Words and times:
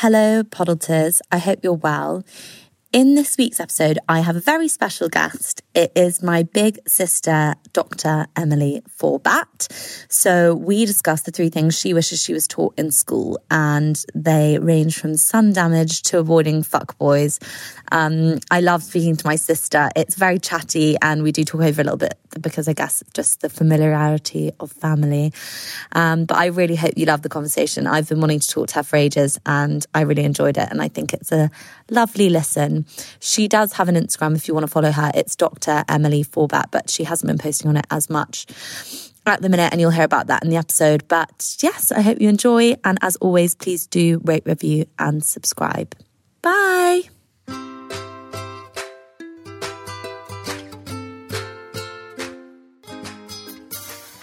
Hello, 0.00 0.42
Podulters. 0.42 1.22
I 1.32 1.38
hope 1.38 1.60
you're 1.62 1.72
well. 1.72 2.22
In 2.96 3.14
this 3.14 3.36
week's 3.36 3.60
episode, 3.60 3.98
I 4.08 4.20
have 4.20 4.36
a 4.36 4.40
very 4.40 4.68
special 4.68 5.10
guest. 5.10 5.60
It 5.74 5.92
is 5.94 6.22
my 6.22 6.44
big 6.44 6.78
sister, 6.88 7.54
Dr. 7.74 8.26
Emily 8.34 8.80
Forbat. 8.88 9.68
So, 10.08 10.54
we 10.54 10.86
discuss 10.86 11.20
the 11.20 11.30
three 11.30 11.50
things 11.50 11.78
she 11.78 11.92
wishes 11.92 12.22
she 12.22 12.32
was 12.32 12.48
taught 12.48 12.72
in 12.78 12.90
school, 12.90 13.38
and 13.50 14.02
they 14.14 14.58
range 14.58 14.98
from 14.98 15.16
sun 15.18 15.52
damage 15.52 16.04
to 16.04 16.18
avoiding 16.18 16.62
fuckboys. 16.62 17.38
Um, 17.92 18.40
I 18.50 18.60
love 18.60 18.82
speaking 18.82 19.14
to 19.16 19.26
my 19.26 19.36
sister. 19.36 19.90
It's 19.94 20.14
very 20.14 20.38
chatty, 20.38 20.96
and 21.02 21.22
we 21.22 21.32
do 21.32 21.44
talk 21.44 21.60
over 21.60 21.82
a 21.82 21.84
little 21.84 21.98
bit 21.98 22.14
because 22.40 22.66
I 22.66 22.72
guess 22.72 23.02
just 23.12 23.40
the 23.40 23.50
familiarity 23.50 24.52
of 24.58 24.72
family. 24.72 25.34
Um, 25.92 26.24
but 26.24 26.38
I 26.38 26.46
really 26.46 26.76
hope 26.76 26.94
you 26.96 27.04
love 27.06 27.20
the 27.20 27.28
conversation. 27.28 27.86
I've 27.86 28.08
been 28.08 28.20
wanting 28.20 28.40
to 28.40 28.48
talk 28.48 28.68
to 28.68 28.76
her 28.76 28.82
for 28.82 28.96
ages, 28.96 29.38
and 29.44 29.84
I 29.94 30.00
really 30.00 30.24
enjoyed 30.24 30.56
it. 30.56 30.68
And 30.70 30.80
I 30.80 30.88
think 30.88 31.12
it's 31.12 31.30
a 31.30 31.50
lovely 31.90 32.30
listen. 32.30 32.85
She 33.20 33.48
does 33.48 33.72
have 33.74 33.88
an 33.88 33.94
Instagram 33.94 34.36
if 34.36 34.48
you 34.48 34.54
want 34.54 34.64
to 34.64 34.70
follow 34.70 34.90
her. 34.90 35.10
It's 35.14 35.36
Dr. 35.36 35.84
Emily 35.88 36.22
Forbat, 36.22 36.70
but 36.70 36.90
she 36.90 37.04
hasn't 37.04 37.28
been 37.28 37.38
posting 37.38 37.68
on 37.68 37.76
it 37.76 37.86
as 37.90 38.10
much 38.10 38.46
at 39.26 39.42
the 39.42 39.48
minute, 39.48 39.72
and 39.72 39.80
you'll 39.80 39.90
hear 39.90 40.04
about 40.04 40.28
that 40.28 40.44
in 40.44 40.50
the 40.50 40.56
episode. 40.56 41.06
But 41.08 41.56
yes, 41.60 41.90
I 41.90 42.00
hope 42.00 42.20
you 42.20 42.28
enjoy. 42.28 42.76
And 42.84 42.98
as 43.02 43.16
always, 43.16 43.54
please 43.54 43.86
do 43.86 44.20
rate, 44.24 44.44
review, 44.46 44.86
and 44.98 45.24
subscribe. 45.24 45.94
Bye. 46.42 47.02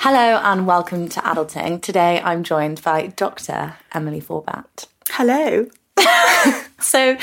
Hello 0.06 0.38
and 0.44 0.68
welcome 0.68 1.08
to 1.08 1.22
Adulting. 1.22 1.82
Today 1.82 2.20
I'm 2.22 2.44
joined 2.44 2.82
by 2.82 3.08
Dr. 3.08 3.76
Emily 3.94 4.20
Forbat. 4.20 4.88
Hello. 5.10 5.68
So, 6.84 7.18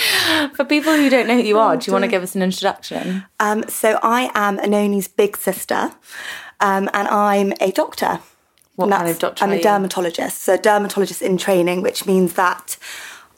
for 0.54 0.64
people 0.64 0.96
who 0.96 1.10
don't 1.10 1.28
know 1.28 1.36
who 1.36 1.42
you 1.42 1.58
are, 1.58 1.76
do 1.76 1.86
you 1.86 1.92
want 1.92 2.04
to 2.04 2.10
give 2.10 2.22
us 2.22 2.34
an 2.34 2.42
introduction? 2.42 3.24
Um, 3.38 3.64
so 3.68 3.98
I 4.02 4.30
am 4.34 4.56
Oenone's 4.58 5.06
big 5.06 5.36
sister, 5.36 5.92
um, 6.60 6.88
and 6.94 7.06
I'm 7.08 7.52
a 7.60 7.70
doctor. 7.70 8.20
What 8.76 8.90
kind 8.90 9.08
of 9.08 9.18
doctor 9.18 9.44
I'm 9.44 9.52
a 9.52 9.60
dermatologist. 9.60 10.42
So 10.42 10.56
dermatologist 10.56 11.20
in 11.20 11.36
training, 11.36 11.82
which 11.82 12.06
means 12.06 12.32
that 12.34 12.78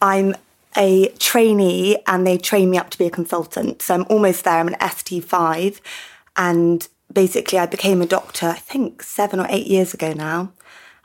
I'm 0.01 0.37
a 0.77 1.09
trainee 1.19 1.99
and 2.07 2.27
they 2.27 2.39
train 2.39 2.71
me 2.71 2.79
up 2.79 2.91
to 2.91 2.99
be 2.99 3.07
a 3.07 3.11
consultant. 3.11 3.83
So 3.83 3.95
I'm 3.95 4.07
almost 4.09 4.45
there. 4.45 4.55
I'm 4.55 4.69
an 4.69 4.75
ST5, 4.75 5.81
and 6.37 6.89
basically 7.13 7.59
I 7.59 7.67
became 7.67 8.01
a 8.01 8.07
doctor. 8.07 8.47
I 8.47 8.59
think 8.59 9.03
seven 9.03 9.41
or 9.41 9.47
eight 9.51 9.67
years 9.67 9.93
ago 9.93 10.13
now, 10.13 10.53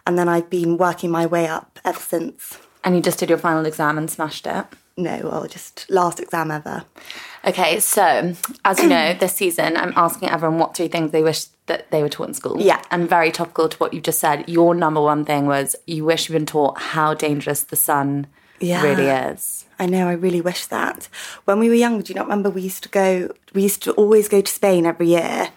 and 0.06 0.18
then 0.18 0.30
I've 0.30 0.50
been 0.50 0.78
working 0.78 1.10
my 1.10 1.26
way 1.26 1.48
up 1.48 1.80
ever 1.84 2.00
since. 2.00 2.60
And 2.88 2.96
you 2.96 3.02
just 3.02 3.20
did 3.20 3.28
your 3.28 3.38
final 3.38 3.66
exam 3.66 3.98
and 3.98 4.10
smashed 4.10 4.48
it. 4.48 4.66
No, 4.96 5.20
well, 5.22 5.46
just 5.46 5.90
last 5.90 6.22
exam 6.22 6.52
ever. 6.52 6.86
Okay, 7.44 7.82
so 7.82 8.34
as 8.64 8.80
you 8.80 8.88
know, 8.88 9.14
this 9.14 9.36
season 9.36 9.75
I'm 9.75 9.92
asking 9.98 10.30
everyone 10.30 10.58
what 10.58 10.74
three 10.74 10.88
things 10.88 11.12
they 11.12 11.22
wish 11.22 11.47
that 11.66 11.92
they 11.92 12.02
were 12.02 12.08
taught 12.08 12.30
in 12.30 12.34
school. 12.34 12.62
Yeah. 12.62 12.81
And 12.90 13.09
very 13.09 13.30
topical 13.30 13.68
to 13.68 13.78
what 13.78 13.94
you 13.94 14.00
just 14.00 14.20
said, 14.20 14.47
your 14.47 14.74
number 14.74 15.02
one 15.02 15.26
thing 15.26 15.47
was 15.47 15.76
you 15.86 16.06
wish 16.06 16.30
you'd 16.30 16.36
been 16.36 16.46
taught 16.46 16.80
how 16.80 17.14
dangerous 17.14 17.64
the 17.64 17.76
sun 17.76 18.28
Yeah. 18.62 18.81
really 18.81 19.08
is. 19.08 19.66
I 19.78 19.86
know, 19.86 20.08
I 20.08 20.14
really 20.14 20.40
wish 20.40 20.68
that. 20.68 21.09
When 21.44 21.59
we 21.59 21.68
were 21.68 21.76
younger, 21.76 22.03
do 22.03 22.14
you 22.14 22.16
not 22.16 22.28
remember 22.28 22.50
we 22.50 22.62
used 22.62 22.84
to 22.84 22.90
go, 22.90 23.34
we 23.53 23.64
used 23.64 23.84
to 23.84 23.92
always 23.96 24.30
go 24.30 24.40
to 24.40 24.50
Spain 24.50 24.86
every 24.86 25.08
year. 25.09 25.50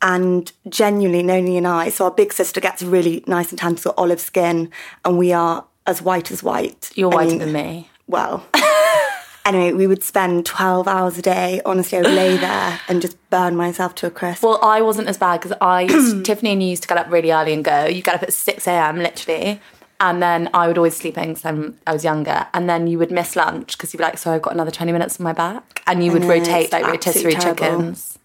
And 0.00 0.50
genuinely, 0.66 1.22
Noni 1.22 1.58
and 1.58 1.68
I, 1.68 1.90
so 1.90 2.06
our 2.06 2.10
big 2.10 2.32
sister 2.32 2.58
gets 2.58 2.82
really 2.82 3.22
nice 3.26 3.50
and 3.50 3.58
tan, 3.58 3.76
so 3.76 3.92
olive 3.98 4.20
skin, 4.20 4.70
and 5.04 5.18
we 5.18 5.30
are 5.30 5.66
as 5.86 6.02
white 6.02 6.30
as 6.30 6.42
white. 6.42 6.90
You're 6.94 7.12
I 7.12 7.16
whiter 7.16 7.30
mean, 7.30 7.38
than 7.38 7.52
me. 7.52 7.90
Well, 8.06 8.46
anyway, 9.44 9.72
we 9.72 9.86
would 9.86 10.02
spend 10.02 10.46
12 10.46 10.88
hours 10.88 11.18
a 11.18 11.22
day. 11.22 11.60
Honestly, 11.64 11.98
I 11.98 12.02
would 12.02 12.10
lay 12.10 12.36
there 12.48 12.80
and 12.88 13.02
just 13.02 13.16
burn 13.30 13.56
myself 13.56 13.94
to 13.96 14.06
a 14.06 14.10
crisp. 14.10 14.42
Well, 14.42 14.58
I 14.62 14.82
wasn't 14.82 15.08
as 15.08 15.18
bad 15.18 15.40
because 15.40 15.56
I, 15.60 15.86
Tiffany 16.24 16.52
and 16.52 16.62
you 16.62 16.70
used 16.70 16.82
to 16.82 16.88
get 16.88 16.98
up 16.98 17.10
really 17.10 17.32
early 17.32 17.52
and 17.52 17.64
go. 17.64 17.86
You 17.86 18.02
get 18.02 18.14
up 18.14 18.22
at 18.22 18.32
6 18.32 18.66
a.m. 18.66 18.98
literally. 18.98 19.60
And 20.00 20.22
then 20.22 20.50
I 20.52 20.66
would 20.66 20.76
always 20.76 20.96
sleeping 20.96 21.34
because 21.34 21.74
I 21.86 21.92
was 21.92 22.04
younger. 22.04 22.46
And 22.52 22.68
then 22.68 22.88
you 22.88 22.98
would 22.98 23.10
miss 23.10 23.36
lunch 23.36 23.76
because 23.76 23.94
you'd 23.94 23.98
be 23.98 24.04
like, 24.04 24.18
so 24.18 24.32
I've 24.32 24.42
got 24.42 24.52
another 24.52 24.70
20 24.72 24.92
minutes 24.92 25.18
on 25.20 25.24
my 25.24 25.32
back. 25.32 25.82
And 25.86 26.04
you 26.04 26.12
would 26.12 26.24
rotate 26.24 26.72
like 26.72 26.84
rotisserie 26.86 27.32
terrible. 27.34 27.64
chickens. 27.64 28.18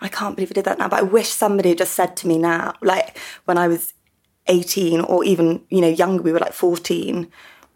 I 0.00 0.08
can't 0.08 0.34
believe 0.36 0.50
I 0.50 0.54
did 0.54 0.64
that 0.64 0.78
now, 0.78 0.88
but 0.88 0.98
I 0.98 1.02
wish 1.02 1.28
somebody 1.28 1.70
had 1.70 1.78
just 1.78 1.94
said 1.94 2.16
to 2.18 2.28
me 2.28 2.36
now, 2.36 2.74
like 2.82 3.18
when 3.44 3.56
I 3.56 3.68
was 3.68 3.93
18 4.46 5.00
or 5.00 5.24
even, 5.24 5.62
you 5.70 5.80
know, 5.80 5.88
younger, 5.88 6.22
we 6.22 6.32
were 6.32 6.38
like 6.38 6.52
14, 6.52 7.28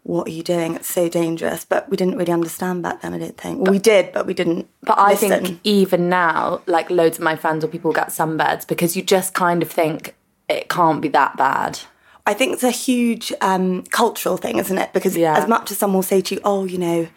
what 0.03 0.27
are 0.27 0.31
you 0.31 0.43
doing? 0.43 0.75
It's 0.75 0.91
so 0.91 1.09
dangerous. 1.09 1.65
But 1.65 1.89
we 1.89 1.97
didn't 1.97 2.17
really 2.17 2.31
understand 2.31 2.83
back 2.83 3.01
then, 3.01 3.13
I 3.13 3.19
don't 3.19 3.37
think. 3.37 3.59
Well, 3.61 3.71
we 3.71 3.79
did, 3.79 4.11
but 4.11 4.25
we 4.25 4.33
didn't. 4.33 4.67
But 4.83 4.97
I 4.97 5.11
listen. 5.11 5.29
think 5.29 5.59
even 5.63 6.09
now, 6.09 6.61
like 6.65 6.89
loads 6.89 7.17
of 7.17 7.23
my 7.23 7.35
friends 7.35 7.63
or 7.63 7.67
people 7.67 7.91
get 7.93 8.07
sunbeds 8.09 8.67
because 8.67 8.95
you 8.95 9.01
just 9.03 9.33
kind 9.33 9.61
of 9.61 9.69
think 9.69 10.15
it 10.47 10.69
can't 10.69 11.01
be 11.01 11.09
that 11.09 11.37
bad. 11.37 11.79
I 12.25 12.33
think 12.33 12.53
it's 12.53 12.63
a 12.63 12.71
huge 12.71 13.33
um, 13.41 13.83
cultural 13.83 14.37
thing, 14.37 14.57
isn't 14.57 14.77
it? 14.77 14.93
Because 14.93 15.17
Yeah. 15.17 15.37
as 15.37 15.47
much 15.47 15.71
as 15.71 15.77
someone 15.77 15.97
will 15.97 16.03
say 16.03 16.21
to 16.21 16.35
you, 16.35 16.41
oh, 16.43 16.63
you 16.65 16.77
know, 16.77 17.07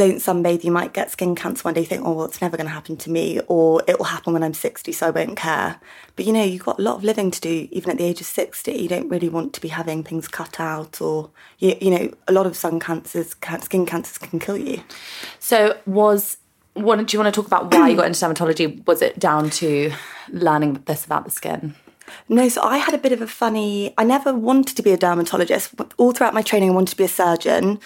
don't 0.00 0.16
sunbathe, 0.16 0.64
you 0.64 0.72
might 0.72 0.94
get 0.94 1.10
skin 1.10 1.34
cancer 1.34 1.62
one 1.62 1.74
day, 1.74 1.80
you 1.80 1.86
think, 1.86 2.06
oh, 2.06 2.12
well, 2.12 2.24
it's 2.24 2.40
never 2.40 2.56
going 2.56 2.66
to 2.66 2.72
happen 2.72 2.96
to 2.96 3.10
me, 3.10 3.38
or 3.48 3.82
it 3.86 3.98
will 3.98 4.06
happen 4.06 4.32
when 4.32 4.42
I'm 4.42 4.54
60, 4.54 4.92
so 4.92 5.08
I 5.08 5.10
won't 5.10 5.36
care. 5.36 5.78
But 6.16 6.24
you 6.24 6.32
know, 6.32 6.42
you've 6.42 6.64
got 6.64 6.78
a 6.78 6.82
lot 6.82 6.96
of 6.96 7.04
living 7.04 7.30
to 7.30 7.40
do, 7.40 7.68
even 7.70 7.90
at 7.90 7.98
the 7.98 8.04
age 8.04 8.22
of 8.22 8.26
60. 8.26 8.72
You 8.72 8.88
don't 8.88 9.10
really 9.10 9.28
want 9.28 9.52
to 9.52 9.60
be 9.60 9.68
having 9.68 10.02
things 10.02 10.26
cut 10.26 10.58
out, 10.58 11.02
or, 11.02 11.30
you, 11.58 11.76
you 11.82 11.90
know, 11.90 12.10
a 12.26 12.32
lot 12.32 12.46
of 12.46 12.56
sun 12.56 12.80
cancers, 12.80 13.36
skin 13.60 13.84
cancers 13.84 14.16
can 14.16 14.38
kill 14.38 14.56
you. 14.56 14.82
So 15.38 15.76
was 15.84 16.38
what 16.72 17.04
do 17.04 17.14
you 17.14 17.22
want 17.22 17.34
to 17.34 17.38
talk 17.38 17.46
about 17.46 17.74
why 17.74 17.88
you 17.88 17.96
got 17.96 18.06
into 18.06 18.24
dermatology? 18.24 18.86
Was 18.86 19.02
it 19.02 19.18
down 19.18 19.50
to 19.50 19.92
learning 20.28 20.82
this 20.86 21.04
about 21.04 21.24
the 21.24 21.30
skin? 21.30 21.74
No, 22.28 22.48
so 22.48 22.62
I 22.62 22.78
had 22.78 22.94
a 22.94 22.98
bit 22.98 23.12
of 23.12 23.20
a 23.20 23.26
funny. 23.26 23.92
I 23.98 24.04
never 24.04 24.32
wanted 24.32 24.76
to 24.76 24.82
be 24.82 24.92
a 24.92 24.96
dermatologist. 24.96 25.74
All 25.96 26.12
throughout 26.12 26.34
my 26.34 26.42
training, 26.42 26.70
I 26.70 26.72
wanted 26.72 26.92
to 26.92 26.96
be 26.96 27.04
a 27.04 27.08
surgeon. 27.08 27.80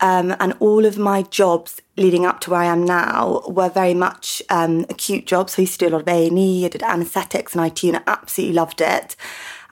Um, 0.00 0.36
and 0.40 0.54
all 0.60 0.84
of 0.84 0.98
my 0.98 1.22
jobs 1.22 1.80
leading 1.96 2.26
up 2.26 2.40
to 2.40 2.50
where 2.50 2.60
I 2.60 2.66
am 2.66 2.84
now 2.84 3.42
were 3.48 3.70
very 3.70 3.94
much 3.94 4.42
um, 4.50 4.84
acute 4.90 5.26
jobs. 5.26 5.54
So 5.54 5.60
I 5.60 5.62
used 5.62 5.80
to 5.80 5.86
do 5.86 5.88
a 5.88 5.94
lot 5.94 6.02
of 6.02 6.08
A 6.08 6.26
and 6.26 6.38
E. 6.38 6.66
I 6.66 6.68
did 6.68 6.82
anaesthetics 6.82 7.54
and 7.54 7.66
IT, 7.66 7.82
and 7.84 7.96
I 7.96 8.02
absolutely 8.06 8.54
loved 8.54 8.80
it. 8.80 9.16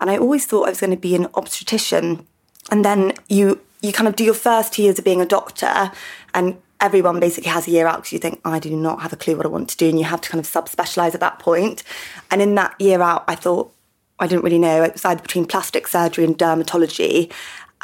And 0.01 0.11
I 0.11 0.17
always 0.17 0.47
thought 0.47 0.67
I 0.67 0.71
was 0.71 0.81
going 0.81 0.91
to 0.91 0.97
be 0.97 1.15
an 1.15 1.29
obstetrician. 1.35 2.27
And 2.71 2.85
then 2.85 3.13
you 3.29 3.61
you 3.83 3.93
kind 3.93 4.09
of 4.09 4.17
do 4.17 4.25
your 4.25 4.35
first 4.35 4.73
two 4.73 4.83
years 4.83 4.99
of 4.99 5.05
being 5.05 5.21
a 5.21 5.27
doctor, 5.27 5.93
and 6.33 6.57
everyone 6.81 7.21
basically 7.21 7.51
has 7.51 7.69
a 7.69 7.71
year 7.71 7.87
out 7.87 7.99
because 7.99 8.13
you 8.13 8.19
think 8.19 8.41
I 8.45 8.59
do 8.59 8.75
not 8.75 9.03
have 9.03 9.13
a 9.13 9.17
clue 9.17 9.37
what 9.37 9.45
I 9.45 9.51
want 9.51 9.69
to 9.71 9.77
do, 9.77 9.89
and 9.89 9.99
you 9.99 10.05
have 10.07 10.23
to 10.23 10.31
kind 10.31 10.43
of 10.43 10.51
subspecialize 10.51 11.15
at 11.15 11.21
that 11.21 11.39
point. 11.39 11.83
And 12.31 12.41
in 12.41 12.55
that 12.55 12.75
year 12.81 13.03
out, 13.03 13.25
I 13.29 13.35
thought 13.35 13.75
I 14.19 14.27
didn't 14.27 14.45
really 14.45 14.59
know. 14.59 14.83
It 14.83 14.95
was 14.95 15.05
either 15.05 15.23
between 15.23 15.45
plastic 15.45 15.87
surgery 15.87 16.25
and 16.25 16.39
dermatology. 16.39 17.31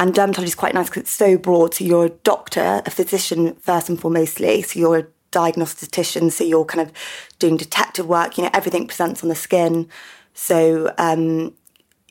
And 0.01 0.15
dermatology 0.15 0.45
is 0.45 0.55
quite 0.55 0.73
nice 0.73 0.89
because 0.89 1.03
it's 1.03 1.11
so 1.11 1.37
broad. 1.37 1.75
So 1.75 1.85
you're 1.85 2.07
a 2.07 2.11
doctor, 2.11 2.81
a 2.87 2.91
physician 2.91 3.55
first 3.57 3.91
and 3.91 4.01
foremostly. 4.01 4.65
So 4.65 4.81
you're 4.81 4.99
a 4.99 5.07
diagnostician. 5.31 6.31
So 6.31 6.43
you're 6.43 6.65
kind 6.65 6.89
of 6.89 6.91
doing 7.39 7.59
detective 7.59 8.07
work. 8.07 8.39
You 8.39 8.45
know, 8.45 8.51
everything 8.55 8.87
presents 8.87 9.23
on 9.23 9.29
the 9.29 9.35
skin. 9.35 9.91
So, 10.33 10.95
um, 10.97 11.53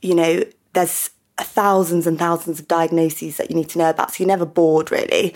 you 0.04 0.14
know, 0.14 0.44
there's 0.74 1.10
thousands 1.40 2.06
and 2.06 2.20
thousands 2.20 2.60
of 2.60 2.68
diagnoses 2.68 3.38
that 3.38 3.50
you 3.50 3.56
need 3.56 3.70
to 3.70 3.80
know 3.80 3.90
about. 3.90 4.12
So 4.12 4.24
you're 4.24 4.28
never 4.28 4.46
bored 4.46 4.92
really. 4.92 5.34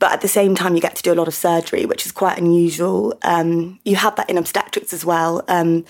But 0.00 0.10
at 0.10 0.22
the 0.22 0.28
same 0.28 0.56
time, 0.56 0.74
you 0.74 0.80
get 0.80 0.96
to 0.96 1.02
do 1.04 1.12
a 1.12 1.14
lot 1.14 1.28
of 1.28 1.34
surgery, 1.34 1.86
which 1.86 2.04
is 2.04 2.10
quite 2.10 2.36
unusual. 2.36 3.16
Um, 3.22 3.78
you 3.84 3.94
have 3.94 4.16
that 4.16 4.28
in 4.28 4.38
obstetrics 4.38 4.92
as 4.92 5.04
well. 5.04 5.44
Um, 5.46 5.84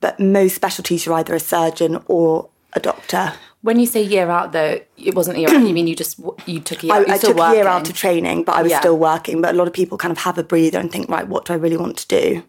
but 0.00 0.18
most 0.18 0.54
specialties, 0.54 1.04
you're 1.04 1.16
either 1.16 1.34
a 1.34 1.40
surgeon 1.40 2.02
or 2.06 2.48
a 2.72 2.80
doctor. 2.80 3.34
When 3.62 3.80
you 3.80 3.86
say 3.86 4.02
year 4.02 4.30
out, 4.30 4.52
though, 4.52 4.80
it 4.96 5.14
wasn't 5.16 5.36
a 5.38 5.40
year 5.40 5.50
out. 5.50 5.66
You 5.66 5.74
mean 5.74 5.88
you 5.88 5.96
just 5.96 6.20
you 6.46 6.60
took 6.60 6.82
a 6.84 6.86
year? 6.86 6.94
I, 6.94 6.98
out. 7.00 7.10
I 7.10 7.18
took 7.18 7.36
a 7.38 7.52
year 7.54 7.66
out 7.66 7.80
working. 7.82 7.90
of 7.90 7.96
training, 7.96 8.44
but 8.44 8.54
I 8.54 8.62
was 8.62 8.70
Yeah. 8.70 8.80
still 8.80 8.96
working. 8.96 9.40
But 9.42 9.54
a 9.54 9.58
lot 9.58 9.66
of 9.66 9.72
people 9.72 9.98
kind 9.98 10.12
of 10.12 10.18
have 10.18 10.38
a 10.38 10.44
breather 10.44 10.78
and 10.78 10.92
think, 10.92 11.08
right, 11.08 11.26
what 11.26 11.44
do 11.44 11.52
I 11.52 11.56
really 11.56 11.76
want 11.76 11.96
to 11.98 12.06
do? 12.06 12.42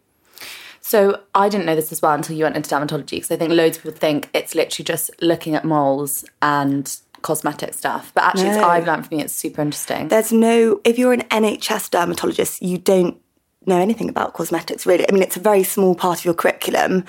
So 0.82 1.20
I 1.36 1.50
didn't 1.50 1.66
know 1.66 1.76
this 1.76 1.92
as 1.92 2.02
well 2.02 2.14
until 2.14 2.36
you 2.36 2.44
went 2.46 2.56
into 2.56 2.70
dermatology 2.74 3.12
because 3.12 3.32
I 3.32 3.36
think 3.38 3.52
loads 3.52 3.78
of 3.78 3.84
people 3.84 3.98
think 4.00 4.30
it's 4.34 4.56
literally 4.56 4.86
just 4.86 5.12
looking 5.22 5.56
at 5.56 5.66
moles 5.66 6.26
and 6.42 6.96
cosmetic 7.22 7.74
stuff. 7.74 8.12
But 8.16 8.24
actually, 8.24 8.50
it's, 8.50 8.58
No. 8.58 8.64
I've 8.70 8.88
learned 8.88 9.06
from 9.08 9.18
you, 9.18 9.24
it's 9.26 9.34
super 9.34 9.62
interesting. 9.62 10.08
There's 10.08 10.32
no, 10.32 10.80
if 10.84 10.98
you're 10.98 11.14
an 11.14 11.24
NHS 11.24 11.90
dermatologist, 11.92 12.62
you 12.62 12.78
don't 12.78 13.18
know 13.66 13.78
anything 13.78 14.10
about 14.10 14.34
cosmetics 14.34 14.86
really. 14.86 15.08
I 15.08 15.12
mean, 15.12 15.22
it's 15.22 15.36
a 15.38 15.40
very 15.42 15.64
small 15.64 15.96
part 15.96 16.20
of 16.20 16.26
your 16.26 16.34
curriculum. 16.34 17.04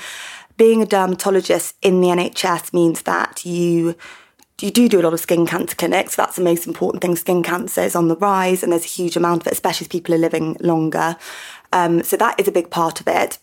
Being 0.60 0.82
a 0.82 0.86
dermatologist 0.86 1.74
in 1.80 2.02
the 2.02 2.08
NHS 2.08 2.74
means 2.74 3.00
that 3.04 3.46
you 3.46 3.96
you 4.60 4.70
do 4.70 4.90
do 4.90 5.00
a 5.00 5.04
lot 5.04 5.14
of 5.14 5.20
skin 5.20 5.46
cancer 5.46 5.74
clinics. 5.74 6.14
That's 6.14 6.36
the 6.36 6.44
most 6.44 6.66
important 6.66 7.00
thing. 7.00 7.16
Skin 7.16 7.42
cancer 7.42 7.80
is 7.80 7.96
on 7.96 8.08
the 8.08 8.16
rise, 8.16 8.62
and 8.62 8.70
there's 8.70 8.84
a 8.84 8.88
huge 8.88 9.16
amount 9.16 9.40
of 9.40 9.46
it, 9.46 9.54
especially 9.54 9.86
as 9.86 9.88
people 9.88 10.14
are 10.14 10.18
living 10.18 10.58
longer. 10.60 11.16
Um, 11.72 12.02
so 12.02 12.18
that 12.18 12.38
is 12.38 12.46
a 12.46 12.52
big 12.52 12.68
part 12.68 13.00
of 13.00 13.08
it. 13.08 13.38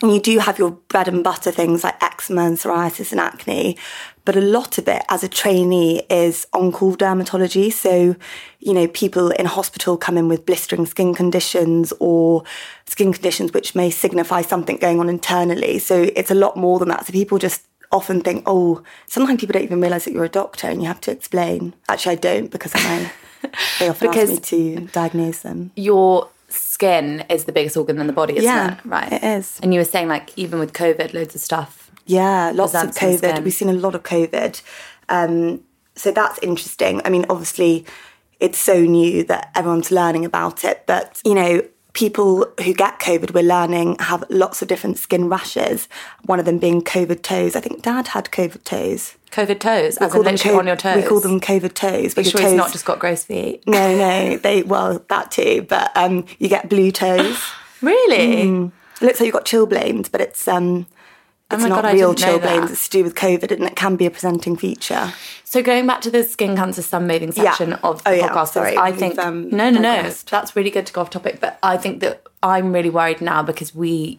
And 0.00 0.14
you 0.14 0.20
do 0.20 0.38
have 0.38 0.58
your 0.60 0.70
bread 0.70 1.08
and 1.08 1.24
butter 1.24 1.50
things 1.50 1.82
like 1.82 2.00
eczema 2.02 2.42
and 2.42 2.56
psoriasis 2.56 3.10
and 3.10 3.20
acne, 3.20 3.76
but 4.24 4.36
a 4.36 4.40
lot 4.40 4.78
of 4.78 4.86
it 4.86 5.02
as 5.08 5.24
a 5.24 5.28
trainee 5.28 6.02
is 6.08 6.46
on 6.52 6.70
call 6.70 6.96
dermatology. 6.96 7.72
So, 7.72 8.14
you 8.60 8.74
know, 8.74 8.86
people 8.86 9.30
in 9.30 9.46
hospital 9.46 9.96
come 9.96 10.16
in 10.16 10.28
with 10.28 10.46
blistering 10.46 10.86
skin 10.86 11.14
conditions 11.14 11.92
or 11.98 12.44
skin 12.86 13.12
conditions 13.12 13.52
which 13.52 13.74
may 13.74 13.90
signify 13.90 14.42
something 14.42 14.76
going 14.76 15.00
on 15.00 15.08
internally. 15.08 15.80
So 15.80 16.08
it's 16.14 16.30
a 16.30 16.34
lot 16.34 16.56
more 16.56 16.78
than 16.78 16.88
that. 16.90 17.04
So 17.06 17.12
people 17.12 17.38
just 17.38 17.62
often 17.90 18.20
think, 18.20 18.44
oh, 18.46 18.82
sometimes 19.06 19.40
people 19.40 19.54
don't 19.54 19.64
even 19.64 19.80
realise 19.80 20.04
that 20.04 20.12
you're 20.12 20.24
a 20.24 20.28
doctor 20.28 20.68
and 20.68 20.80
you 20.80 20.86
have 20.86 21.00
to 21.00 21.10
explain. 21.10 21.74
Actually, 21.88 22.12
I 22.12 22.16
don't 22.16 22.50
because 22.52 22.72
I, 22.76 23.10
they 23.80 23.88
often 23.88 24.08
Because- 24.10 24.30
ask 24.30 24.52
me 24.52 24.76
to 24.76 24.86
diagnose 24.92 25.40
them. 25.40 25.72
Your 25.74 26.28
skin 26.48 27.24
is 27.28 27.44
the 27.44 27.52
biggest 27.52 27.76
organ 27.76 27.98
in 28.00 28.06
the 28.06 28.12
body, 28.12 28.34
isn't 28.36 28.44
Yeah, 28.44 28.74
it? 28.74 28.78
Right. 28.84 29.12
it 29.12 29.22
is. 29.22 29.58
And 29.62 29.72
you 29.74 29.80
were 29.80 29.84
saying, 29.84 30.08
like, 30.08 30.30
even 30.36 30.58
with 30.58 30.72
COVID, 30.72 31.12
loads 31.14 31.34
of 31.34 31.40
stuff. 31.40 31.90
Yeah, 32.06 32.52
lots 32.54 32.74
of 32.74 32.90
COVID. 32.90 33.18
skin. 33.18 33.44
We've 33.44 33.52
seen 33.52 33.68
a 33.68 33.74
lot 33.74 33.94
of 33.94 34.02
COVID. 34.02 34.62
Um, 35.10 35.60
so 35.94 36.10
that's 36.10 36.38
interesting. 36.40 37.02
I 37.04 37.10
mean, 37.10 37.26
obviously, 37.28 37.84
it's 38.40 38.58
so 38.58 38.80
new 38.80 39.24
that 39.24 39.50
everyone's 39.54 39.90
learning 39.90 40.24
about 40.24 40.64
it. 40.64 40.84
But, 40.86 41.20
you 41.24 41.34
know, 41.34 41.62
people 41.92 42.46
who 42.64 42.72
get 42.72 42.98
COVID, 43.00 43.34
we're 43.34 43.42
learning, 43.42 43.96
have 43.98 44.24
lots 44.30 44.62
of 44.62 44.68
different 44.68 44.96
skin 44.96 45.28
rashes. 45.28 45.88
One 46.24 46.38
of 46.38 46.46
them 46.46 46.58
being 46.58 46.80
COVID 46.80 47.22
toes. 47.22 47.56
I 47.56 47.60
think 47.60 47.82
dad 47.82 48.08
had 48.08 48.26
COVID 48.26 48.64
toes. 48.64 49.16
COVID 49.30 49.60
toes, 49.60 49.98
We 50.00 50.06
as 50.06 50.12
call 50.12 50.20
in 50.20 50.24
them 50.26 50.34
literally 50.34 50.54
co- 50.54 50.58
on 50.60 50.66
your 50.66 50.76
toes. 50.76 50.96
We 50.96 51.02
call 51.08 51.20
them 51.20 51.40
COVID 51.40 51.74
toes. 51.74 52.16
You 52.16 52.24
sure 52.24 52.40
toes- 52.40 52.52
not 52.54 52.72
just 52.72 52.84
got 52.84 52.98
gross 52.98 53.24
feet? 53.24 53.62
No, 53.66 53.96
no. 53.96 54.36
They 54.38 54.62
well, 54.62 55.04
that 55.08 55.30
too. 55.30 55.62
But 55.68 55.96
um, 55.96 56.24
you 56.38 56.48
get 56.48 56.68
blue 56.68 56.90
toes. 56.92 57.38
Really? 57.80 58.42
It 58.42 59.04
looks 59.04 59.20
like 59.20 59.26
you've 59.26 59.32
got 59.32 59.44
chilblains, 59.44 60.10
but 60.10 60.20
it's 60.20 60.48
um, 60.48 60.86
it's 61.48 61.62
Oh 61.62 61.68
not 61.68 61.82
God, 61.84 61.94
real 61.94 62.12
chilblains. 62.12 62.70
It's 62.72 62.88
to 62.88 62.98
do 62.98 63.04
with 63.04 63.14
COVID, 63.14 63.52
and 63.52 63.62
it 63.66 63.76
can 63.76 63.94
be 63.94 64.04
a 64.04 64.10
presenting 64.10 64.56
feature. 64.56 65.12
So 65.44 65.62
going 65.62 65.86
back 65.86 66.00
to 66.00 66.10
the 66.10 66.24
skin 66.24 66.56
cancer 66.56 66.82
sunbathing 66.82 67.36
Yeah. 67.36 67.44
section 67.44 67.74
of 67.74 68.02
Oh, 68.04 68.10
the 68.10 68.16
yeah, 68.16 68.28
podcast, 68.30 68.48
sorry, 68.54 68.76
I 68.76 68.90
think 68.90 69.16
um, 69.18 69.48
no, 69.50 69.70
no, 69.70 69.80
no, 69.80 70.10
that's 70.28 70.56
really 70.56 70.70
good 70.70 70.86
to 70.86 70.92
go 70.92 71.00
off 71.02 71.10
topic. 71.10 71.38
But 71.38 71.56
I 71.62 71.76
think 71.76 72.00
that 72.00 72.22
I'm 72.42 72.72
really 72.72 72.90
worried 72.90 73.20
now 73.20 73.44
because 73.44 73.72
we, 73.72 74.18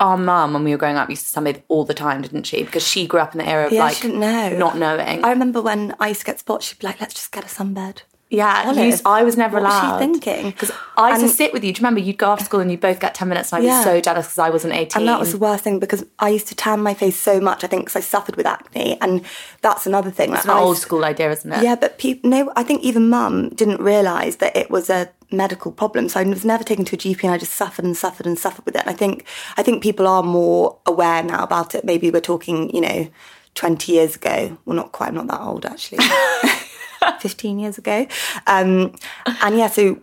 our 0.00 0.16
mum, 0.18 0.52
when 0.54 0.64
we 0.64 0.70
were 0.72 0.76
growing 0.76 0.96
up, 0.96 1.08
used 1.08 1.32
to 1.32 1.40
sunbathe 1.40 1.62
all 1.68 1.84
the 1.84 1.94
time, 1.94 2.22
didn't 2.22 2.44
she? 2.44 2.62
Because 2.64 2.86
she 2.86 3.06
grew 3.06 3.20
up 3.20 3.32
in 3.34 3.38
the 3.38 3.48
era 3.48 3.66
of 3.66 3.72
Yeah, 3.72 3.84
like 3.84 4.02
know. 4.04 4.50
not 4.56 4.76
knowing. 4.76 5.24
I 5.24 5.30
remember 5.30 5.62
when 5.62 5.94
I 6.00 6.08
used 6.08 6.20
to 6.20 6.26
get 6.26 6.38
spots, 6.40 6.66
she'd 6.66 6.78
be 6.80 6.86
like, 6.86 7.00
"Let's 7.00 7.14
just 7.14 7.30
get 7.32 7.44
a 7.44 7.48
sunbed." 7.48 8.02
yeah, 8.30 8.72
used- 8.72 9.02
I 9.06 9.22
was 9.22 9.36
never 9.36 9.60
what 9.60 9.70
was 9.70 9.92
she 9.92 9.98
thinking? 10.04 10.50
Because 10.50 10.72
I 10.96 11.10
used 11.10 11.22
And- 11.22 11.30
to 11.30 11.36
sit 11.36 11.52
with 11.52 11.62
you. 11.62 11.72
Do 11.72 11.78
you 11.78 11.82
remember? 11.82 12.00
You'd 12.00 12.16
go 12.18 12.32
after 12.32 12.44
school 12.44 12.58
and 12.58 12.68
you'd 12.68 12.80
both 12.80 12.98
get 12.98 13.14
ten 13.14 13.28
minutes, 13.28 13.52
and 13.52 13.62
I'd 13.62 13.66
Yeah. 13.66 13.78
be 13.78 13.84
so 13.84 14.00
jealous 14.00 14.26
because 14.26 14.38
I 14.40 14.50
wasn't 14.50 14.72
eighteen. 14.74 15.02
And 15.02 15.08
that 15.08 15.20
was 15.20 15.30
the 15.30 15.38
worst 15.38 15.62
thing 15.62 15.78
because 15.78 16.04
I 16.18 16.30
used 16.30 16.48
to 16.48 16.56
tan 16.56 16.82
my 16.82 16.94
face 16.94 17.16
so 17.20 17.38
much. 17.40 17.62
I 17.62 17.68
think 17.68 17.84
because 17.84 17.94
I 17.96 18.00
suffered 18.00 18.34
with 18.34 18.46
acne, 18.46 18.98
and 19.00 19.20
that's 19.62 19.86
another 19.86 20.10
thing. 20.10 20.32
it's 20.32 20.44
like, 20.44 20.56
an 20.56 20.60
I 20.60 20.64
old 20.64 20.70
used- 20.76 20.82
school 20.82 21.04
idea, 21.04 21.30
isn't 21.30 21.52
it? 21.52 21.62
Yeah, 21.62 21.76
but 21.76 21.98
people, 21.98 22.28
no, 22.30 22.50
I 22.56 22.64
think 22.64 22.82
even 22.82 23.08
mum 23.08 23.50
didn't 23.50 23.80
realise 23.80 24.36
that 24.36 24.56
it 24.56 24.68
was 24.68 24.90
a 24.90 25.10
medical 25.34 25.72
problem. 25.72 26.08
So 26.08 26.20
I 26.20 26.24
was 26.24 26.44
never 26.44 26.64
taken 26.64 26.84
to 26.86 26.96
a 26.96 26.98
GP 26.98 27.24
and 27.24 27.32
I 27.32 27.38
just 27.38 27.54
suffered 27.54 27.84
and 27.84 27.96
suffered 27.96 28.26
and 28.26 28.38
suffered 28.38 28.64
with 28.64 28.76
it. 28.76 28.82
And 28.82 28.90
I 28.90 28.94
think, 28.94 29.26
I 29.56 29.62
think 29.62 29.82
people 29.82 30.06
are 30.06 30.22
more 30.22 30.78
aware 30.86 31.22
now 31.22 31.42
about 31.42 31.74
it. 31.74 31.84
Maybe 31.84 32.10
we're 32.10 32.20
talking, 32.20 32.74
you 32.74 32.80
know, 32.80 33.08
20 33.54 33.92
years 33.92 34.16
ago. 34.16 34.58
Well, 34.64 34.76
not 34.76 34.92
quite, 34.92 35.08
I'm 35.08 35.14
not 35.14 35.28
that 35.28 35.40
old 35.40 35.66
actually. 35.66 36.04
15 37.20 37.58
years 37.58 37.78
ago. 37.78 38.06
Um, 38.46 38.94
and 39.42 39.58
yeah, 39.58 39.68
so 39.68 40.00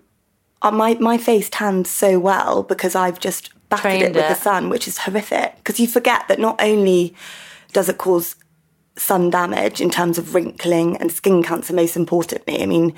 uh, 0.61 0.71
my, 0.71 0.95
my 0.95 1.17
face 1.17 1.49
tanned 1.49 1.87
so 1.87 2.19
well 2.19 2.63
because 2.63 2.95
I've 2.95 3.19
just 3.19 3.51
battered 3.69 4.01
it 4.01 4.15
with 4.15 4.27
the 4.27 4.35
sun, 4.35 4.69
which 4.69 4.87
is 4.87 4.99
horrific. 4.99 5.55
Because 5.57 5.79
you 5.79 5.87
forget 5.87 6.27
that 6.27 6.39
not 6.39 6.61
only 6.61 7.15
does 7.73 7.89
it 7.89 7.97
cause 7.97 8.35
sun 8.97 9.29
damage 9.29 9.81
in 9.81 9.89
terms 9.89 10.17
of 10.17 10.35
wrinkling 10.35 10.97
and 10.97 11.11
skin 11.11 11.41
cancer, 11.41 11.73
most 11.73 11.95
importantly. 11.95 12.61
I 12.61 12.65
mean, 12.65 12.93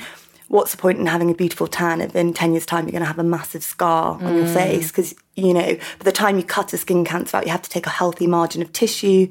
what's 0.48 0.72
the 0.72 0.78
point 0.78 1.00
in 1.00 1.06
having 1.06 1.32
a 1.32 1.34
beautiful 1.34 1.68
tan 1.68 2.02
if 2.02 2.16
in 2.16 2.34
10 2.34 2.54
years' 2.54 2.66
time 2.66 2.86
you're 2.86 2.92
going 2.92 3.02
to 3.02 3.08
have 3.08 3.20
a 3.20 3.24
massive 3.24 3.64
scar 3.64 4.22
on 4.22 4.36
your 4.36 4.48
face? 4.48 4.88
Because, 4.90 5.16
you 5.36 5.54
know, 5.54 5.76
by 5.76 6.04
the 6.04 6.12
time 6.12 6.38
you 6.38 6.44
cut 6.44 6.74
a 6.74 6.78
skin 6.78 7.06
cancer 7.06 7.38
out, 7.38 7.46
you 7.46 7.52
have 7.52 7.62
to 7.62 7.70
take 7.70 7.86
a 7.86 7.92
healthy 7.92 8.28
margin 8.28 8.62
of 8.62 8.72
tissue 8.74 9.28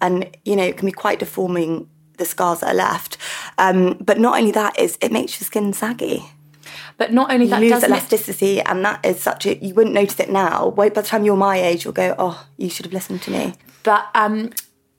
and, 0.00 0.28
you 0.44 0.56
know, 0.56 0.64
it 0.64 0.76
can 0.76 0.86
be 0.86 0.92
quite 0.92 1.18
deforming 1.18 1.88
the 2.18 2.24
scars 2.24 2.60
that 2.60 2.70
are 2.70 2.74
left. 2.74 3.16
Um, 3.58 3.96
but 4.00 4.18
not 4.18 4.38
only 4.38 4.52
that 4.52 4.78
is 4.78 4.98
it 5.00 5.12
makes 5.12 5.40
your 5.40 5.46
skin 5.46 5.72
saggy. 5.72 6.24
But 6.98 7.12
not 7.12 7.30
only 7.30 7.46
that, 7.48 7.62
You 7.62 7.74
lose 7.74 7.84
elasticity, 7.84 8.60
and 8.62 8.84
that 8.84 9.04
is 9.04 9.20
such 9.20 9.44
a 9.44 9.56
you 9.56 9.74
wouldn't 9.74 9.94
notice 9.94 10.18
it 10.18 10.30
now. 10.30 10.68
Wait, 10.68 10.94
by 10.94 11.02
the 11.02 11.06
time 11.06 11.24
you're 11.24 11.36
my 11.36 11.58
age, 11.58 11.84
you'll 11.84 11.92
go, 11.92 12.14
"Oh, 12.18 12.46
you 12.56 12.70
should 12.70 12.86
have 12.86 12.92
listened 12.92 13.20
to 13.22 13.30
me." 13.30 13.54
but 13.86 14.08
um, 14.16 14.50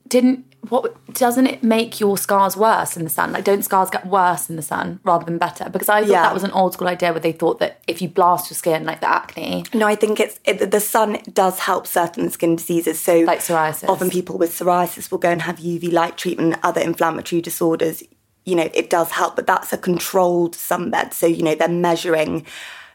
didn't 0.08 0.46
what 0.68 0.94
doesn't 1.14 1.46
it 1.46 1.62
make 1.62 1.98
your 2.00 2.18
scars 2.18 2.56
worse 2.56 2.96
in 2.96 3.04
the 3.04 3.10
sun? 3.10 3.32
Like, 3.32 3.44
don't 3.44 3.62
scars 3.62 3.90
get 3.90 4.06
worse 4.06 4.50
in 4.50 4.56
the 4.56 4.62
sun 4.62 5.00
rather 5.04 5.24
than 5.24 5.38
better? 5.38 5.68
Because 5.70 5.88
I 5.88 6.00
thought 6.00 6.10
Yeah. 6.10 6.22
that 6.22 6.34
was 6.34 6.44
an 6.44 6.50
old 6.50 6.74
school 6.74 6.88
idea 6.88 7.12
where 7.12 7.20
they 7.20 7.32
thought 7.32 7.58
that 7.60 7.80
if 7.86 8.02
you 8.02 8.08
blast 8.08 8.50
your 8.50 8.56
skin, 8.56 8.84
like 8.84 9.00
the 9.00 9.08
acne, 9.08 9.64
No, 9.72 9.86
I 9.86 9.94
think 9.94 10.20
it's 10.20 10.38
it, 10.44 10.70
the 10.70 10.80
sun 10.80 11.18
does 11.32 11.60
help 11.60 11.86
certain 11.86 12.28
skin 12.30 12.56
diseases. 12.56 13.00
So, 13.00 13.20
Like 13.20 13.38
psoriasis. 13.40 13.88
often 13.88 14.10
people 14.10 14.36
with 14.36 14.50
psoriasis 14.50 15.10
will 15.10 15.18
go 15.18 15.30
and 15.30 15.42
have 15.42 15.58
UV 15.58 15.90
light 15.90 16.16
treatment, 16.18 16.54
and 16.54 16.60
other 16.64 16.80
inflammatory 16.80 17.40
disorders. 17.40 18.02
You 18.44 18.56
know, 18.56 18.68
it 18.74 18.90
does 18.90 19.10
help, 19.12 19.36
but 19.36 19.46
that's 19.46 19.72
a 19.72 19.78
controlled 19.78 20.54
sunbed. 20.54 21.12
So, 21.14 21.26
you 21.26 21.42
know, 21.42 21.54
they're 21.54 21.68
measuring 21.68 22.46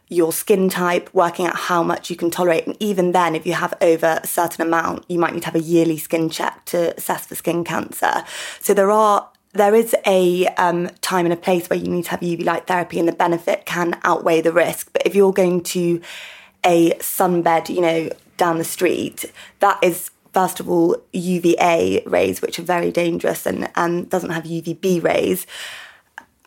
your 0.10 0.34
skin 0.34 0.70
type, 0.70 1.10
working 1.14 1.46
out 1.46 1.56
how 1.56 1.84
much 1.84 2.10
you 2.10 2.16
can 2.16 2.30
tolerate, 2.30 2.68
and 2.68 2.76
even 2.80 3.12
then, 3.12 3.36
if 3.36 3.46
you 3.46 3.54
have 3.54 3.74
over 3.82 4.20
a 4.24 4.28
certain 4.28 4.62
amount, 4.62 5.06
you 5.10 5.18
might 5.18 5.34
need 5.34 5.42
to 5.42 5.48
have 5.48 5.56
a 5.56 5.62
yearly 5.62 5.98
skin 5.98 6.30
check 6.30 6.66
to 6.66 6.96
assess 6.98 7.26
for 7.26 7.36
skin 7.36 7.64
cancer. 7.64 8.24
So, 8.60 8.74
there 8.74 8.92
are 8.92 9.30
there 9.54 9.76
is 9.76 9.96
a 10.06 10.48
um, 10.58 10.90
time 11.02 11.26
and 11.26 11.34
a 11.34 11.38
place 11.38 11.70
where 11.70 11.78
you 11.78 11.88
need 11.88 12.06
to 12.06 12.12
have 12.12 12.22
UV 12.22 12.44
light 12.44 12.68
therapy, 12.68 13.00
and 13.00 13.08
the 13.08 13.14
benefit 13.14 13.66
can 13.66 14.00
outweigh 14.04 14.42
the 14.42 14.52
risk. 14.52 14.92
But 14.92 15.04
if 15.06 15.16
you're 15.16 15.34
going 15.34 15.64
to 15.64 16.02
a 16.66 16.92
sunbed, 16.96 17.70
you 17.70 17.82
know, 17.82 18.10
down 18.38 18.58
the 18.58 18.64
street, 18.64 19.32
that 19.60 19.80
is 19.84 20.10
first 20.34 20.60
of 20.60 20.70
all 20.70 20.98
UVA 21.14 22.04
rays, 22.06 22.42
which 22.42 22.60
are 22.60 22.64
very 22.64 22.92
dangerous 22.92 23.46
and, 23.46 23.72
and 23.76 24.10
doesn't 24.10 24.32
have 24.32 24.44
UVB 24.44 25.04
rays. 25.04 25.46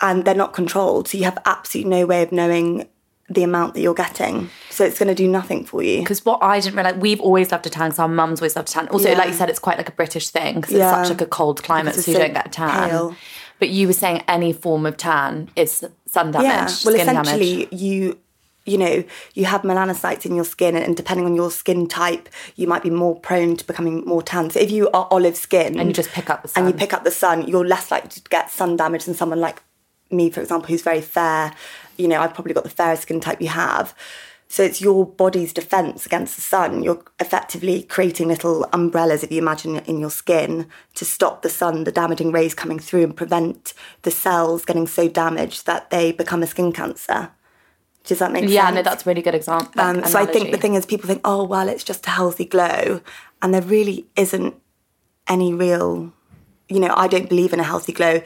And 0.01 0.25
they're 0.25 0.35
not 0.35 0.53
controlled. 0.53 1.09
So 1.09 1.17
you 1.17 1.25
have 1.25 1.39
absolutely 1.47 1.91
no 1.91 2.07
way 2.07 2.23
of 2.23 2.33
knowing 2.33 2.87
the 3.29 3.43
amount 3.43 3.75
that 3.75 3.81
you're 3.81 3.95
getting. 3.95 4.49
So 4.71 4.85
it's 4.85 4.99
going 4.99 5.09
to 5.09 5.15
do 5.15 5.27
nothing 5.27 5.65
for 5.65 5.83
you. 5.83 6.01
because 6.01 6.25
what 6.25 6.43
I 6.43 6.61
didn't 6.61 6.77
realize, 6.77 6.95
we've 6.95 7.21
always 7.21 7.51
loved 7.51 7.65
to 7.65 7.71
tan. 7.71 7.91
So 7.93 8.03
our 8.05 8.09
mums 8.09 8.41
always 8.41 8.55
loved 8.55 8.69
to 8.69 8.75
tan. 8.75 8.89
Also, 8.89 9.09
Yeah. 9.11 9.19
like 9.19 9.29
you 9.29 9.35
said, 9.35 9.51
it's 9.51 9.59
quite 9.59 9.79
like 9.79 9.89
a 9.89 9.93
British 9.93 10.29
thing 10.31 10.57
because 10.57 10.75
Yeah. 10.75 11.01
it's 11.01 11.09
such 11.09 11.19
like 11.19 11.27
a 11.27 11.31
cold 11.31 11.63
climate, 11.63 11.95
so 11.97 12.11
you 12.11 12.19
don't 12.19 12.35
get 12.35 12.47
a 12.47 12.51
tan. 12.51 12.89
pale. 12.91 13.17
But 13.59 13.71
you 13.71 13.87
were 13.87 13.95
saying 13.95 14.23
any 14.29 14.53
form 14.53 14.85
of 14.87 14.97
tan 14.97 15.49
is 15.57 15.85
sun 16.07 16.31
damage, 16.31 16.47
yeah. 16.47 16.61
Well, 16.65 16.69
skin 16.69 17.01
essentially, 17.01 17.55
damage. 17.65 17.81
you 17.81 18.19
you 18.67 18.77
know 18.79 19.05
you 19.35 19.45
have 19.45 19.63
melanocytes 19.63 20.27
in 20.27 20.35
your 20.35 20.45
skin, 20.45 20.77
and 20.77 20.97
depending 20.97 21.25
on 21.25 21.35
your 21.35 21.51
skin 21.51 21.87
type, 21.89 22.29
you 22.57 22.67
might 22.67 22.83
be 22.83 22.91
more 22.91 23.19
prone 23.19 23.57
to 23.57 23.65
becoming 23.65 24.05
more 24.05 24.23
tan. 24.23 24.51
So 24.51 24.61
if 24.61 24.71
you 24.71 24.89
are 24.91 25.09
olive 25.11 25.37
skin 25.37 25.79
And 25.79 25.89
you 25.89 25.95
just 25.95 26.11
pick 26.11 26.29
up 26.31 26.43
the 26.43 26.53
and 26.59 26.69
you 26.69 26.75
pick 26.75 26.93
up 26.93 27.03
the 27.05 27.11
sun, 27.11 27.49
you're 27.49 27.67
less 27.67 27.91
likely 27.91 28.11
to 28.11 28.21
get 28.29 28.51
sun 28.51 28.77
damage 28.77 29.05
than 29.07 29.15
someone 29.15 29.41
like 29.41 29.63
me, 30.11 30.31
for 30.31 30.41
example, 30.41 30.69
who's 30.69 30.83
very 30.83 31.01
fair. 31.01 31.53
You 31.97 32.09
know, 32.09 32.21
I've 32.21 32.35
probably 32.35 32.55
got 32.55 32.65
the 32.65 32.71
fairest 32.71 33.03
skin 33.03 33.21
type 33.21 33.41
you 33.41 33.49
have. 33.49 33.95
So 34.49 34.63
it's 34.63 34.81
your 34.81 35.05
body's 35.05 35.53
defense 35.53 36.07
against 36.07 36.37
the 36.37 36.43
sun. 36.43 36.85
You're 36.85 37.03
effectively 37.19 37.83
creating 37.83 38.29
little 38.29 38.65
umbrellas, 38.73 39.25
if 39.25 39.33
you 39.33 39.39
imagine, 39.39 39.79
in 39.79 39.99
your 39.99 40.11
skin 40.11 40.69
to 40.95 41.05
stop 41.05 41.43
the 41.43 41.49
sun, 41.49 41.83
the 41.83 41.91
damaging 41.91 42.31
rays 42.31 42.55
coming 42.55 42.79
through 42.79 43.03
and 43.03 43.17
prevent 43.17 43.75
the 44.03 44.11
cells 44.13 44.65
getting 44.65 44.87
so 44.87 45.09
damaged 45.09 45.67
that 45.67 45.91
they 45.91 46.13
become 46.13 46.45
a 46.45 46.47
skin 46.47 46.71
cancer. 46.71 47.31
Does 48.05 48.21
that 48.21 48.31
make 48.31 48.45
sense? 48.45 48.53
Yeah, 48.53 48.71
no, 48.71 48.83
that's 48.83 49.05
a 49.05 49.09
really 49.09 49.21
good 49.21 49.35
example. 49.35 49.81
Um, 49.81 50.05
so 50.05 50.21
I 50.21 50.27
think 50.27 50.53
the 50.53 50.59
thing 50.59 50.75
is, 50.75 50.87
people 50.87 51.09
think, 51.09 51.23
oh, 51.25 51.43
well, 51.43 51.69
it's 51.69 51.83
just 51.83 52.07
a 52.07 52.11
healthy 52.11 52.45
glow. 52.45 53.01
And 53.43 53.53
there 53.53 53.63
really 53.63 54.07
isn't 54.15 54.55
any 55.27 55.53
real, 55.53 56.13
you 56.69 56.79
know, 56.79 56.95
I 56.97 57.09
don't 57.09 57.29
believe 57.29 57.53
in 57.53 57.59
a 57.59 57.65
healthy 57.65 57.93
glow. 57.93 58.23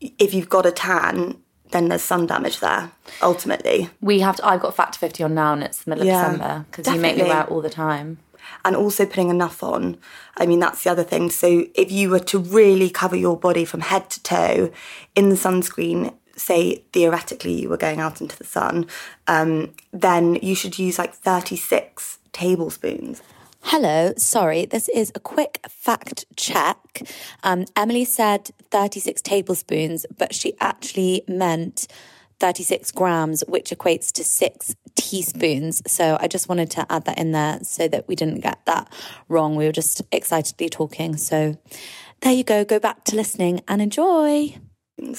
If 0.00 0.34
you've 0.34 0.50
got 0.50 0.66
a 0.66 0.70
tan, 0.70 1.41
then 1.72 1.88
there's 1.88 2.02
sun 2.02 2.26
damage 2.26 2.60
there, 2.60 2.92
ultimately. 3.22 3.90
we 4.00 4.20
have 4.20 4.36
to. 4.36 4.46
I've 4.46 4.60
got 4.60 4.76
factor 4.76 4.98
fifty 4.98 5.22
on 5.24 5.34
now, 5.34 5.52
and 5.54 5.62
it's 5.64 5.82
the 5.84 5.90
middle 5.90 6.06
Yeah, 6.06 6.26
of 6.26 6.32
December 6.32 6.66
because 6.70 6.94
you 6.94 7.00
make 7.00 7.16
me 7.16 7.24
wear 7.24 7.42
it 7.42 7.48
all 7.50 7.60
the 7.60 7.70
time. 7.70 8.18
and 8.64 8.76
also 8.76 9.04
putting 9.06 9.28
enough 9.30 9.62
on. 9.62 9.96
I 10.36 10.46
mean, 10.46 10.60
that's 10.60 10.82
the 10.84 10.90
other 10.90 11.04
thing. 11.04 11.30
So 11.30 11.66
if 11.74 11.90
you 11.90 12.10
were 12.10 12.20
to 12.20 12.38
really 12.38 12.90
cover 12.90 13.16
your 13.16 13.36
body 13.36 13.64
from 13.64 13.80
head 13.80 14.08
to 14.10 14.22
toe 14.22 14.70
in 15.14 15.28
the 15.30 15.34
sunscreen, 15.36 16.14
say 16.36 16.84
theoretically 16.92 17.60
you 17.60 17.68
were 17.68 17.76
going 17.76 18.00
out 18.00 18.20
into 18.20 18.36
the 18.36 18.44
sun, 18.44 18.86
um, 19.26 19.72
then 19.92 20.36
you 20.36 20.54
should 20.54 20.78
use 20.78 20.98
like 20.98 21.14
36 21.14 22.18
tablespoons. 22.32 23.22
Hello, 23.64 24.12
sorry, 24.18 24.66
this 24.66 24.88
is 24.88 25.12
a 25.14 25.20
quick 25.20 25.60
fact 25.68 26.26
check. 26.36 27.02
Um, 27.42 27.64
Emily 27.74 28.04
said 28.04 28.50
36 28.70 29.22
tablespoons, 29.22 30.04
but 30.18 30.34
she 30.34 30.54
actually 30.60 31.22
meant 31.28 31.86
36 32.40 32.90
grams, 32.90 33.42
which 33.46 33.70
equates 33.70 34.10
to 34.12 34.24
six 34.24 34.74
teaspoons. 34.96 35.80
So 35.86 36.18
I 36.20 36.26
just 36.26 36.48
wanted 36.48 36.70
to 36.72 36.92
add 36.92 37.04
that 37.04 37.18
in 37.18 37.30
there 37.30 37.60
so 37.62 37.86
that 37.88 38.08
we 38.08 38.16
didn't 38.16 38.40
get 38.40 38.58
that 38.66 38.92
wrong. 39.28 39.54
We 39.54 39.64
were 39.64 39.72
just 39.72 40.02
excitedly 40.10 40.68
talking. 40.68 41.16
So 41.16 41.56
there 42.20 42.32
you 42.32 42.44
go. 42.44 42.64
Go 42.64 42.80
back 42.80 43.04
to 43.04 43.16
listening 43.16 43.62
and 43.68 43.80
enjoy. 43.80 44.56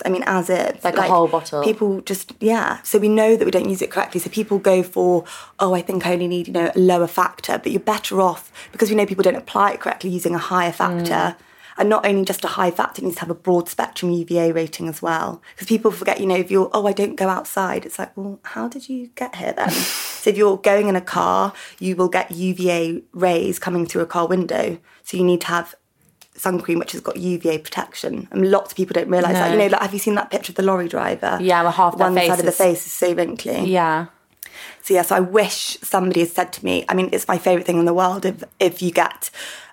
I 0.06 0.10
mean, 0.10 0.24
as 0.26 0.50
if 0.50 0.84
Like 0.84 0.98
a 0.98 1.02
whole 1.04 1.28
bottle. 1.28 1.64
People 1.64 2.02
just 2.02 2.34
yeah. 2.40 2.82
So 2.84 3.00
we 3.00 3.10
know 3.10 3.36
that 3.36 3.46
we 3.46 3.52
don't 3.52 3.70
use 3.70 3.82
it 3.82 3.92
correctly. 3.92 4.20
So 4.20 4.30
people 4.30 4.60
go 4.60 4.84
for 4.84 5.26
oh, 5.60 5.74
I 5.74 5.82
think 5.82 6.06
I 6.06 6.14
only 6.14 6.28
need 6.28 6.48
you 6.48 6.54
know 6.54 6.72
a 6.76 6.80
lower 6.80 7.08
factor, 7.08 7.58
but 7.58 7.72
you're 7.72 7.80
better 7.80 8.22
off 8.22 8.52
because 8.72 8.90
we 8.90 8.96
know 8.96 9.06
people 9.06 9.24
don't 9.24 9.36
apply 9.36 9.72
it 9.72 9.80
correctly 9.80 10.10
using 10.10 10.36
a 10.36 10.40
higher 10.40 10.72
factor. 10.72 11.14
Mm. 11.14 11.36
And 11.78 11.90
not 11.90 12.06
only 12.06 12.24
just 12.24 12.46
a 12.46 12.50
high 12.50 12.72
factor, 12.72 13.02
it 13.02 13.06
needs 13.06 13.16
to 13.16 13.22
have 13.22 13.30
a 13.30 13.36
broad 13.36 13.68
spectrum 13.68 14.12
UVA 14.12 14.52
rating 14.52 14.88
as 14.88 15.02
well. 15.02 15.42
Because 15.56 15.68
people 15.68 15.92
forget, 15.92 16.20
you 16.20 16.28
know, 16.28 16.36
if 16.36 16.52
you're, 16.52 16.70
oh, 16.72 16.86
I 16.86 16.94
don't 16.94 17.16
go 17.16 17.30
outside, 17.30 17.86
it's 17.86 17.98
like, 17.98 18.16
well, 18.16 18.40
how 18.44 18.68
did 18.68 18.90
you 18.90 19.08
get 19.16 19.36
here 19.38 19.54
then? 19.54 19.72
so 19.72 20.30
if 20.30 20.38
you're 20.38 20.58
going 20.58 20.88
in 20.88 20.96
a 20.96 21.02
car, 21.02 21.54
you 21.80 21.96
will 21.96 22.10
get 22.10 22.32
UVA 22.32 23.02
rays 23.12 23.58
coming 23.58 23.86
through 23.88 24.04
a 24.04 24.06
car 24.06 24.28
window. 24.28 24.78
So 25.04 25.18
you 25.18 25.24
need 25.24 25.42
to 25.42 25.48
have 25.48 25.76
sun 26.36 26.60
cream 26.60 26.80
which 26.80 26.92
has 26.94 27.02
got 27.02 27.18
UVA 27.18 27.60
protection. 27.60 28.28
And 28.32 28.50
lots 28.50 28.72
of 28.72 28.78
people 28.78 28.94
don't 28.94 29.10
realise 29.10 29.34
that. 29.34 29.52
You 29.52 29.58
know, 29.58 29.68
like 29.68 29.82
have 29.82 29.94
you 29.94 30.00
seen 30.00 30.16
that 30.16 30.32
picture 30.32 30.52
of 30.52 30.56
the 30.56 30.64
lorry 30.64 30.88
driver? 30.88 31.38
Yeah, 31.42 31.64
where 31.64 31.72
half 31.72 31.98
one 31.98 32.16
side 32.16 32.40
of 32.40 32.46
the 32.46 32.52
face 32.52 32.86
is 32.86 32.92
so 32.92 33.14
wrinkly. 33.14 33.66
Yeah. 33.66 34.08
So 34.82 34.94
yes, 34.94 35.12
I 35.12 35.20
wish 35.20 35.78
somebody 35.82 36.22
had 36.22 36.30
said 36.30 36.54
to 36.54 36.66
me. 36.66 36.86
I 36.90 36.94
mean, 36.94 37.10
it's 37.12 37.28
my 37.28 37.38
favourite 37.38 37.66
thing 37.66 37.80
in 37.80 37.86
the 37.86 37.94
world 37.94 38.26
if 38.26 38.44
if 38.60 38.82
you 38.82 38.92
get 38.92 39.30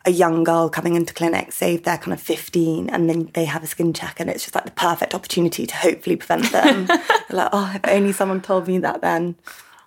a 0.06 0.10
young 0.10 0.44
girl 0.44 0.70
coming 0.70 0.94
into 0.94 1.12
clinic, 1.12 1.52
say 1.52 1.76
they're 1.76 1.98
kind 1.98 2.12
of 2.12 2.20
fifteen, 2.20 2.88
and 2.88 3.08
then 3.08 3.30
they 3.34 3.44
have 3.44 3.62
a 3.62 3.66
skin 3.66 3.92
check, 3.92 4.20
and 4.20 4.30
it's 4.30 4.44
just 4.44 4.54
like 4.54 4.64
the 4.64 4.70
perfect 4.70 5.14
opportunity 5.14 5.66
to 5.66 5.76
hopefully 5.76 6.16
prevent 6.16 6.52
them. 6.52 6.88
Like, 7.32 7.50
oh, 7.52 7.70
if 7.76 7.88
only 7.88 8.10
someone 8.12 8.40
told 8.40 8.66
me 8.66 8.78
that 8.78 9.02
then. 9.02 9.36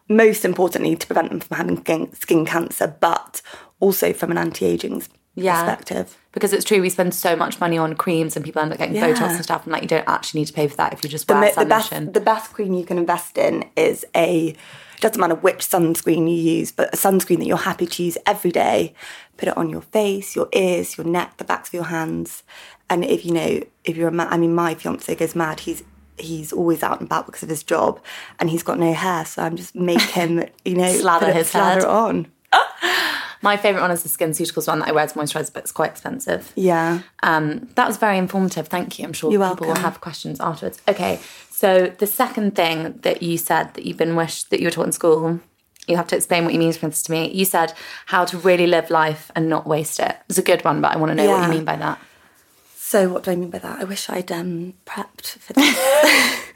Most 0.08 0.46
importantly, 0.46 0.96
to 0.96 1.08
prevent 1.08 1.30
them 1.30 1.42
from 1.42 1.58
having 1.58 1.78
skin, 1.78 2.14
skin 2.14 2.46
cancer, 2.46 2.96
but 3.00 3.42
also 3.82 4.14
from 4.14 4.32
an 4.32 4.38
anti-aging 4.38 5.04
Yeah. 5.36 5.64
perspective. 5.64 6.18
Because 6.32 6.54
it's 6.54 6.64
true, 6.66 6.82
we 6.82 6.90
spend 6.90 7.14
so 7.14 7.36
much 7.36 7.60
money 7.60 7.78
on 7.78 7.96
creams 7.96 8.36
and 8.36 8.44
people 8.44 8.62
end 8.62 8.72
up 8.72 8.78
getting 8.80 8.96
Yeah. 8.96 9.10
Botox 9.14 9.36
and 9.36 9.44
stuff, 9.44 9.64
and 9.64 9.72
like 9.74 9.82
you 9.84 9.88
don't 9.88 10.08
actually 10.08 10.42
need 10.42 10.48
to 10.48 10.54
pay 10.54 10.68
for 10.68 10.78
that 10.78 10.94
if 10.94 11.04
you 11.04 11.10
just 11.10 11.28
the, 11.28 11.34
wear 11.34 11.52
the 11.56 11.66
best 11.66 11.90
the 12.14 12.20
best 12.20 12.54
cream 12.54 12.74
you 12.74 12.86
can 12.86 12.98
invest 12.98 13.38
in 13.38 13.66
is 13.76 14.06
a 14.16 14.56
doesn't 15.00 15.20
matter 15.20 15.36
which 15.36 15.60
sunscreen 15.68 16.30
you 16.30 16.36
use 16.60 16.72
but 16.72 16.88
a 16.94 16.98
sunscreen 16.98 17.38
that 17.40 17.46
you're 17.46 17.58
happy 17.58 17.86
to 17.86 18.04
use 18.04 18.18
every 18.26 18.52
day 18.52 18.94
put 19.36 19.50
it 19.50 19.58
on 19.58 19.70
your 19.70 19.82
face 19.82 20.34
your 20.34 20.48
ears 20.54 20.98
your 20.98 21.06
neck 21.06 21.36
the 21.38 21.44
backs 21.44 21.68
of 21.70 21.74
your 21.74 21.84
hands 21.84 22.42
and 22.90 23.04
if 23.04 23.26
you 23.26 23.34
know 23.34 23.60
if 23.84 23.98
you're 23.98 24.08
a 24.08 24.12
man 24.14 24.28
i 24.32 24.38
mean 24.38 24.56
my 24.56 24.74
fiance 24.74 25.14
goes 25.16 25.36
mad 25.36 25.60
he's 25.60 25.84
he's 26.18 26.54
always 26.54 26.82
out 26.84 27.02
and 27.02 27.08
about 27.10 27.26
because 27.26 27.44
of 27.44 27.50
his 27.50 27.64
job 27.64 28.00
and 28.40 28.50
he's 28.50 28.64
got 28.64 28.80
no 28.80 28.94
hair 28.94 29.26
so 29.26 29.42
i'm 29.44 29.58
just 29.58 29.76
make 29.76 30.00
him 30.20 30.46
you 30.64 30.76
know 30.76 30.94
Slather 30.94 31.28
it- 31.28 31.36
his 31.36 31.50
slather 31.50 31.82
head. 31.82 31.84
it 31.84 31.86
on 31.90 32.28
My 33.44 33.58
favourite 33.58 33.82
one 33.82 33.92
is 33.92 34.04
the 34.04 34.10
SkinCeuticals 34.10 34.68
one 34.68 34.80
that 34.80 34.88
I 34.88 34.92
wear 34.94 35.04
as 35.04 35.14
moisturiser, 35.14 35.54
but 35.54 35.64
it's 35.64 35.72
quite 35.72 35.92
expensive. 35.92 36.52
yeah 36.56 37.02
Um, 37.22 37.68
that 37.76 37.86
was 37.86 37.98
very 37.98 38.18
informative. 38.18 38.70
Thank 38.70 38.98
you. 38.98 39.06
I'm 39.06 39.14
sure 39.14 39.32
You're 39.32 39.50
people 39.50 39.68
will 39.68 39.76
have 39.76 40.02
questions 40.02 40.40
afterwards. 40.40 40.82
Okay, 40.88 41.20
so 41.50 41.94
the 41.98 42.08
second 42.08 42.56
thing 42.56 43.00
that 43.02 43.22
you 43.22 43.38
said 43.38 43.74
that 43.74 43.86
you've 43.86 43.98
been 43.98 44.16
wished 44.16 44.50
that 44.50 44.60
you 44.60 44.68
were 44.68 44.72
taught 44.72 44.88
in 44.88 44.92
school, 44.94 45.42
you 45.88 45.98
have 45.98 46.08
to 46.08 46.16
explain 46.16 46.46
what 46.46 46.54
you 46.54 46.60
mean 46.60 46.72
to 46.72 47.12
me. 47.12 47.32
You 47.32 47.46
said 47.46 47.74
how 48.08 48.24
to 48.26 48.38
really 48.38 48.68
live 48.68 48.90
life 48.90 49.30
and 49.36 49.50
not 49.50 49.68
waste 49.68 50.00
it. 50.00 50.16
It's 50.30 50.38
a 50.38 50.44
good 50.44 50.64
one, 50.64 50.82
but 50.82 50.94
I 50.94 50.98
want 50.98 51.12
to 51.12 51.16
know 51.16 51.30
what 51.30 51.44
you 51.44 51.50
mean 51.50 51.66
by 51.66 51.76
that. 51.76 52.00
So 52.76 53.10
what 53.10 53.24
do 53.24 53.32
I 53.32 53.36
mean 53.36 53.50
by 53.50 53.60
that? 53.60 53.80
I 53.80 53.84
wish 53.84 54.10
I'd 54.10 54.32
um, 54.32 54.76
prepped 54.86 55.28
for 55.40 55.54
this. 55.54 55.76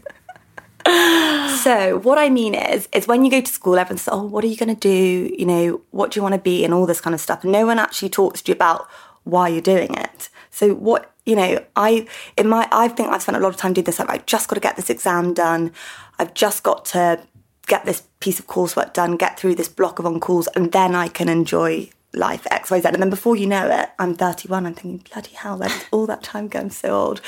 so 1.64 2.00
what 2.04 2.18
I 2.18 2.30
mean 2.30 2.54
is, 2.54 2.88
is 2.94 3.08
when 3.08 3.26
you 3.26 3.32
go 3.32 3.42
to 3.42 3.52
school, 3.52 3.78
everyone 3.78 3.98
says, 3.98 4.14
"Oh, 4.14 4.24
what 4.24 4.44
are 4.44 4.48
you 4.48 4.58
going 4.58 4.74
to 4.74 4.80
do? 4.80 5.34
You 5.38 5.46
know, 5.46 5.82
what 5.92 6.12
do 6.12 6.20
you 6.20 6.24
want 6.24 6.36
to 6.36 6.42
be?" 6.42 6.64
and 6.64 6.74
all 6.74 6.86
this 6.86 7.02
kind 7.02 7.14
of 7.14 7.22
stuff. 7.22 7.44
And 7.44 7.52
no 7.52 7.66
one 7.66 7.80
actually 7.80 8.10
talks 8.10 8.42
to 8.42 8.52
you 8.52 8.56
about 8.56 8.88
why 9.24 9.50
you're 9.50 9.62
doing 9.62 9.94
it. 9.94 10.30
So 10.52 10.74
what 10.74 11.12
you 11.26 11.36
know, 11.36 11.64
I 11.76 12.08
in 12.38 12.48
my 12.48 12.68
I 12.72 12.88
think 12.88 13.10
I've 13.10 13.22
spent 13.22 13.38
a 13.38 13.42
lot 13.42 13.50
of 13.50 13.58
time 13.58 13.74
doing 13.74 13.86
this. 13.86 14.00
Like, 14.00 14.10
I've 14.10 14.26
just 14.26 14.48
got 14.48 14.56
to 14.56 14.62
get 14.62 14.76
this 14.76 14.90
exam 14.90 15.34
done. 15.34 15.72
I've 16.20 16.34
just 16.34 16.64
got 16.64 16.86
to 16.86 17.20
get 17.68 17.86
this 17.86 18.04
piece 18.22 18.40
of 18.40 18.48
coursework 18.48 18.94
done, 18.94 19.18
get 19.18 19.38
through 19.38 19.56
this 19.56 19.68
block 19.68 20.00
of 20.00 20.06
on 20.06 20.20
calls, 20.20 20.48
and 20.56 20.72
then 20.72 20.96
I 20.96 21.10
can 21.10 21.30
enjoy 21.30 21.90
life 22.18 22.46
X, 22.52 22.72
Y, 22.72 22.82
Z. 22.82 22.88
And 22.90 23.02
then 23.02 23.10
before 23.10 23.36
you 23.36 23.48
know 23.48 23.70
it, 23.70 23.90
I'm 24.00 24.14
31. 24.14 24.66
I'm 24.66 24.74
thinking, 24.74 25.06
bloody 25.12 25.32
hell, 25.32 25.58
where 25.58 25.70
did 25.70 25.86
all 25.92 26.06
that 26.08 26.24
time 26.24 26.48
go? 26.48 26.60
I'm 26.60 26.70
so 26.70 26.90
old. 26.90 27.22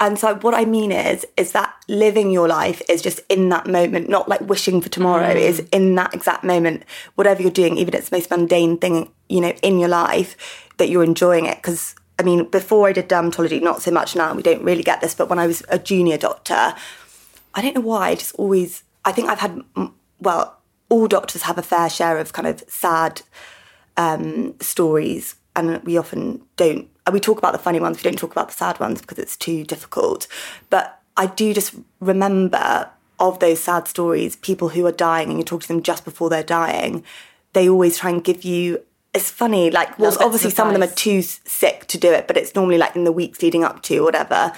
And 0.00 0.18
so 0.18 0.34
what 0.36 0.54
I 0.54 0.64
mean 0.64 0.92
is, 0.92 1.26
is 1.36 1.52
that 1.52 1.74
living 1.88 2.30
your 2.30 2.48
life 2.48 2.82
is 2.88 3.02
just 3.02 3.20
in 3.28 3.48
that 3.50 3.66
moment, 3.66 4.08
not 4.08 4.28
like 4.28 4.40
wishing 4.42 4.80
for 4.80 4.88
tomorrow. 4.88 5.30
Is 5.30 5.60
in 5.72 5.94
that 5.96 6.14
exact 6.14 6.44
moment, 6.44 6.84
whatever 7.14 7.42
you're 7.42 7.50
doing, 7.50 7.78
even 7.78 7.94
if 7.94 8.00
it's 8.00 8.08
the 8.10 8.16
most 8.16 8.30
mundane 8.30 8.78
thing, 8.78 9.10
you 9.28 9.40
know, 9.40 9.52
in 9.62 9.78
your 9.78 9.88
life, 9.88 10.68
that 10.78 10.88
you're 10.88 11.04
enjoying 11.04 11.46
it. 11.46 11.56
Because 11.56 11.94
I 12.18 12.22
mean, 12.22 12.48
before 12.48 12.88
I 12.88 12.92
did 12.92 13.08
dermatology, 13.08 13.60
not 13.62 13.82
so 13.82 13.90
much 13.90 14.14
now. 14.14 14.34
We 14.34 14.42
don't 14.42 14.62
really 14.62 14.82
get 14.82 15.00
this, 15.00 15.14
but 15.14 15.28
when 15.28 15.38
I 15.38 15.46
was 15.46 15.62
a 15.68 15.78
junior 15.78 16.18
doctor, 16.18 16.74
I 17.54 17.62
don't 17.62 17.74
know 17.74 17.80
why. 17.80 18.10
I 18.10 18.14
just 18.14 18.34
always, 18.36 18.84
I 19.04 19.12
think 19.12 19.28
I've 19.28 19.40
had, 19.40 19.60
mm, 19.74 19.92
well, 20.20 20.58
all 20.88 21.08
doctors 21.08 21.42
have 21.42 21.58
a 21.58 21.62
fair 21.62 21.88
share 21.88 22.18
of 22.18 22.32
kind 22.32 22.46
of 22.46 22.62
sad 22.68 23.22
um, 23.96 24.54
stories, 24.60 25.36
and 25.54 25.82
we 25.84 25.96
often 25.96 26.42
don't. 26.56 26.88
We 27.10 27.20
talk 27.20 27.38
about 27.38 27.52
the 27.52 27.58
funny 27.58 27.80
ones. 27.80 27.96
We 27.96 28.02
don't 28.02 28.18
talk 28.18 28.32
about 28.32 28.48
the 28.48 28.54
sad 28.54 28.78
ones 28.78 29.00
because 29.00 29.18
it's 29.18 29.36
too 29.36 29.64
difficult. 29.64 30.28
But 30.70 31.00
I 31.16 31.26
do 31.26 31.52
just 31.52 31.74
remember 32.00 32.88
of 33.18 33.38
those 33.38 33.60
sad 33.60 33.88
stories, 33.88 34.36
people 34.36 34.70
who 34.70 34.86
are 34.86 34.92
dying, 34.92 35.28
and 35.28 35.38
you 35.38 35.44
talk 35.44 35.62
to 35.62 35.68
them 35.68 35.82
just 35.82 36.04
before 36.04 36.30
they're 36.30 36.42
dying. 36.42 37.04
They 37.52 37.68
always 37.68 37.98
try 37.98 38.10
and 38.10 38.22
give 38.22 38.44
you. 38.44 38.82
It's 39.14 39.30
funny, 39.30 39.70
like, 39.70 39.98
well, 39.98 40.16
obviously 40.20 40.50
some 40.50 40.68
of 40.68 40.72
them 40.72 40.82
are 40.82 40.94
too 40.94 41.20
sick 41.20 41.86
to 41.88 41.98
do 41.98 42.10
it, 42.10 42.26
but 42.26 42.38
it's 42.38 42.54
normally 42.54 42.78
like 42.78 42.96
in 42.96 43.04
the 43.04 43.12
weeks 43.12 43.42
leading 43.42 43.62
up 43.62 43.82
to 43.82 43.98
or 43.98 44.04
whatever. 44.04 44.54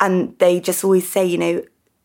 And 0.00 0.38
they 0.38 0.60
just 0.60 0.82
always 0.82 1.06
say, 1.06 1.26
you 1.26 1.36
know, 1.36 1.62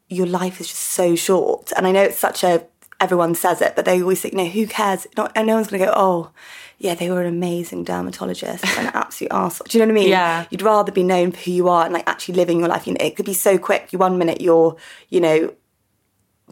your 0.10 0.28
life 0.28 0.60
is 0.60 0.68
just 0.68 0.82
so 0.82 1.16
short. 1.16 1.72
And 1.78 1.88
I 1.88 1.92
know 1.92 2.04
it's 2.04 2.20
such 2.20 2.44
a 2.44 2.66
everyone 3.00 3.36
says 3.36 3.62
it, 3.62 3.76
but 3.76 3.86
they 3.86 4.02
always 4.02 4.22
think, 4.22 4.34
no, 4.34 4.46
who 4.46 4.66
cares? 4.68 5.08
Not, 5.18 5.32
and 5.36 5.48
no 5.48 5.56
one's 5.56 5.68
going 5.68 5.80
to 5.82 5.86
go, 5.88 5.94
oh, 5.96 6.32
yeah, 6.78 6.96
they 6.96 7.10
were 7.10 7.22
an 7.22 7.28
amazing 7.28 7.84
dermatologist 7.84 8.66
and 8.78 8.88
an 8.88 8.92
absolute 8.94 9.32
arsehole. 9.32 9.68
Do 9.68 9.78
you 9.78 9.86
know 9.86 9.94
what 9.94 10.00
I 10.00 10.02
mean? 10.04 10.10
Yeah. 10.10 10.46
You'd 10.50 10.62
rather 10.62 10.92
be 10.92 11.04
known 11.04 11.32
for 11.32 11.40
who 11.40 11.52
you 11.52 11.70
are 11.70 11.86
and 11.86 11.94
like 11.94 12.08
actually 12.10 12.36
living 12.36 12.60
your 12.60 12.68
life. 12.68 12.88
You 12.88 12.94
know, 12.94 13.06
it 13.06 13.16
could 13.16 13.26
be 13.26 13.34
so 13.34 13.58
quick. 13.58 13.94
You 13.94 14.00
one 14.00 14.18
minute 14.18 14.42
you're, 14.42 14.76
you 15.10 15.22
know, 15.22 15.54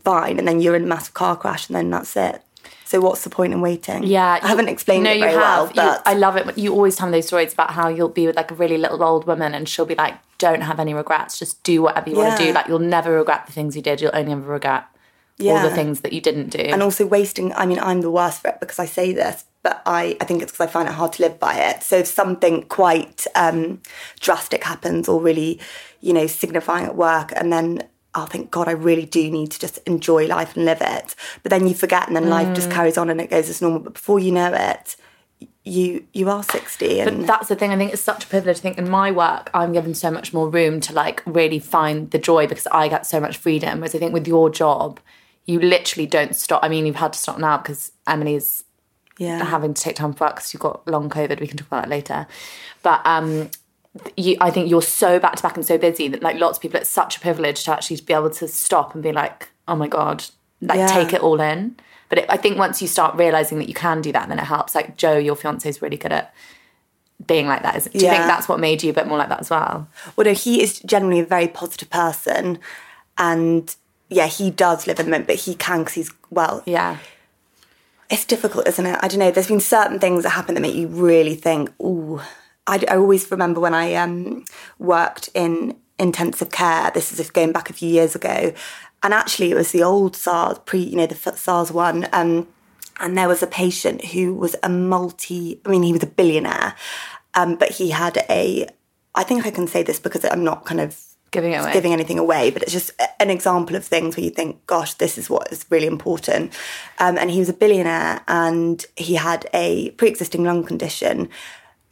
fine, 0.04 0.40
and 0.40 0.48
then 0.48 0.62
you're 0.62 0.76
in 0.76 0.84
a 0.84 0.88
massive 0.88 1.14
car 1.14 1.36
crash, 1.36 1.68
and 1.68 1.76
then 1.76 1.90
that's 1.90 2.16
it. 2.16 2.42
So 2.86 3.00
what's 3.00 3.24
the 3.24 3.30
point 3.30 3.54
in 3.54 3.62
waiting? 3.62 4.04
Yeah, 4.04 4.40
I 4.42 4.48
haven't 4.48 4.68
explained 4.68 5.06
no, 5.06 5.12
it 5.12 5.18
you 5.20 5.24
have. 5.24 5.36
well, 5.36 5.68
You- 5.68 5.74
but 5.76 6.02
I 6.06 6.14
love 6.14 6.36
it. 6.38 6.58
You 6.58 6.74
always 6.74 6.96
tell 6.96 7.08
me 7.08 7.18
those 7.18 7.28
stories 7.28 7.54
about 7.54 7.72
how 7.72 7.88
you'll 7.88 8.10
be 8.10 8.28
with 8.28 8.36
like 8.36 8.52
a 8.52 8.56
really 8.56 8.78
little 8.78 9.02
old 9.04 9.26
woman, 9.26 9.54
and 9.54 9.68
she'll 9.68 9.86
be 9.86 9.96
like, 9.96 10.16
"Don't 10.38 10.62
have 10.62 10.80
any 10.80 10.94
regrets. 10.94 11.40
Just 11.40 11.64
do 11.64 11.82
whatever 11.82 12.10
you 12.10 12.18
want 12.18 12.38
to 12.38 12.46
do. 12.46 12.52
Like 12.54 12.68
you'll 12.68 12.80
never 12.80 13.12
regret 13.18 13.46
the 13.48 13.54
things 13.54 13.76
you 13.76 13.82
did. 13.82 14.02
You'll 14.02 14.12
only 14.14 14.32
ever 14.34 14.42
regret 14.42 14.86
all 15.50 15.70
the 15.70 15.76
things 15.76 16.02
that 16.02 16.14
you 16.14 16.22
didn't 16.22 16.50
do." 16.50 16.60
and 16.60 16.82
also 16.84 17.06
wasting 17.06 17.54
i 17.54 17.66
mean 17.66 17.80
i'm 17.80 18.02
the 18.02 18.12
worst 18.12 18.42
for 18.42 18.50
it 18.50 18.60
because 18.60 18.80
i 18.80 18.86
say 18.86 19.12
this 19.14 19.46
but 19.64 19.82
i, 19.86 20.18
I 20.22 20.26
think 20.26 20.42
it's 20.42 20.52
because 20.52 20.68
i 20.68 20.72
find 20.72 20.88
it 20.88 20.94
hard 20.94 21.14
to 21.14 21.24
live 21.24 21.40
by 21.40 21.56
it 21.56 21.84
so 21.84 21.98
if 21.98 22.08
something 22.08 22.64
quite 22.64 23.26
um, 23.36 23.82
drastic 24.20 24.64
happens 24.64 25.08
or 25.08 25.22
really 25.22 25.60
you 26.02 26.14
know 26.14 26.28
signifying 26.28 26.86
at 26.86 26.96
work 26.96 27.32
and 27.36 27.52
then 27.52 27.84
i'll 28.14 28.26
think 28.26 28.52
god 28.52 28.68
i 28.68 28.72
really 28.72 29.06
do 29.06 29.30
need 29.32 29.52
to 29.52 29.60
just 29.60 29.78
enjoy 29.86 30.28
life 30.28 30.56
and 30.56 30.66
live 30.66 30.82
it 30.82 31.16
but 31.44 31.50
then 31.50 31.68
you 31.68 31.74
forget 31.74 32.08
and 32.08 32.16
then 32.16 32.30
life 32.30 32.54
just 32.56 32.70
carries 32.72 32.98
on 32.98 33.10
and 33.10 33.22
it 33.22 33.30
goes 33.30 33.50
as 33.50 33.62
normal 33.62 33.80
but 33.80 33.94
before 33.94 34.20
you 34.20 34.32
know 34.32 34.54
it 34.54 34.96
you 35.64 36.06
you 36.14 36.30
are 36.30 36.44
60 36.44 37.00
and 37.00 37.18
But 37.20 37.28
that's 37.28 37.48
the 37.48 37.56
thing. 37.56 37.72
I 37.72 37.78
think 37.78 37.94
it's 37.94 38.02
such 38.02 38.24
a 38.24 38.28
privilege. 38.28 38.58
I 38.58 38.62
think 38.62 38.78
in 38.78 38.90
my 38.90 39.12
work, 39.12 39.52
I'm 39.54 39.74
given 39.74 39.94
so 39.94 40.10
much 40.10 40.34
more 40.34 40.50
room 40.50 40.80
to 40.82 40.94
like 40.94 41.22
really 41.26 41.60
find 41.60 42.10
the 42.10 42.18
joy 42.18 42.48
because 42.48 42.68
I 42.72 42.88
get 42.88 43.06
so 43.06 43.20
much 43.20 43.38
freedom. 43.38 43.80
Whereas 43.80 43.94
I 43.94 44.00
think 44.00 44.14
with 44.14 44.28
your 44.28 44.50
job, 44.50 45.00
you 45.52 45.60
literally 45.60 46.08
don't 46.08 46.36
stop. 46.36 46.64
I 46.64 46.70
mean, 46.70 46.86
you've 46.86 46.96
had 47.06 47.14
to 47.14 47.20
stop 47.20 47.38
now 47.38 47.58
because 47.58 47.92
Emily's 48.08 48.64
yeah 49.18 49.44
having 49.44 49.74
to 49.74 49.82
take 49.82 49.96
time 49.98 50.12
off 50.12 50.20
work 50.22 50.36
because 50.36 50.54
you've 50.54 50.62
got 50.62 50.88
long 50.88 51.10
COVID. 51.10 51.40
We 51.40 51.48
can 51.48 51.58
talk 51.58 51.68
about 51.68 51.84
that 51.84 51.90
later. 51.90 52.28
But 52.82 53.02
um, 53.06 53.50
you, 54.16 54.38
I 54.40 54.50
think 54.52 54.70
you're 54.70 54.82
so 54.82 55.20
back 55.20 55.36
to 55.36 55.44
back 55.44 55.58
and 55.58 55.66
so 55.66 55.78
busy 55.78 56.08
that 56.08 56.24
like 56.24 56.40
lots 56.40 56.58
of 56.58 56.62
people, 56.62 56.80
it's 56.80 56.90
such 56.90 57.18
a 57.18 57.20
privilege 57.20 57.64
to 57.66 57.72
actually 57.72 58.00
be 58.02 58.14
able 58.14 58.30
to 58.32 58.48
stop 58.48 58.94
and 58.94 59.04
be 59.04 59.12
like, 59.12 59.50
oh 59.68 59.76
my 59.76 59.88
god, 59.88 60.24
like 60.62 60.80
Yeah. 60.80 60.88
take 60.88 61.14
it 61.14 61.22
all 61.22 61.42
in. 61.42 61.76
But 62.10 62.20
it, 62.20 62.26
I 62.30 62.38
think 62.38 62.58
once 62.58 62.82
you 62.82 62.88
start 62.88 63.16
realizing 63.16 63.58
that 63.60 63.68
you 63.68 63.74
can 63.74 64.02
do 64.02 64.12
that, 64.14 64.28
then 64.30 64.40
it 64.40 64.46
helps. 64.46 64.76
Like 64.76 64.98
Joe, 64.98 65.18
your 65.18 65.36
fiance 65.36 65.68
is 65.70 65.82
really 65.82 65.98
good 65.98 66.12
at 66.14 66.34
being 67.26 67.48
like 67.48 67.64
that. 67.64 67.76
Is, 67.76 67.86
do 67.86 68.00
you 68.00 68.10
think 68.10 68.26
that's 68.26 68.48
what 68.50 68.60
made 68.60 68.82
you 68.84 68.90
a 68.90 68.94
bit 68.94 69.08
more 69.08 69.18
like 69.18 69.30
that 69.30 69.42
as 69.42 69.50
well? 69.50 69.88
Well, 70.16 70.26
no, 70.26 70.34
he 70.34 70.62
is 70.64 70.80
generally 70.80 71.20
a 71.20 71.26
very 71.26 71.48
positive 71.48 71.90
person, 71.90 72.60
and 73.18 73.76
yeah, 74.12 74.28
he 74.28 74.52
does 74.52 74.88
live 74.88 75.00
in 75.00 75.06
the 75.06 75.12
moment, 75.12 75.28
but 75.28 75.38
he 75.38 75.56
can 75.56 75.80
because 75.80 75.94
he's 75.94 76.12
well. 76.30 76.62
Yeah. 76.66 76.98
It's 78.10 78.26
difficult, 78.26 78.68
isn't 78.68 78.86
it? 78.86 79.00
I 79.02 79.08
don't 79.08 79.20
know. 79.20 79.32
There's 79.32 79.48
been 79.48 79.62
certain 79.62 80.00
things 80.00 80.24
that 80.24 80.32
happen 80.32 80.54
that 80.56 80.62
make 80.62 80.76
you 80.76 80.88
really 80.88 81.36
think, 81.36 81.72
ooh. 81.82 82.20
I, 82.68 82.84
I 82.90 82.98
always 82.98 83.32
remember 83.32 83.62
when 83.62 83.74
I 83.74 83.96
um, 83.96 84.44
worked 84.78 85.30
in 85.34 85.78
intensive 85.98 86.52
care. 86.52 86.92
This 86.92 87.18
is 87.18 87.30
going 87.30 87.54
back 87.54 87.70
a 87.70 87.74
few 87.74 87.90
years 87.90 88.14
ago, 88.14 88.54
and 89.02 89.14
actually 89.14 89.52
it 89.52 89.56
was 89.56 89.72
the 89.72 89.82
old 89.82 90.18
SARS, 90.18 90.60
pre, 90.66 90.80
you 90.80 90.98
know, 90.98 91.08
the 91.08 91.16
SARS 91.16 91.72
one. 91.72 92.08
Um, 92.12 92.50
and 93.00 93.18
there 93.18 93.30
was 93.30 93.42
a 93.42 93.48
patient 93.48 94.06
who 94.06 94.34
was 94.34 94.58
a 94.62 94.70
multi. 94.70 95.62
I 95.66 95.70
mean, 95.70 95.84
he 95.84 95.94
was 95.94 96.04
a 96.04 96.08
billionaire, 96.08 96.76
um, 97.34 97.56
but 97.56 97.70
he 97.70 97.92
had 97.92 98.26
a. 98.30 98.68
I 99.16 99.24
think 99.24 99.46
I 99.46 99.52
can 99.52 99.68
say 99.68 99.84
this 99.84 100.00
because 100.00 100.26
I'm 100.26 100.44
not 100.44 100.66
kind 100.66 100.82
of 100.82 101.02
Giving 101.32 101.54
it 101.54 101.62
away. 101.62 101.72
giving 101.72 101.94
anything 101.94 102.20
away, 102.20 102.52
but 102.52 102.62
it's 102.62 102.74
just 102.74 102.92
an 103.20 103.30
example 103.30 103.78
of 103.78 103.86
things 103.86 104.18
where 104.18 104.24
you 104.24 104.32
think, 104.32 104.66
gosh, 104.68 104.96
this 104.96 105.18
is 105.18 105.30
what 105.30 105.50
is 105.52 105.66
really 105.70 105.88
important. 105.88 106.52
Um, 107.00 107.18
and 107.18 107.32
he 107.32 107.40
was 107.40 107.48
a 107.48 107.54
billionaire 107.54 108.22
and 108.28 108.86
he 108.98 109.16
had 109.16 109.48
a 109.54 109.92
pre 109.92 110.10
existing 110.10 110.44
lung 110.44 110.66
condition 110.66 111.30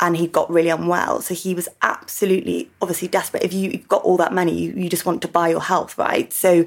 and 0.01 0.17
he 0.17 0.27
got 0.27 0.49
really 0.49 0.69
unwell. 0.69 1.21
So 1.21 1.33
he 1.33 1.55
was 1.55 1.69
absolutely, 1.81 2.69
obviously 2.81 3.07
desperate. 3.07 3.43
If 3.43 3.53
you- 3.53 3.69
you've 3.71 3.87
got 3.87 4.03
all 4.03 4.17
that 4.17 4.33
money, 4.33 4.53
you, 4.53 4.73
you 4.73 4.89
just 4.89 5.05
want 5.05 5.21
to 5.21 5.27
buy 5.29 5.47
your 5.49 5.61
health, 5.61 5.97
right? 5.97 6.31
So, 6.33 6.65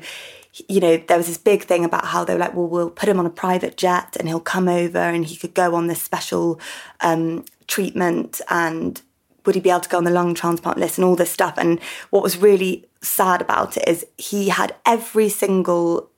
you 0.68 0.80
know, 0.80 0.96
there 0.96 1.16
was 1.18 1.26
this 1.26 1.38
big 1.38 1.64
thing 1.64 1.84
about 1.84 2.06
how 2.06 2.24
they 2.24 2.32
were 2.32 2.40
like, 2.40 2.54
well, 2.54 2.68
we'll 2.68 2.90
put 2.90 3.08
him 3.08 3.18
on 3.18 3.26
a 3.26 3.30
private 3.30 3.76
jet 3.76 4.16
and 4.18 4.28
he'll 4.28 4.40
come 4.40 4.68
over 4.68 4.98
and 4.98 5.26
he 5.26 5.36
could 5.36 5.52
go 5.54 5.74
on 5.74 5.88
this 5.88 6.02
special 6.02 6.58
um, 7.00 7.44
treatment 7.66 8.40
and 8.48 9.00
would 9.44 9.54
he 9.54 9.60
be 9.60 9.70
able 9.70 9.80
to 9.80 9.88
go 9.88 9.98
on 9.98 10.04
the 10.04 10.10
lung 10.10 10.34
transplant 10.34 10.78
list 10.78 10.98
and 10.98 11.04
all 11.04 11.16
this 11.16 11.30
stuff? 11.30 11.54
And 11.58 11.80
what 12.10 12.22
was 12.22 12.36
really 12.36 12.86
sad 13.00 13.40
about 13.40 13.76
it 13.76 13.88
is 13.88 14.06
he 14.16 14.48
had 14.48 14.74
every 14.86 15.28
single 15.28 16.10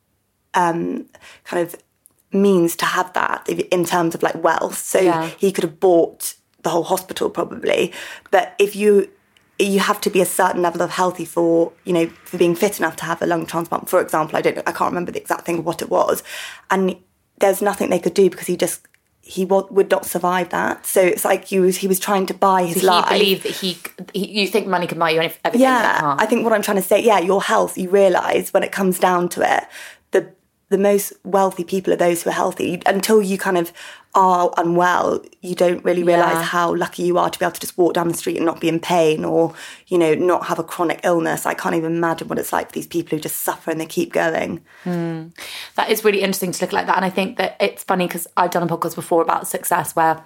um, 0.55 1.07
kind 1.45 1.67
of 1.67 1.77
means 2.33 2.77
to 2.77 2.85
have 2.85 3.13
that 3.13 3.49
in 3.49 3.85
terms 3.85 4.15
of 4.15 4.23
like 4.23 4.43
wealth. 4.43 4.79
So 4.79 5.01
Yeah. 5.01 5.29
he 5.39 5.53
could 5.53 5.65
have 5.65 5.81
bought 5.81 6.35
the 6.63 6.71
whole 6.71 6.83
hospital 6.85 7.31
probably. 7.31 7.93
But 8.31 8.55
if 8.59 8.75
you 8.77 9.09
you 9.61 9.79
have 9.79 10.01
to 10.01 10.11
be 10.11 10.21
a 10.21 10.27
certain 10.27 10.63
level 10.63 10.83
of 10.83 10.91
healthy 10.91 11.25
for 11.25 11.73
you 11.85 11.93
know 11.93 12.07
for 12.25 12.39
being 12.39 12.57
fit 12.57 12.81
enough 12.81 12.97
to 12.97 13.05
have 13.05 13.23
a 13.23 13.27
lung 13.27 13.47
transplant. 13.47 13.89
For 13.89 14.01
example, 14.01 14.37
I 14.37 14.43
don't 14.43 14.59
I 14.59 14.73
can't 14.73 14.91
remember 14.91 15.13
the 15.13 15.21
exact 15.21 15.47
thing 15.47 15.59
of 15.59 15.65
what 15.65 15.81
it 15.81 15.89
was, 15.89 16.25
and 16.71 16.97
there's 17.39 17.63
nothing 17.63 17.89
they 17.91 18.01
could 18.01 18.15
do 18.15 18.29
because 18.31 18.49
he 18.49 18.57
just 18.57 18.81
he 19.27 19.45
wa- 19.47 19.67
would 19.71 19.91
not 19.91 20.05
survive 20.05 20.51
that. 20.51 20.85
So 20.85 21.01
it's 21.01 21.25
like 21.25 21.47
he 21.47 21.59
was 21.59 21.79
he 21.79 21.89
was 21.89 21.99
trying 21.99 22.27
to 22.27 22.35
buy 22.35 22.65
his 22.65 22.83
he 22.83 22.87
life. 22.87 23.09
believed 23.09 23.43
that 23.45 23.53
he, 23.53 23.79
he, 24.13 24.41
you 24.43 24.47
think 24.47 24.67
money 24.67 24.87
can 24.87 24.99
buy 24.99 25.11
you 25.11 25.21
anyth- 25.21 25.39
everything. 25.45 25.63
Yeah. 25.63 26.17
I 26.19 26.27
think 26.27 26.45
what 26.45 26.53
I'm 26.53 26.61
trying 26.63 26.77
to 26.77 26.83
say, 26.83 27.03
yeah, 27.03 27.21
your 27.21 27.43
health, 27.43 27.79
you 27.79 27.89
realise 27.89 28.53
when 28.53 28.63
it 28.63 28.71
comes 28.71 28.99
down 28.99 29.31
to 29.31 29.41
it, 29.57 29.65
the 30.75 30.83
most 30.83 31.13
wealthy 31.23 31.63
people 31.63 31.93
are 31.93 31.97
those 31.97 32.23
who 32.25 32.31
are 32.31 32.35
healthy. 32.35 32.83
Until 32.85 33.23
you 33.23 33.39
kind 33.39 33.57
of 33.57 33.73
are 34.17 34.53
unwell, 34.57 35.23
you 35.41 35.55
don't 35.55 35.85
really 35.85 36.03
realise 36.03 36.35
Yeah. 36.35 36.43
how 36.43 36.75
lucky 36.75 37.03
you 37.05 37.19
are 37.19 37.31
to 37.31 37.39
be 37.39 37.45
able 37.45 37.53
to 37.53 37.61
just 37.61 37.77
walk 37.79 37.95
down 37.95 38.09
the 38.09 38.15
street 38.15 38.37
and 38.37 38.47
not 38.47 38.61
be 38.61 38.69
in 38.69 38.79
pain 38.81 39.25
or, 39.25 39.55
you 39.89 39.99
know, 39.99 40.15
not 40.15 40.47
have 40.47 40.59
a 40.59 40.65
chronic 40.65 41.01
illness. 41.05 41.47
I 41.47 41.55
can't 41.55 41.75
even 41.75 41.95
imagine 41.97 42.29
what 42.29 42.39
it's 42.39 42.53
like 42.53 42.69
for 42.69 42.73
these 42.75 42.87
people 42.87 43.17
who 43.17 43.23
just 43.23 43.37
suffer 43.43 43.71
and 43.71 43.81
they 43.81 43.87
keep 43.87 44.13
going. 44.13 44.61
Hmm. 44.85 45.29
that 45.77 45.91
is 45.91 46.05
really 46.05 46.21
interesting 46.23 46.53
to 46.53 46.65
look 46.65 46.73
like 46.73 46.87
that. 46.87 46.97
And 46.97 47.05
I 47.05 47.11
think 47.11 47.39
that 47.39 47.57
it's 47.61 47.83
funny 47.85 48.07
because 48.07 48.27
I've 48.37 48.51
done 48.51 48.63
a 48.63 48.67
podcast 48.67 48.95
before 48.97 49.23
about 49.23 49.47
success 49.49 49.95
where 49.97 50.23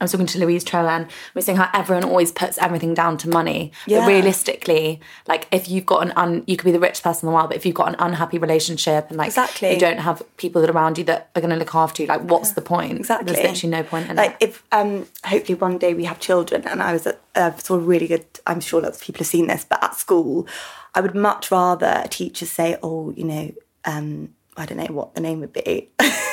I 0.00 0.04
was 0.04 0.12
talking 0.12 0.26
to 0.26 0.38
Louise 0.38 0.64
Trowan. 0.64 1.02
We 1.04 1.38
were 1.38 1.42
saying 1.42 1.58
how 1.58 1.70
everyone 1.74 2.04
always 2.04 2.32
puts 2.32 2.58
everything 2.58 2.94
down 2.94 3.16
to 3.18 3.28
money. 3.28 3.72
Yeah. 3.86 4.00
But 4.00 4.08
realistically, 4.08 5.00
like 5.26 5.46
if 5.52 5.68
you've 5.68 5.86
got 5.86 6.02
an 6.06 6.12
un, 6.16 6.44
you 6.46 6.56
could 6.56 6.64
be 6.66 6.72
the 6.72 6.80
richest 6.80 7.02
person 7.02 7.26
in 7.26 7.32
the 7.32 7.36
world, 7.36 7.50
but 7.50 7.56
if 7.56 7.64
you've 7.66 7.74
got 7.74 7.88
an 7.88 7.96
unhappy 7.98 8.38
relationship 8.38 9.06
and 9.08 9.16
like 9.18 9.28
Exactly. 9.28 9.72
you 9.72 9.78
don't 9.78 9.98
have 10.00 10.22
people 10.36 10.60
that 10.60 10.70
are 10.70 10.72
around 10.74 10.98
you 10.98 11.04
that 11.04 11.30
are 11.34 11.40
going 11.40 11.50
to 11.50 11.56
look 11.56 11.74
after 11.74 12.02
you, 12.02 12.08
like 12.08 12.22
what's 12.22 12.52
the 12.52 12.62
point? 12.62 12.98
Exactly. 12.98 13.32
There's 13.32 13.44
literally 13.46 13.70
no 13.70 13.82
point 13.82 14.10
in 14.10 14.16
like 14.16 14.32
it. 14.40 14.48
if 14.48 14.62
um 14.72 15.06
hopefully 15.24 15.56
one 15.56 15.78
day 15.78 15.94
we 15.94 16.04
have 16.04 16.18
children 16.20 16.66
and 16.66 16.82
I 16.82 16.92
was 16.92 17.06
at 17.06 17.20
a 17.34 17.54
sort 17.60 17.80
of 17.80 17.86
really 17.86 18.06
good 18.06 18.26
I'm 18.46 18.60
sure 18.60 18.80
lots 18.80 18.98
of 18.98 19.04
people 19.04 19.20
have 19.20 19.26
seen 19.28 19.46
this, 19.46 19.64
but 19.64 19.82
at 19.82 19.94
school 19.96 20.46
I 20.94 21.00
would 21.00 21.14
much 21.14 21.50
rather 21.50 22.02
a 22.04 22.08
teacher 22.08 22.46
say, 22.46 22.76
Oh, 22.82 23.12
you 23.16 23.24
know, 23.24 23.52
um, 23.84 24.34
I 24.56 24.66
don't 24.66 24.78
know 24.78 24.86
what 24.94 25.14
the 25.14 25.20
name 25.20 25.40
would 25.40 25.52
be. 25.52 25.90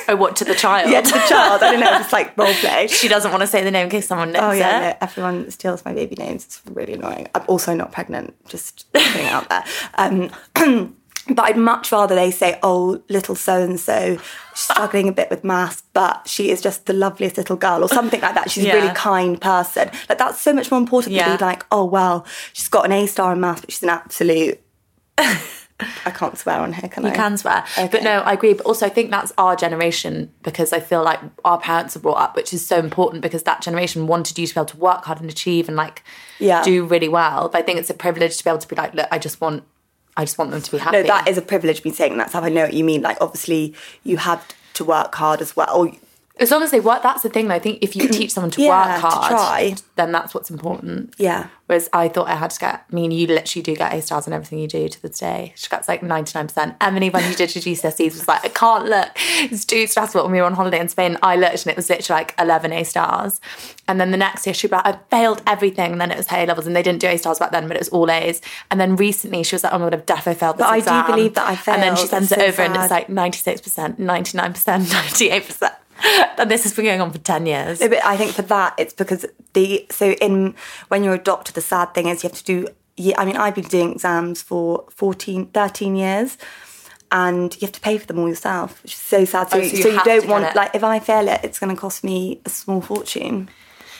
Oh, 0.07 0.15
what 0.15 0.35
to 0.37 0.45
the 0.45 0.53
child? 0.55 0.91
yeah, 0.91 1.01
to 1.01 1.11
the 1.11 1.25
child. 1.27 1.63
I 1.63 1.71
don't 1.71 1.79
know, 1.79 1.85
just 1.87 2.11
like 2.13 2.37
role 2.37 2.53
play. 2.55 2.87
she 2.89 3.07
doesn't 3.07 3.31
want 3.31 3.41
to 3.41 3.47
say 3.47 3.63
the 3.63 3.71
name 3.71 3.85
in 3.85 3.89
case 3.89 4.07
someone 4.07 4.31
knows 4.31 4.41
Oh 4.43 4.51
yeah, 4.51 4.79
no, 4.79 4.97
everyone 5.01 5.49
steals 5.51 5.85
my 5.85 5.93
baby 5.93 6.15
names. 6.17 6.45
It's 6.45 6.61
really 6.65 6.93
annoying. 6.93 7.27
I'm 7.33 7.43
also 7.47 7.73
not 7.73 7.91
pregnant. 7.91 8.33
Just 8.47 8.91
putting 8.93 9.25
it 9.25 9.31
out 9.31 9.49
there. 9.49 9.63
Um, 9.95 10.29
but 11.29 11.43
I'd 11.45 11.57
much 11.57 11.91
rather 11.91 12.13
they 12.15 12.29
say, 12.31 12.59
"Oh, 12.63 13.01
little 13.09 13.35
so 13.35 13.61
and 13.63 13.79
so, 13.79 14.17
struggling 14.53 15.07
a 15.07 15.11
bit 15.11 15.29
with 15.29 15.43
maths, 15.43 15.83
but 15.93 16.27
she 16.27 16.49
is 16.51 16.61
just 16.61 16.87
the 16.87 16.93
loveliest 16.93 17.37
little 17.37 17.55
girl," 17.55 17.83
or 17.83 17.87
something 17.87 18.21
like 18.21 18.35
that. 18.35 18.51
She's 18.51 18.65
a 18.65 18.73
really 18.73 18.93
kind 18.93 19.39
person. 19.39 19.89
Like 20.09 20.17
that's 20.17 20.41
so 20.41 20.51
much 20.53 20.69
more 20.71 20.79
important 20.79 21.15
Yeah. 21.15 21.29
than 21.29 21.37
be 21.37 21.43
like, 21.45 21.65
"Oh 21.71 21.85
well, 21.85 22.25
she's 22.53 22.67
got 22.69 22.85
an 22.85 22.91
A 22.91 23.05
star 23.07 23.33
in 23.33 23.39
maths, 23.39 23.61
but 23.61 23.71
she's 23.71 23.83
an 23.83 23.89
absolute." 23.89 24.59
I 26.05 26.11
can't 26.11 26.37
swear 26.37 26.59
on 26.59 26.73
here, 26.73 26.89
can 26.89 27.05
I? 27.05 27.09
You 27.09 27.15
can 27.15 27.37
swear. 27.37 27.63
Okay. 27.77 27.87
But 27.91 28.03
no, 28.03 28.19
I 28.19 28.33
agree. 28.33 28.53
But 28.53 28.65
also, 28.65 28.85
I 28.85 28.89
think 28.89 29.11
that's 29.11 29.31
our 29.37 29.55
generation 29.55 30.31
because 30.43 30.73
I 30.73 30.79
feel 30.79 31.03
like 31.03 31.19
our 31.45 31.59
parents 31.59 31.95
are 31.95 31.99
brought 31.99 32.17
up, 32.17 32.35
which 32.35 32.53
is 32.53 32.65
so 32.65 32.77
important 32.79 33.21
because 33.21 33.43
that 33.43 33.61
generation 33.61 34.07
wanted 34.07 34.37
you 34.39 34.47
to 34.47 34.53
be 34.53 34.59
able 34.59 34.65
to 34.67 34.77
work 34.77 35.05
hard 35.05 35.21
and 35.21 35.29
achieve 35.29 35.67
and 35.67 35.77
like 35.77 36.03
Yeah. 36.39 36.63
do 36.63 36.85
really 36.85 37.09
well. 37.09 37.49
But 37.49 37.59
I 37.59 37.61
think 37.61 37.79
it's 37.79 37.89
a 37.89 37.93
privilege 37.93 38.37
to 38.37 38.43
be 38.43 38.49
able 38.49 38.59
to 38.59 38.67
be 38.67 38.75
like, 38.75 38.93
look, 38.93 39.07
I 39.11 39.19
just 39.19 39.41
want, 39.41 39.63
I 40.17 40.25
just 40.25 40.37
want 40.37 40.51
them 40.51 40.61
to 40.61 40.71
be 40.71 40.77
happy. 40.77 40.97
No, 40.97 41.03
that 41.03 41.27
is 41.27 41.37
a 41.37 41.41
privilege. 41.41 41.83
Me 41.83 41.91
saying 41.91 42.17
that's 42.17 42.33
how 42.33 42.41
I 42.41 42.49
know 42.49 42.63
what 42.63 42.73
you 42.73 42.83
mean. 42.83 43.01
Like, 43.01 43.17
obviously, 43.21 43.73
you 44.03 44.17
have 44.17 44.45
to 44.73 44.83
work 44.83 45.13
hard 45.15 45.41
as 45.41 45.55
well. 45.55 45.69
Or 45.75 45.91
as 46.39 46.49
long 46.51 46.63
as 46.63 46.71
they 46.71 46.79
work. 46.79 47.03
That's 47.03 47.23
the 47.23 47.29
thing. 47.29 47.47
though. 47.47 47.55
I 47.55 47.59
think 47.59 47.79
if 47.81 47.95
you 47.95 48.07
teach 48.09 48.31
someone 48.31 48.51
to 48.51 48.61
Yeah, 48.61 48.69
work 48.93 49.01
to 49.01 49.07
hard, 49.07 49.29
try. 49.31 49.75
then 49.95 50.11
that's 50.11 50.33
what's 50.33 50.49
important. 50.49 51.13
Yeah. 51.17 51.47
Whereas 51.67 51.87
I 51.93 52.09
thought 52.09 52.27
I 52.27 52.35
had 52.35 52.49
to 52.51 52.59
get. 52.59 52.85
I 52.91 52.93
mean, 52.95 53.11
you 53.11 53.27
literally 53.27 53.63
do 53.63 53.75
get 53.75 53.93
A 53.93 54.01
stars 54.01 54.27
in 54.27 54.33
everything 54.33 54.59
you 54.59 54.67
do 54.67 54.89
to 54.89 55.01
this 55.01 55.19
day. 55.19 55.53
She 55.55 55.69
gets 55.69 55.87
like 55.87 56.03
ninety 56.03 56.31
nine 56.35 56.47
percent. 56.47 56.75
Emily, 56.81 57.09
when 57.09 57.29
you 57.29 57.35
did 57.35 57.55
your 57.55 57.61
GCSEs, 57.63 58.11
was 58.11 58.27
like, 58.27 58.43
I 58.43 58.49
can't 58.49 58.85
look. 58.85 59.09
It's 59.15 59.63
too 59.63 59.87
stressful. 59.87 60.23
When 60.23 60.31
we 60.33 60.39
were 60.39 60.45
on 60.47 60.53
holiday 60.53 60.79
in 60.79 60.89
Spain, 60.89 61.17
I 61.23 61.37
looked 61.37 61.63
and 61.65 61.67
it 61.71 61.77
was 61.77 61.89
literally 61.89 62.19
like 62.21 62.35
eleven 62.39 62.73
A 62.73 62.83
stars. 62.83 63.39
And 63.87 64.01
then 64.01 64.11
the 64.11 64.17
next 64.17 64.45
year, 64.45 64.53
she 64.53 64.67
was 64.67 64.71
like, 64.73 64.85
I 64.85 64.99
failed 65.09 65.41
everything. 65.47 65.91
And 65.93 66.01
then 66.01 66.11
it 66.11 66.17
was 66.17 66.27
A 66.31 66.45
levels, 66.45 66.67
and 66.67 66.75
they 66.75 66.83
didn't 66.83 66.99
do 66.99 67.07
A 67.07 67.17
stars 67.17 67.39
back 67.39 67.51
then, 67.51 67.67
but 67.69 67.77
it 67.77 67.81
was 67.81 67.89
all 67.89 68.09
A's. 68.11 68.41
And 68.69 68.79
then 68.81 68.95
recently, 68.97 69.43
she 69.43 69.55
was 69.55 69.63
like, 69.63 69.71
Oh 69.71 69.79
my 69.79 69.85
god, 69.85 69.93
I've 69.93 70.05
definitely 70.05 70.39
failed 70.39 70.57
this 70.57 70.65
But 70.67 70.87
I 70.89 71.03
do 71.05 71.11
believe 71.13 71.33
that 71.35 71.47
I 71.47 71.55
failed. 71.55 71.75
And 71.75 71.83
then 71.83 71.95
she 71.95 72.07
sends 72.07 72.31
it 72.33 72.39
so 72.39 72.45
over, 72.45 72.61
and 72.63 72.75
it's 72.75 72.91
like 72.91 73.07
ninety 73.07 73.37
six 73.37 73.61
percent, 73.61 73.97
ninety 73.97 74.37
nine 74.37 74.51
percent, 74.51 74.89
ninety 74.93 75.29
eight 75.29 75.45
percent. 75.45 75.73
And 76.37 76.49
this 76.49 76.63
has 76.63 76.73
been 76.73 76.85
going 76.85 77.01
on 77.01 77.11
for 77.11 77.19
ten 77.19 77.45
years. 77.45 77.79
No, 77.81 77.89
but 77.89 78.03
I 78.03 78.17
think 78.17 78.31
for 78.31 78.41
that, 78.43 78.73
it's 78.77 78.93
because 78.93 79.25
the 79.53 79.85
so 79.91 80.11
in 80.13 80.55
when 80.87 81.03
you're 81.03 81.13
a 81.13 81.19
doctor, 81.19 81.51
the 81.53 81.61
sad 81.61 81.93
thing 81.93 82.07
is 82.07 82.23
you 82.23 82.29
have 82.29 82.37
to 82.37 82.43
do. 82.43 82.67
I 83.17 83.25
mean, 83.25 83.37
I've 83.37 83.55
been 83.55 83.63
doing 83.65 83.93
exams 83.93 84.41
for 84.41 84.85
14, 84.89 85.47
13 85.47 85.95
years, 85.95 86.37
and 87.11 87.53
you 87.55 87.65
have 87.67 87.71
to 87.73 87.79
pay 87.81 87.97
for 87.97 88.05
them 88.05 88.19
all 88.19 88.27
yourself, 88.29 88.81
which 88.83 88.93
is 88.93 88.99
so 88.99 89.25
sad. 89.25 89.49
So, 89.49 89.57
Oh, 89.59 89.61
so 89.63 89.75
you 89.77 89.83
so 89.83 89.89
you 89.89 90.03
don't 90.03 90.27
want 90.27 90.45
it. 90.45 90.55
like 90.55 90.75
if 90.75 90.83
I 90.83 90.99
fail 90.99 91.27
it, 91.27 91.41
it's 91.43 91.57
going 91.59 91.73
to 91.75 91.79
cost 91.79 92.03
me 92.03 92.41
a 92.45 92.49
small 92.49 92.81
fortune. 92.81 93.49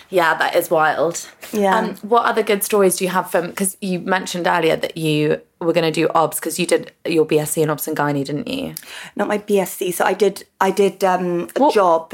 Yeah, 0.09 0.35
that 0.37 0.55
is 0.55 0.69
wild. 0.69 1.27
Yeah. 1.53 1.77
Um, 1.77 1.95
what 1.97 2.25
other 2.25 2.43
good 2.43 2.63
stories 2.63 2.97
do 2.97 3.05
you 3.05 3.11
have 3.11 3.31
from? 3.31 3.47
Because 3.47 3.77
you 3.81 3.99
mentioned 3.99 4.45
earlier 4.45 4.75
that 4.75 4.97
you 4.97 5.41
were 5.67 5.73
going 5.73 5.91
to 5.91 5.99
do 6.01 6.07
OBS 6.15 6.39
because 6.39 6.59
you 6.59 6.65
did 6.65 6.91
your 7.05 7.25
BSc 7.25 7.61
in 7.61 7.69
OBS 7.69 7.87
and 7.87 7.97
Gynae, 7.97 8.25
didn't 8.25 8.47
you? 8.47 8.75
Not 9.15 9.27
my 9.27 9.37
BSc. 9.37 9.93
So 9.93 10.05
I 10.05 10.13
did. 10.13 10.45
I 10.59 10.71
did 10.71 11.03
um, 11.03 11.49
a 11.55 11.59
What- 11.59 11.73
job. 11.73 12.13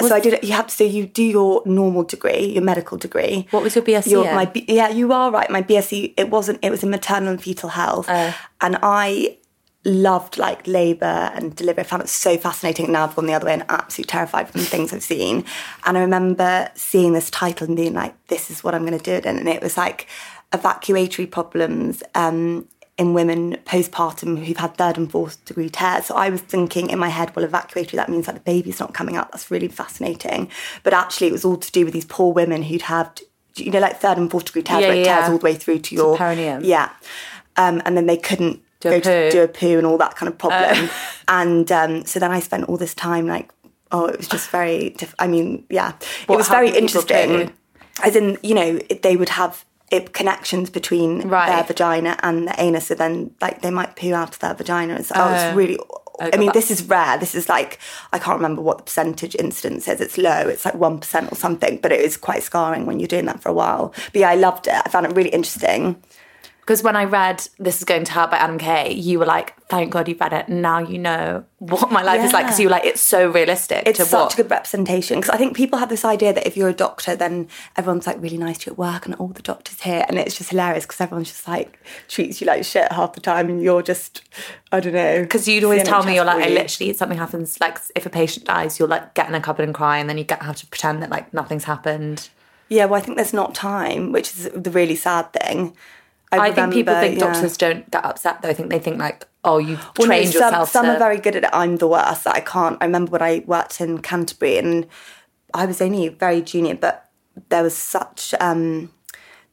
So 0.00 0.14
I 0.14 0.20
did. 0.20 0.44
You 0.44 0.52
have 0.52 0.68
to. 0.68 0.72
So 0.72 0.84
you 0.84 1.06
do 1.06 1.24
your 1.24 1.60
normal 1.66 2.04
degree, 2.04 2.46
your 2.52 2.62
medical 2.62 2.96
degree. 2.96 3.48
What 3.50 3.64
was 3.64 3.74
your 3.74 3.84
BSc 3.84 4.06
Your, 4.08 4.32
my 4.32 4.48
yeah, 4.68 4.90
you 4.90 5.12
are 5.12 5.30
right. 5.32 5.50
My 5.50 5.60
BSc. 5.60 6.14
It 6.16 6.30
wasn't. 6.30 6.60
It 6.62 6.70
was 6.70 6.84
in 6.84 6.90
maternal 6.90 7.30
and 7.30 7.42
fetal 7.42 7.70
health, 7.70 8.06
Oh. 8.08 8.32
and 8.60 8.78
I 8.80 9.38
loved 9.84 10.38
like 10.38 10.64
labour 10.68 11.32
and 11.34 11.56
delivery. 11.56 11.80
I 11.80 11.84
found 11.84 12.02
it 12.02 12.08
so 12.08 12.36
fascinating. 12.36 12.92
Now 12.92 13.04
I've 13.04 13.16
gone 13.16 13.26
the 13.26 13.32
other 13.34 13.46
way 13.46 13.54
and 13.54 13.64
absolutely 13.68 14.08
terrified 14.10 14.48
from 14.48 14.60
the 14.60 14.66
things 14.68 14.92
I've 14.92 15.02
seen. 15.02 15.44
And 15.84 15.98
I 15.98 16.00
remember 16.02 16.70
seeing 16.74 17.12
this 17.12 17.28
title 17.28 17.66
and 17.66 17.76
being 17.76 17.94
like, 17.94 18.14
"This 18.28 18.52
is 18.52 18.62
what 18.62 18.76
I'm 18.76 18.86
going 18.86 18.96
to 18.98 19.04
do 19.04 19.12
it 19.14 19.26
in." 19.26 19.36
And 19.36 19.48
it 19.48 19.60
was 19.60 19.76
like 19.76 20.06
evacuatory 20.52 21.30
problems. 21.30 22.02
Um, 22.14 22.68
in 22.98 23.14
women 23.14 23.56
postpartum 23.64 24.44
who've 24.44 24.56
had 24.56 24.76
third 24.76 24.96
and 24.98 25.10
fourth 25.10 25.42
degree 25.44 25.70
tears. 25.70 26.06
So 26.06 26.16
I 26.16 26.28
was 26.30 26.40
thinking 26.40 26.90
in 26.90 26.98
my 26.98 27.08
head, 27.08 27.34
well, 27.36 27.46
evacuatory, 27.46 27.92
that 27.92 28.08
means 28.08 28.26
that 28.26 28.34
the 28.34 28.40
baby's 28.40 28.80
not 28.80 28.92
coming 28.92 29.14
out. 29.16 29.30
That's 29.30 29.50
really 29.50 29.68
fascinating. 29.68 30.50
But 30.82 30.92
actually, 30.92 31.28
it 31.28 31.32
was 31.32 31.44
all 31.44 31.56
to 31.56 31.70
do 31.72 31.84
with 31.84 31.94
these 31.94 32.04
poor 32.04 32.32
women 32.32 32.64
who'd 32.64 32.82
had, 32.82 33.20
you 33.54 33.70
know, 33.70 33.78
like 33.78 34.00
third 34.00 34.18
and 34.18 34.28
fourth 34.30 34.46
degree 34.46 34.62
tears, 34.62 34.82
Yeah, 34.82 34.88
yeah, 34.88 34.94
tears 34.94 35.06
yeah. 35.26 35.30
all 35.30 35.38
the 35.38 35.44
way 35.44 35.54
through 35.54 35.78
to 35.78 35.94
your 35.94 36.16
perineum. 36.16 36.64
Yeah. 36.64 36.90
Um, 37.56 37.80
and 37.84 37.96
then 37.96 38.06
they 38.06 38.16
couldn't 38.16 38.60
Do 38.80 38.88
a 38.88 38.92
go 38.92 39.00
to 39.00 39.30
do 39.30 39.42
a 39.42 39.48
poo 39.48 39.78
and 39.78 39.86
all 39.86 39.98
that 39.98 40.16
kind 40.16 40.28
of 40.30 40.36
problem. 40.38 40.90
And 41.28 41.70
um, 41.70 42.04
so 42.06 42.18
then 42.18 42.30
I 42.32 42.40
spent 42.40 42.64
all 42.70 42.78
this 42.78 42.94
time 42.94 43.26
like, 43.26 43.50
oh, 43.92 44.06
it 44.06 44.16
was 44.16 44.26
just 44.28 44.48
very. 44.50 44.90
Diff- 44.90 45.14
I 45.18 45.26
mean, 45.28 45.64
yeah, 45.68 45.92
What, 46.26 46.34
it 46.34 46.38
was 46.38 46.48
very 46.48 46.70
interesting. 46.70 47.48
poo? 47.48 47.52
As 48.02 48.16
in, 48.16 48.38
you 48.42 48.54
know, 48.54 48.78
they 49.02 49.16
would 49.16 49.28
have. 49.28 49.64
It, 49.90 50.12
connections 50.12 50.68
between 50.68 51.32
uh, 51.32 51.46
their 51.46 51.64
vagina 51.64 52.18
and 52.22 52.46
the 52.48 52.54
anus, 52.60 52.88
so 52.88 52.94
then 52.94 53.30
like 53.40 53.62
they 53.62 53.70
might 53.70 53.96
poo 53.96 54.12
out 54.12 54.34
of 54.34 54.38
their 54.40 54.52
vagina. 54.54 54.96
And 54.96 55.06
so, 55.06 55.14
oh, 55.16 55.24
Oh. 55.24 55.34
it's 55.34 55.42
oh. 55.44 55.54
really. 55.56 55.78
Oh, 56.20 56.24
I 56.26 56.30
God, 56.30 56.40
mean, 56.40 56.50
this 56.52 56.70
is 56.70 56.82
rare. 56.82 57.16
This 57.16 57.34
is 57.34 57.48
like 57.48 57.78
I 58.12 58.18
can't 58.18 58.36
remember 58.36 58.60
what 58.60 58.78
the 58.78 58.84
percentage 58.84 59.34
incidence 59.36 59.86
is. 59.88 60.00
It's 60.00 60.18
low. 60.18 60.48
It's 60.48 60.64
like 60.64 60.74
one 60.74 60.98
percent 60.98 61.32
or 61.32 61.36
something, 61.36 61.78
but 61.80 61.92
it 61.92 62.00
is 62.00 62.16
quite 62.16 62.42
scarring 62.42 62.86
when 62.86 62.98
you're 63.00 63.06
doing 63.08 63.26
that 63.26 63.40
for 63.40 63.48
a 63.48 63.52
while. 63.52 63.94
But 64.12 64.20
yeah, 64.20 64.30
I 64.30 64.34
loved 64.34 64.66
it. 64.66 64.74
I 64.74 64.88
found 64.90 65.06
it 65.06 65.14
really 65.14 65.30
interesting. 65.30 66.02
Because 66.68 66.82
when 66.82 66.96
I 66.96 67.04
read 67.04 67.48
This 67.58 67.78
Is 67.78 67.84
Going 67.84 68.04
to 68.04 68.12
Hurt 68.12 68.30
by 68.30 68.36
Adam 68.36 68.58
Kay, 68.58 68.92
you 68.92 69.18
were 69.18 69.24
like, 69.24 69.58
thank 69.68 69.90
God 69.90 70.06
you've 70.06 70.20
read 70.20 70.34
it. 70.34 70.50
Now 70.50 70.80
you 70.80 70.98
know 70.98 71.46
what 71.60 71.90
my 71.90 72.02
life 72.02 72.22
is 72.22 72.34
like. 72.34 72.44
Because 72.44 72.60
you 72.60 72.66
were 72.66 72.72
like, 72.72 72.84
it's 72.84 73.00
so 73.00 73.30
realistic 73.30 73.84
It's 73.86 73.98
to 73.98 74.04
such 74.04 74.20
what. 74.20 74.34
a 74.34 74.36
good 74.36 74.50
representation 74.50 75.18
because 75.18 75.30
I 75.30 75.38
think 75.38 75.56
people 75.56 75.78
have 75.78 75.88
this 75.88 76.04
idea 76.04 76.34
that 76.34 76.46
if 76.46 76.58
you're 76.58 76.68
a 76.68 76.74
doctor, 76.74 77.16
then 77.16 77.48
everyone's 77.78 78.06
like 78.06 78.20
really 78.20 78.36
nice 78.36 78.58
to 78.58 78.66
you 78.66 78.72
at 78.74 78.78
work 78.78 79.06
and 79.06 79.14
all 79.14 79.28
the 79.28 79.40
doctors 79.40 79.80
here, 79.80 80.04
and 80.10 80.18
it's 80.18 80.36
just 80.36 80.50
hilarious 80.50 80.84
because 80.84 81.00
everyone's 81.00 81.28
just 81.28 81.48
like 81.48 81.80
treats 82.06 82.38
you 82.42 82.46
like 82.46 82.64
shit 82.64 82.92
half 82.92 83.14
the 83.14 83.22
time, 83.22 83.48
and 83.48 83.62
you're 83.62 83.80
just 83.80 84.20
I 84.70 84.80
don't 84.80 84.92
know. 84.92 85.22
Because 85.22 85.48
you'd 85.48 85.64
always 85.64 85.84
tell 85.84 86.04
me, 86.04 86.16
you're 86.16 86.26
like, 86.26 86.44
I 86.44 86.50
literally, 86.50 86.92
something 86.92 87.16
happens, 87.16 87.58
like 87.62 87.78
if 87.96 88.04
a 88.04 88.10
patient 88.10 88.44
dies, 88.44 88.78
you'll 88.78 88.88
like 88.88 89.14
get 89.14 89.26
in 89.26 89.34
a 89.34 89.40
cupboard 89.40 89.64
and 89.64 89.74
cry, 89.74 89.96
and 89.96 90.06
then 90.06 90.18
you 90.18 90.24
get, 90.24 90.42
have 90.42 90.56
to 90.56 90.66
pretend 90.66 91.02
that 91.02 91.08
like 91.08 91.32
nothing's 91.32 91.64
happened. 91.64 92.28
Yeah, 92.68 92.84
well, 92.84 93.00
I 93.00 93.02
think 93.02 93.16
there's 93.16 93.32
not 93.32 93.54
time, 93.54 94.12
which 94.12 94.34
is 94.34 94.50
the 94.54 94.70
really 94.70 94.96
sad 94.96 95.32
thing. 95.32 95.74
I, 96.32 96.52
think 96.52 96.72
people 96.72 96.94
think 96.94 97.18
yeah. 97.18 97.32
doctors 97.32 97.56
don't 97.56 97.90
get 97.90 98.04
upset 98.04 98.42
though. 98.42 98.48
I 98.48 98.54
think 98.54 98.70
they 98.70 98.78
think 98.78 98.98
like, 98.98 99.26
oh, 99.44 99.58
you've 99.58 99.80
Well, 99.98 100.06
no, 100.06 100.06
trained 100.06 100.32
some, 100.32 100.42
yourself. 100.42 100.70
Some 100.70 100.86
to... 100.86 100.94
are 100.94 100.98
very 100.98 101.18
good 101.18 101.36
at 101.36 101.44
it. 101.44 101.50
I'm 101.52 101.76
the 101.76 101.88
worst. 101.88 102.26
I 102.26 102.40
can't. 102.40 102.76
I 102.80 102.86
remember 102.86 103.12
when 103.12 103.22
I 103.22 103.42
worked 103.46 103.80
in 103.80 103.98
Canterbury, 104.02 104.58
and 104.58 104.86
I 105.54 105.66
was 105.66 105.80
only 105.80 106.08
very 106.08 106.42
junior, 106.42 106.74
but 106.74 107.10
there 107.48 107.62
was 107.62 107.76
such. 107.76 108.34
Um, 108.40 108.92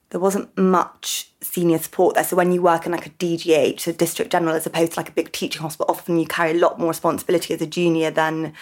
there 0.09 0.19
wasn't 0.19 0.55
much 0.57 1.31
senior 1.41 1.77
support 1.77 2.15
there. 2.15 2.23
So 2.23 2.35
when 2.35 2.51
you 2.51 2.61
work 2.61 2.85
in 2.85 2.91
like 2.91 3.05
a 3.05 3.09
DGH, 3.09 3.81
so 3.81 3.91
district 3.91 4.31
general, 4.31 4.55
as 4.55 4.65
opposed 4.65 4.93
to 4.93 4.99
like 4.99 5.09
a 5.09 5.13
big 5.13 5.31
teaching 5.31 5.61
hospital, 5.61 5.93
often 5.93 6.19
you 6.19 6.25
carry 6.25 6.51
a 6.51 6.53
lot 6.53 6.79
more 6.79 6.89
responsibility 6.89 7.53
as 7.53 7.61
a 7.61 7.65
junior 7.65 8.11
than 8.11 8.53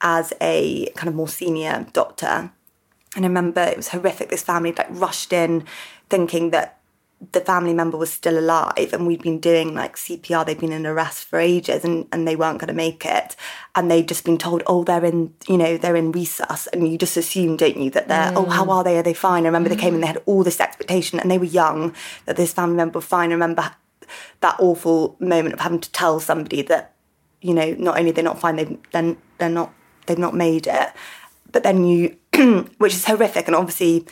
as 0.00 0.32
a 0.40 0.86
kind 0.96 1.08
of 1.08 1.14
more 1.14 1.28
senior 1.28 1.86
doctor. 1.92 2.50
And 3.14 3.24
I 3.24 3.28
remember 3.28 3.60
it 3.62 3.76
was 3.76 3.88
horrific. 3.88 4.30
This 4.30 4.42
family 4.42 4.72
like 4.72 4.86
rushed 4.90 5.32
in, 5.32 5.64
thinking 6.08 6.50
that 6.50 6.78
the 7.30 7.40
family 7.40 7.72
member 7.72 7.96
was 7.96 8.12
still 8.12 8.38
alive, 8.38 8.92
and 8.92 9.06
we'd 9.06 9.22
been 9.22 9.38
doing 9.38 9.74
like 9.74 9.96
CPR. 9.96 10.44
They'd 10.44 10.58
been 10.58 10.72
in 10.72 10.86
arrest 10.86 11.24
for 11.24 11.38
ages, 11.38 11.84
and, 11.84 12.06
and 12.10 12.26
they 12.26 12.34
weren't 12.34 12.58
going 12.58 12.68
to 12.68 12.74
make 12.74 13.06
it. 13.06 13.36
And 13.74 13.90
they'd 13.90 14.08
just 14.08 14.24
been 14.24 14.38
told, 14.38 14.62
"Oh, 14.66 14.82
they're 14.82 15.04
in, 15.04 15.32
you 15.48 15.56
know, 15.56 15.76
they're 15.76 15.96
in 15.96 16.12
resus," 16.12 16.66
and 16.72 16.90
you 16.90 16.98
just 16.98 17.16
assume, 17.16 17.56
don't 17.56 17.76
you, 17.76 17.90
that 17.90 18.08
they're, 18.08 18.32
"Oh, 18.34 18.46
how 18.46 18.64
mm. 18.64 18.70
are 18.70 18.84
they? 18.84 18.98
Are 18.98 19.02
they 19.02 19.14
fine?" 19.14 19.44
I 19.44 19.48
remember 19.48 19.68
they 19.68 19.76
came 19.76 19.94
and 19.94 20.02
they 20.02 20.08
mm. 20.08 20.14
had 20.14 20.22
all 20.26 20.42
this 20.42 20.60
expectation, 20.60 21.20
and 21.20 21.30
they 21.30 21.38
were 21.38 21.44
young 21.44 21.94
that 22.26 22.36
this 22.36 22.52
family 22.52 22.76
member 22.76 22.98
was 22.98 23.06
fine. 23.06 23.30
I 23.30 23.34
remember 23.34 23.70
that 24.40 24.56
awful 24.58 25.16
moment 25.20 25.54
of 25.54 25.60
having 25.60 25.80
to 25.80 25.92
tell 25.92 26.18
somebody 26.18 26.62
that, 26.62 26.94
you 27.40 27.54
know, 27.54 27.74
not 27.78 27.98
only 27.98 28.10
they're 28.10 28.24
not 28.24 28.40
fine, 28.40 28.56
they've 28.56 28.78
then 28.90 29.16
they're 29.38 29.48
not 29.48 29.72
they've 30.06 30.18
not 30.18 30.34
made 30.34 30.66
it, 30.66 30.90
but 31.52 31.62
then 31.62 31.84
you, 31.84 32.16
which 32.78 32.94
is 32.94 33.04
horrific, 33.04 33.46
and 33.46 33.54
obviously 33.54 34.06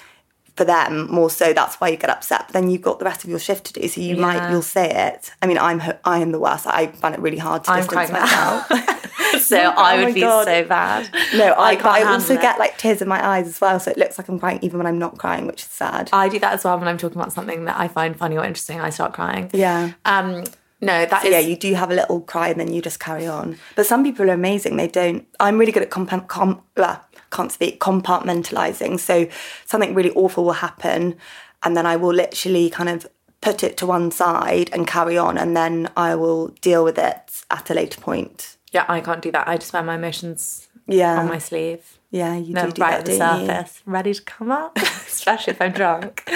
for 0.60 0.66
them 0.66 1.10
more 1.10 1.30
so 1.30 1.46
that's 1.54 1.76
why 1.80 1.88
you 1.88 1.96
get 1.96 2.10
upset 2.10 2.42
but 2.46 2.52
then 2.52 2.68
you've 2.70 2.82
got 2.82 2.98
the 2.98 3.04
rest 3.10 3.24
of 3.24 3.30
your 3.30 3.38
shift 3.38 3.62
to 3.68 3.72
do 3.80 3.88
so 3.88 3.98
you 4.08 4.14
might 4.26 4.50
you'll 4.50 4.60
say 4.76 4.86
it 5.08 5.32
i 5.42 5.46
mean 5.46 5.56
i'm 5.58 5.80
i 6.04 6.18
am 6.18 6.30
the 6.32 6.38
worst 6.46 6.66
i 6.66 6.86
find 7.02 7.14
it 7.14 7.20
really 7.26 7.38
hard 7.38 7.64
to 7.64 7.70
I'm 7.70 7.80
distance 7.86 8.10
myself 8.12 8.66
so 9.40 9.58
I 9.58 9.96
Oh 9.96 10.04
would 10.04 10.14
be 10.14 10.20
God. 10.20 10.44
so 10.44 10.64
bad. 10.64 11.08
no 11.34 11.54
i, 11.56 11.72
can't 11.74 11.84
but 11.84 11.92
i 11.92 12.02
also 12.12 12.34
it. 12.34 12.40
get 12.42 12.58
like 12.58 12.76
tears 12.76 13.00
in 13.00 13.08
my 13.08 13.20
eyes 13.32 13.46
as 13.48 13.60
well 13.60 13.78
so 13.80 13.90
it 13.90 13.96
looks 13.96 14.18
like 14.18 14.28
i'm 14.28 14.38
crying 14.38 14.58
even 14.62 14.76
when 14.78 14.86
i'm 14.86 14.98
not 14.98 15.16
crying 15.18 15.46
which 15.46 15.62
is 15.62 15.68
sad 15.68 16.10
I 16.12 16.28
do 16.28 16.38
that 16.40 16.52
as 16.52 16.64
well 16.64 16.78
when 16.78 16.88
I'm 16.88 16.98
talking 16.98 17.18
about 17.20 17.32
something 17.32 17.64
that 17.64 17.78
I 17.78 17.86
find 17.88 18.16
funny 18.16 18.36
or 18.36 18.44
interesting. 18.44 18.80
I 18.80 18.90
start 18.90 19.12
crying. 19.14 19.50
yeah 19.54 19.92
Um, 20.04 20.44
no, 20.82 21.04
that 21.06 21.24
is 21.26 21.32
yeah, 21.32 21.38
you 21.40 21.56
do 21.56 21.74
have 21.74 21.90
a 21.90 21.94
little 21.94 22.20
cry 22.32 22.48
and 22.48 22.58
then 22.60 22.72
you 22.72 22.80
just 22.80 22.98
carry 23.00 23.26
on. 23.26 23.58
But 23.76 23.84
some 23.86 24.02
people 24.02 24.30
are 24.30 24.32
amazing. 24.34 24.76
They 24.78 24.88
don't. 24.88 25.26
I'm 25.38 25.58
really 25.58 25.72
good 25.72 25.82
at 25.82 25.90
comp- 25.90 26.26
com- 26.28 26.62
blah, 26.74 26.98
can't 27.30 27.52
speak 27.52 27.80
compartmentalizing. 27.80 28.98
So 29.00 29.28
something 29.66 29.94
really 29.94 30.10
awful 30.12 30.44
will 30.44 30.52
happen, 30.52 31.16
and 31.62 31.76
then 31.76 31.86
I 31.86 31.96
will 31.96 32.14
literally 32.14 32.70
kind 32.70 32.88
of 32.88 33.06
put 33.40 33.62
it 33.64 33.76
to 33.78 33.86
one 33.86 34.10
side 34.10 34.68
and 34.72 34.86
carry 34.86 35.16
on, 35.16 35.38
and 35.38 35.56
then 35.56 35.88
I 35.96 36.14
will 36.14 36.48
deal 36.60 36.84
with 36.84 36.98
it 36.98 37.42
at 37.50 37.70
a 37.70 37.74
later 37.74 38.00
point. 38.00 38.56
yeah, 38.72 38.84
I 38.88 39.00
can't 39.00 39.22
do 39.22 39.32
that. 39.32 39.48
I 39.48 39.56
just 39.56 39.72
wear 39.72 39.82
my 39.82 39.96
emotions 39.96 40.68
Yeah. 40.86 41.18
on 41.18 41.26
my 41.28 41.38
sleeve. 41.38 41.98
Yeah, 42.12 42.36
you 42.36 42.54
No, 42.54 42.66
do 42.66 42.72
do 42.72 42.82
right 42.82 42.90
that, 42.90 43.00
at 43.00 43.06
the 43.06 43.18
don't 43.18 43.40
you? 43.40 43.46
surface, 43.46 43.82
ready 43.86 44.12
to 44.14 44.22
come 44.22 44.50
up, 44.50 44.76
especially 44.76 45.52
if 45.52 45.62
I'm 45.62 45.72
drunk. 45.72 46.22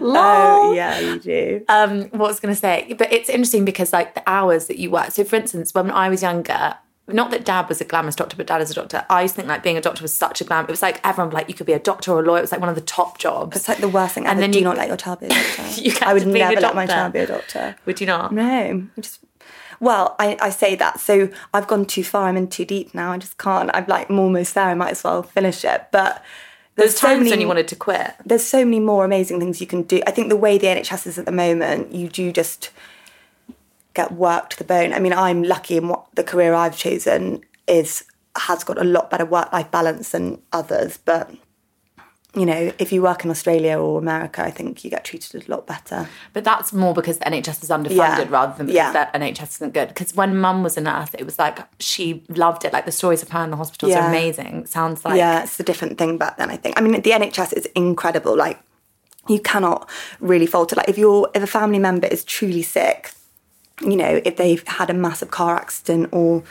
Oh, 0.00 0.72
yeah, 0.74 0.98
you 1.00 1.18
do. 1.18 1.64
um, 1.68 2.02
what 2.10 2.28
was 2.28 2.40
going 2.40 2.54
to 2.54 2.60
say, 2.60 2.94
but 2.98 3.12
it's 3.12 3.28
interesting 3.28 3.64
because 3.64 3.92
like 3.92 4.14
the 4.14 4.22
hours 4.26 4.66
that 4.66 4.78
you 4.78 4.90
work. 4.90 5.10
So, 5.12 5.24
for 5.24 5.36
instance, 5.36 5.74
when 5.74 5.90
I 5.90 6.08
was 6.08 6.22
younger, 6.22 6.74
not 7.06 7.30
that 7.32 7.44
dad 7.44 7.68
was 7.68 7.80
a 7.80 7.84
glamorous 7.84 8.16
doctor, 8.16 8.36
but 8.36 8.46
dad 8.46 8.62
is 8.62 8.70
a 8.70 8.74
doctor. 8.74 9.04
I 9.10 9.22
used 9.22 9.34
to 9.34 9.42
think 9.42 9.48
like 9.48 9.62
being 9.62 9.76
a 9.76 9.80
doctor 9.80 10.00
was 10.02 10.14
such 10.14 10.40
a 10.40 10.44
glam. 10.44 10.64
It 10.64 10.70
was 10.70 10.80
like 10.82 11.00
everyone 11.06 11.32
like 11.34 11.48
you 11.48 11.54
could 11.54 11.66
be 11.66 11.72
a 11.74 11.78
doctor 11.78 12.12
or 12.12 12.20
a 12.20 12.22
lawyer. 12.22 12.38
It 12.38 12.42
was 12.42 12.52
like 12.52 12.60
one 12.60 12.70
of 12.70 12.74
the 12.76 12.80
top 12.80 13.18
jobs. 13.18 13.56
It's 13.56 13.68
like 13.68 13.78
the 13.78 13.88
worst 13.88 14.14
thing 14.14 14.24
And 14.24 14.32
ever. 14.32 14.40
then 14.40 14.50
do 14.52 14.58
you- 14.58 14.64
not 14.64 14.76
let 14.78 14.88
your 14.88 14.96
child 14.96 15.20
be 15.20 15.26
a 15.26 15.28
doctor. 15.30 15.80
You 15.82 15.92
I 16.02 16.14
would 16.14 16.24
be 16.24 16.40
a 16.40 16.48
never 16.48 16.60
let 16.60 16.74
my 16.74 16.86
child 16.86 17.12
be 17.12 17.18
a 17.20 17.26
doctor. 17.26 17.76
Would 17.84 18.00
you 18.00 18.06
not? 18.06 18.32
No, 18.32 18.86
I 18.96 19.00
just 19.00 19.20
well, 19.80 20.14
I, 20.18 20.38
I 20.40 20.50
say 20.50 20.76
that. 20.76 21.00
So 21.00 21.28
I've 21.52 21.66
gone 21.66 21.84
too 21.84 22.04
far. 22.04 22.28
I'm 22.28 22.36
in 22.36 22.48
too 22.48 22.64
deep 22.64 22.94
now. 22.94 23.12
I 23.12 23.18
just 23.18 23.36
can't. 23.38 23.70
I'm 23.74 23.84
like 23.86 24.08
I'm 24.08 24.18
almost 24.18 24.54
there. 24.54 24.64
I 24.68 24.74
might 24.74 24.92
as 24.92 25.04
well 25.04 25.22
finish 25.24 25.64
it. 25.64 25.86
But 25.90 26.22
there's, 26.76 26.92
There's 26.92 27.00
so 27.00 27.06
times 27.08 27.18
many. 27.18 27.30
when 27.32 27.40
you 27.42 27.48
wanted 27.48 27.68
to 27.68 27.76
quit. 27.76 28.12
there's 28.24 28.46
so 28.46 28.64
many 28.64 28.80
more 28.80 29.04
amazing 29.04 29.40
things 29.40 29.60
you 29.60 29.66
can 29.66 29.82
do. 29.82 30.00
I 30.06 30.10
think 30.10 30.28
the 30.30 30.36
way 30.36 30.56
the 30.58 30.68
NHS 30.68 31.06
is 31.08 31.18
at 31.18 31.26
the 31.26 31.32
moment, 31.32 31.92
you 31.94 32.08
do 32.08 32.32
just 32.32 32.70
get 33.94 34.12
worked 34.12 34.52
to 34.52 34.58
the 34.58 34.64
bone. 34.64 34.92
I 34.92 34.98
mean, 34.98 35.12
I'm 35.12 35.42
lucky 35.42 35.76
in 35.76 35.88
what 35.88 36.06
the 36.14 36.24
career 36.24 36.52
I've 36.54 36.76
chosen 36.76 37.42
is 37.66 38.04
has 38.36 38.64
got 38.64 38.78
a 38.78 38.84
lot 38.84 39.10
better 39.10 39.24
work 39.24 39.52
life 39.52 39.70
balance 39.70 40.10
than 40.10 40.42
others, 40.52 40.98
but. 41.04 41.30
You 42.36 42.46
know, 42.46 42.72
if 42.80 42.90
you 42.90 43.00
work 43.00 43.24
in 43.24 43.30
Australia 43.30 43.78
or 43.78 43.96
America, 43.96 44.42
I 44.42 44.50
think 44.50 44.82
you 44.82 44.90
get 44.90 45.04
treated 45.04 45.46
a 45.46 45.48
lot 45.48 45.68
better. 45.68 46.08
But 46.32 46.42
that's 46.42 46.72
more 46.72 46.92
because 46.92 47.18
the 47.18 47.26
NHS 47.26 47.62
is 47.62 47.68
underfunded 47.70 47.94
Yeah. 47.94 48.26
rather 48.28 48.56
than 48.56 48.66
because 48.66 48.74
Yeah. 48.74 48.90
that 48.92 49.14
NHS 49.14 49.50
isn't 49.58 49.72
good. 49.72 49.86
Because 49.86 50.16
when 50.16 50.36
mum 50.36 50.64
was 50.64 50.76
a 50.76 50.80
nurse, 50.80 51.10
it 51.16 51.24
was 51.24 51.38
like 51.38 51.60
she 51.78 52.24
loved 52.28 52.64
it. 52.64 52.72
Like 52.72 52.86
the 52.86 52.90
stories 52.90 53.22
of 53.22 53.28
her 53.28 53.44
in 53.44 53.52
the 53.52 53.56
hospitals 53.56 53.94
are 53.94 54.08
amazing. 54.08 54.62
It 54.62 54.68
sounds 54.68 55.04
like 55.04 55.16
yeah, 55.16 55.44
it's 55.44 55.60
a 55.60 55.62
different 55.62 55.96
thing 55.96 56.18
back 56.18 56.36
then. 56.36 56.50
I 56.50 56.56
think. 56.56 56.76
I 56.76 56.80
mean, 56.80 57.00
the 57.00 57.12
NHS 57.12 57.52
is 57.52 57.66
incredible. 57.76 58.34
Like, 58.36 58.58
you 59.28 59.38
cannot 59.38 59.88
really 60.18 60.46
falter. 60.46 60.74
Like, 60.74 60.88
if 60.88 60.98
you're 60.98 61.30
if 61.36 61.42
a 61.44 61.46
family 61.46 61.78
member 61.78 62.08
is 62.08 62.24
truly 62.24 62.62
sick, 62.62 63.12
you 63.80 63.96
know, 63.96 64.20
if 64.24 64.36
they've 64.36 64.66
had 64.66 64.90
a 64.90 64.94
massive 64.94 65.30
car 65.30 65.56
accident 65.56 66.08
or 66.12 66.42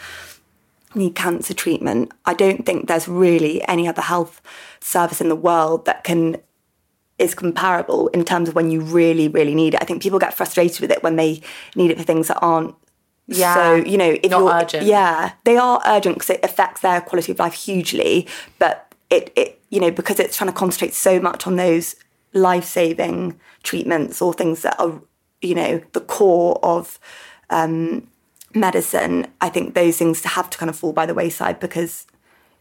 need 0.95 1.15
cancer 1.15 1.53
treatment, 1.53 2.11
I 2.25 2.33
don't 2.33 2.65
think 2.65 2.87
there's 2.87 3.07
really 3.07 3.65
any 3.67 3.87
other 3.87 4.01
health 4.01 4.41
service 4.79 5.21
in 5.21 5.29
the 5.29 5.35
world 5.35 5.85
that 5.85 6.03
can 6.03 6.37
is 7.19 7.35
comparable 7.35 8.07
in 8.09 8.25
terms 8.25 8.49
of 8.49 8.55
when 8.55 8.71
you 8.71 8.81
really, 8.81 9.27
really 9.27 9.53
need 9.55 9.75
it. 9.75 9.81
I 9.81 9.85
think 9.85 10.01
people 10.01 10.19
get 10.19 10.33
frustrated 10.33 10.81
with 10.81 10.91
it 10.91 11.03
when 11.03 11.15
they 11.15 11.41
need 11.75 11.91
it 11.91 11.97
for 11.97 12.03
things 12.03 12.27
that 12.27 12.39
aren't. 12.41 12.75
Yeah, 13.27 13.53
So 13.53 13.75
you 13.75 13.97
know, 13.97 14.17
if 14.21 14.31
not 14.31 14.39
you're 14.39 14.51
urgent. 14.53 14.85
yeah, 14.87 15.33
they 15.45 15.55
are 15.55 15.81
urgent 15.85 16.15
because 16.15 16.31
it 16.31 16.41
affects 16.43 16.81
their 16.81 16.99
quality 17.01 17.31
of 17.31 17.39
life 17.39 17.53
hugely. 17.53 18.27
But 18.59 18.93
it, 19.09 19.31
it, 19.35 19.61
you 19.69 19.79
know, 19.79 19.91
because 19.91 20.19
it's 20.19 20.35
trying 20.35 20.49
to 20.51 20.57
concentrate 20.57 20.93
so 20.93 21.19
much 21.21 21.47
on 21.47 21.55
those 21.55 21.95
life-saving 22.33 23.39
treatments 23.61 24.21
or 24.21 24.33
things 24.33 24.63
that 24.63 24.77
are, 24.79 24.99
you 25.43 25.55
know, 25.55 25.81
the 25.93 26.01
core 26.01 26.59
of 26.63 26.99
um, 27.49 28.07
medicine. 28.55 29.27
I 29.41 29.49
think 29.49 29.73
those 29.73 29.97
things 29.97 30.23
have 30.23 30.49
to 30.49 30.57
kind 30.57 30.69
of 30.69 30.75
fall 30.77 30.93
by 30.93 31.05
the 31.05 31.13
wayside 31.13 31.59
because. 31.59 32.05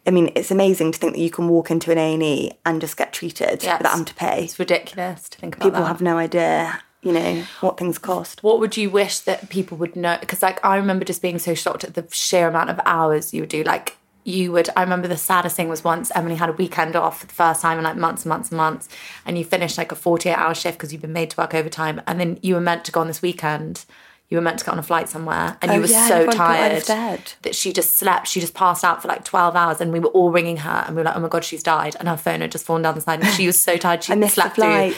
I 0.05 0.11
mean, 0.11 0.33
it's 0.35 0.51
amazing 0.51 0.90
to 0.90 0.99
think 0.99 1.12
that 1.12 1.21
you 1.21 1.31
can 1.31 1.47
walk 1.47 1.71
into 1.71 1.92
an 1.92 1.99
A 1.99 2.14
and 2.14 2.23
E 2.25 2.51
and 2.66 2.81
just 2.81 2.97
get 2.97 3.12
treated 3.12 3.62
Yes. 3.62 3.79
without 3.79 3.90
having 3.92 4.05
to 4.07 4.14
pay. 4.14 4.42
it's 4.42 4.59
ridiculous 4.59 5.29
to 5.29 5.38
think 5.38 5.55
about 5.55 5.64
People 5.64 5.83
that. 5.83 5.87
have 5.87 6.03
no 6.03 6.18
idea, 6.18 6.81
you 7.03 7.12
know, 7.12 7.45
what 7.61 7.79
things 7.79 7.99
cost. 7.99 8.42
what 8.42 8.59
would 8.59 8.77
you 8.77 8.90
wish 8.90 9.21
that 9.21 9.49
people 9.49 9.77
would 9.79 9.95
know? 9.95 10.16
Because 10.18 10.42
like 10.42 10.59
I 10.64 10.75
remember 10.77 11.05
just 11.05 11.23
being 11.23 11.38
so 11.38 11.55
shocked 11.55 11.85
at 11.85 11.95
the 11.95 12.05
sheer 12.11 12.49
amount 12.49 12.71
of 12.71 12.81
hours 12.85 13.33
you 13.33 13.42
would 13.42 13.49
do. 13.49 13.62
Like 13.62 13.97
you 14.24 14.52
would. 14.52 14.68
I 14.76 14.82
remember 14.82 15.08
the 15.08 15.16
saddest 15.16 15.56
thing 15.56 15.68
was 15.68 15.82
once 15.85 16.11
Emily 16.14 16.37
had 16.37 16.48
a 16.48 16.52
weekend 16.52 16.94
off 16.96 17.20
for 17.20 17.26
the 17.26 17.35
first 17.35 17.61
time 17.62 17.78
in 17.78 17.85
like 17.85 17.96
months 17.96 18.22
and 18.24 18.30
months 18.30 18.50
and 18.50 18.56
months, 18.56 18.88
and 19.26 19.37
you 19.38 19.44
finished 19.44 19.78
like 19.78 19.92
a 19.92 19.96
forty-eight 19.96 20.35
hour 20.37 20.54
shift 20.54 20.78
because 20.78 20.92
you've 20.92 21.02
been 21.02 21.12
made 21.12 21.30
to 21.30 21.37
work 21.37 21.54
overtime, 21.54 22.00
and 22.06 22.18
then 22.20 22.38
you 22.42 22.54
were 22.54 22.61
meant 22.61 22.85
to 22.85 22.92
go 22.92 23.00
on 23.00 23.06
this 23.08 23.22
weekend. 23.22 23.85
you 24.30 24.38
were 24.38 24.42
meant 24.42 24.58
to 24.58 24.64
get 24.64 24.72
on 24.72 24.78
a 24.78 24.82
flight 24.82 25.11
somewhere 25.11 25.58
and 25.61 25.70
Oh, 25.70 25.74
you 25.74 25.80
were 25.82 25.87
yeah, 25.88 26.08
so 26.08 26.14
everyone 26.14 26.37
thought 26.38 26.50
I 26.52 26.80
tired 26.80 27.32
that 27.42 27.54
she 27.54 27.70
just 27.70 27.96
slept. 27.98 28.26
She 28.28 28.40
just 28.40 28.54
passed 28.54 28.82
out 28.82 29.02
for 29.02 29.08
like 29.08 29.26
12 29.26 29.54
hours 29.54 29.78
and 29.78 29.92
we 29.92 30.00
were 30.00 30.08
all 30.08 30.30
ringing 30.30 30.56
her 30.58 30.85
and 30.87 30.96
we 30.96 31.00
were 31.02 31.04
like, 31.04 31.16
oh 31.16 31.20
my 31.20 31.28
God, 31.28 31.44
she's 31.44 31.62
died. 31.62 31.96
And 32.00 32.08
her 32.08 32.16
phone 32.16 32.40
had 32.40 32.50
just 32.50 32.64
fallen 32.64 32.80
down 32.80 32.94
the 32.94 33.02
side 33.02 33.20
and 33.20 33.28
she 33.35 33.46
was 33.46 33.61
so 33.61 33.76
tired. 33.76 34.02
She 34.04 34.14
missed 34.14 34.37
the 34.37 34.40
slept 34.40 34.54
through, 34.56 34.94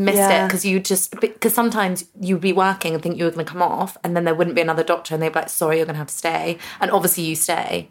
missed 0.00 0.18
Yeah. 0.18 0.44
it 0.44 0.46
because 0.46 0.64
you 0.64 0.78
just, 0.78 1.18
because 1.20 1.52
sometimes 1.52 2.04
you'd 2.20 2.40
be 2.40 2.52
working 2.52 2.94
and 2.94 3.02
think 3.02 3.18
you 3.18 3.24
were 3.24 3.32
going 3.32 3.44
to 3.44 3.50
come 3.50 3.60
off 3.62 3.96
and 4.04 4.14
then 4.14 4.22
there 4.22 4.36
wouldn't 4.36 4.54
be 4.54 4.62
another 4.62 4.84
doctor 4.84 5.14
and 5.14 5.20
they'd 5.22 5.30
be 5.32 5.40
like, 5.40 5.48
sorry, 5.48 5.78
you're 5.78 5.86
going 5.86 5.94
to 5.94 5.98
have 5.98 6.06
to 6.06 6.14
stay. 6.14 6.56
And 6.80 6.92
obviously 6.92 7.24
you 7.24 7.34
stay. 7.34 7.88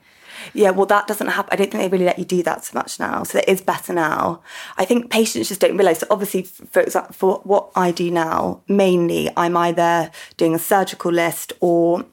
Yeah, 0.53 0.71
well, 0.71 0.85
that 0.87 1.07
doesn't 1.07 1.27
happen. 1.27 1.49
I 1.51 1.55
don't 1.55 1.71
think 1.71 1.83
they 1.83 1.89
really 1.89 2.05
let 2.05 2.19
you 2.19 2.25
do 2.25 2.43
that 2.43 2.65
so 2.65 2.77
much 2.77 2.99
now. 2.99 3.23
So 3.23 3.39
it 3.39 3.47
is 3.47 3.61
better 3.61 3.93
now. 3.93 4.41
I 4.77 4.85
think 4.85 5.09
patients 5.09 5.47
just 5.47 5.61
don't 5.61 5.77
realise. 5.77 5.99
So 5.99 6.07
obviously, 6.09 6.43
for 6.43 6.81
example, 6.81 7.13
for 7.13 7.41
what 7.43 7.71
I 7.75 7.91
do 7.91 8.11
now, 8.11 8.61
mainly 8.67 9.29
I'm 9.35 9.57
either 9.57 10.11
doing 10.37 10.55
a 10.55 10.59
surgical 10.59 11.11
list 11.11 11.53
or 11.59 12.05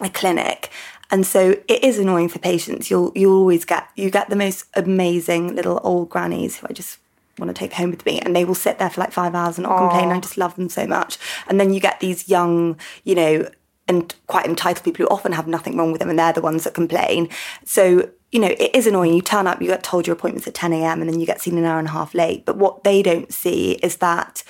a 0.00 0.08
clinic. 0.08 0.70
And 1.10 1.26
so 1.26 1.50
it 1.68 1.84
is 1.84 1.98
annoying 1.98 2.28
for 2.28 2.38
patients. 2.38 2.90
You'll 2.90 3.12
you'll 3.14 3.38
always 3.38 3.64
get 3.64 3.88
you 3.94 4.10
get 4.10 4.28
the 4.28 4.36
most 4.36 4.66
amazing 4.74 5.54
little 5.54 5.80
old 5.84 6.08
grannies 6.08 6.58
who 6.58 6.66
I 6.68 6.72
just 6.72 6.98
want 7.38 7.54
to 7.54 7.58
take 7.58 7.74
home 7.74 7.90
with 7.90 8.04
me 8.06 8.18
and 8.20 8.34
they 8.34 8.44
will 8.44 8.54
sit 8.54 8.78
there 8.78 8.90
for 8.90 9.00
like 9.00 9.12
five 9.12 9.34
hours 9.34 9.58
and 9.58 9.66
not 9.66 9.78
complain. 9.78 10.10
I 10.10 10.20
just 10.20 10.38
love 10.38 10.56
them 10.56 10.68
so 10.68 10.86
much. 10.86 11.18
And 11.48 11.60
then 11.60 11.72
you 11.72 11.80
get 11.80 12.00
these 12.00 12.28
young, 12.28 12.78
you 13.04 13.14
know, 13.14 13.48
and 13.88 14.14
quite 14.26 14.46
entitled 14.46 14.84
people 14.84 15.04
who 15.04 15.14
often 15.14 15.32
have 15.32 15.46
nothing 15.46 15.76
wrong 15.76 15.92
with 15.92 16.00
them 16.00 16.10
and 16.10 16.18
they're 16.18 16.32
the 16.32 16.40
ones 16.40 16.64
that 16.64 16.74
complain. 16.74 17.28
So, 17.64 18.10
you 18.32 18.40
know, 18.40 18.48
it 18.58 18.74
is 18.74 18.86
annoying. 18.86 19.14
You 19.14 19.22
turn 19.22 19.46
up, 19.46 19.62
you 19.62 19.68
get 19.68 19.82
told 19.82 20.06
your 20.06 20.16
appointment's 20.16 20.48
at 20.48 20.54
10 20.54 20.72
a.m. 20.72 21.00
and 21.00 21.10
then 21.10 21.20
you 21.20 21.26
get 21.26 21.40
seen 21.40 21.56
an 21.56 21.64
hour 21.64 21.78
and 21.78 21.88
a 21.88 21.92
half 21.92 22.14
late. 22.14 22.44
But 22.44 22.56
what 22.56 22.84
they 22.84 23.02
don't 23.02 23.32
see 23.32 23.72
is 23.82 23.96
that 23.98 24.42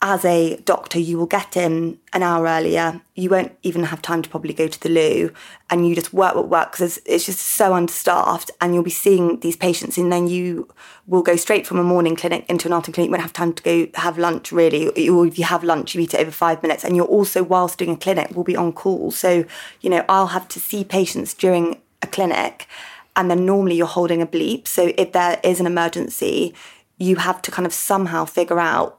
as 0.00 0.24
a 0.24 0.56
doctor, 0.58 1.00
you 1.00 1.18
will 1.18 1.26
get 1.26 1.56
in 1.56 1.98
an 2.12 2.22
hour 2.22 2.46
earlier. 2.46 3.00
You 3.16 3.30
won't 3.30 3.56
even 3.64 3.82
have 3.82 4.00
time 4.00 4.22
to 4.22 4.28
probably 4.28 4.54
go 4.54 4.68
to 4.68 4.80
the 4.80 4.88
loo, 4.88 5.32
and 5.70 5.88
you 5.88 5.96
just 5.96 6.12
work, 6.12 6.36
work, 6.36 6.46
work 6.46 6.70
because 6.70 7.00
it's 7.04 7.26
just 7.26 7.40
so 7.40 7.74
understaffed. 7.74 8.52
And 8.60 8.74
you'll 8.74 8.84
be 8.84 8.90
seeing 8.90 9.40
these 9.40 9.56
patients, 9.56 9.98
and 9.98 10.12
then 10.12 10.28
you 10.28 10.68
will 11.08 11.22
go 11.22 11.34
straight 11.34 11.66
from 11.66 11.80
a 11.80 11.82
morning 11.82 12.14
clinic 12.14 12.46
into 12.48 12.68
an 12.68 12.74
afternoon 12.74 12.94
clinic. 12.94 13.08
You 13.08 13.12
won't 13.12 13.22
have 13.22 13.32
time 13.32 13.52
to 13.54 13.62
go 13.62 13.88
have 13.94 14.18
lunch 14.18 14.52
really, 14.52 15.08
or 15.08 15.26
if 15.26 15.36
you 15.36 15.44
have 15.44 15.64
lunch, 15.64 15.96
you 15.96 16.00
eat 16.00 16.14
it 16.14 16.20
over 16.20 16.30
five 16.30 16.62
minutes. 16.62 16.84
And 16.84 16.94
you're 16.94 17.04
also, 17.04 17.42
whilst 17.42 17.78
doing 17.78 17.92
a 17.92 17.96
clinic, 17.96 18.36
will 18.36 18.44
be 18.44 18.56
on 18.56 18.72
call. 18.72 19.10
So 19.10 19.44
you 19.80 19.90
know, 19.90 20.04
I'll 20.08 20.28
have 20.28 20.46
to 20.48 20.60
see 20.60 20.84
patients 20.84 21.34
during 21.34 21.80
a 22.02 22.06
clinic, 22.06 22.68
and 23.16 23.28
then 23.28 23.44
normally 23.44 23.74
you're 23.74 23.88
holding 23.88 24.22
a 24.22 24.26
bleep. 24.26 24.68
So 24.68 24.92
if 24.96 25.10
there 25.10 25.40
is 25.42 25.58
an 25.58 25.66
emergency, 25.66 26.54
you 26.98 27.16
have 27.16 27.42
to 27.42 27.50
kind 27.50 27.66
of 27.66 27.72
somehow 27.72 28.24
figure 28.24 28.60
out 28.60 28.97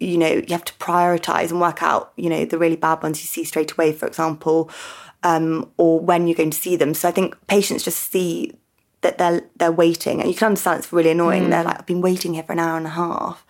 you 0.00 0.16
know 0.16 0.28
you 0.28 0.46
have 0.50 0.64
to 0.64 0.72
prioritize 0.74 1.50
and 1.50 1.60
work 1.60 1.82
out 1.82 2.12
you 2.16 2.30
know 2.30 2.44
the 2.44 2.58
really 2.58 2.76
bad 2.76 3.02
ones 3.02 3.20
you 3.20 3.26
see 3.26 3.42
straight 3.44 3.72
away 3.72 3.92
for 3.92 4.06
example 4.06 4.70
um, 5.24 5.68
or 5.76 5.98
when 5.98 6.26
you're 6.28 6.36
going 6.36 6.50
to 6.50 6.58
see 6.58 6.76
them. 6.76 6.94
So 6.94 7.08
i 7.08 7.10
think 7.12 7.34
patients 7.48 7.82
just 7.82 8.12
see 8.12 8.52
that 9.00 9.18
they're 9.18 9.42
they're 9.56 9.72
waiting. 9.72 10.20
And 10.20 10.28
you 10.30 10.34
can 10.36 10.46
understand 10.46 10.78
it's 10.78 10.92
really 10.92 11.10
annoying. 11.10 11.50
They're 11.50 11.64
like 11.64 11.78
i've 11.80 11.86
been 11.86 12.00
waiting 12.00 12.34
here 12.34 12.42
for 12.44 12.52
an 12.52 12.58
hour 12.60 12.76
and 12.76 12.86
a 12.86 12.90
half. 12.90 13.44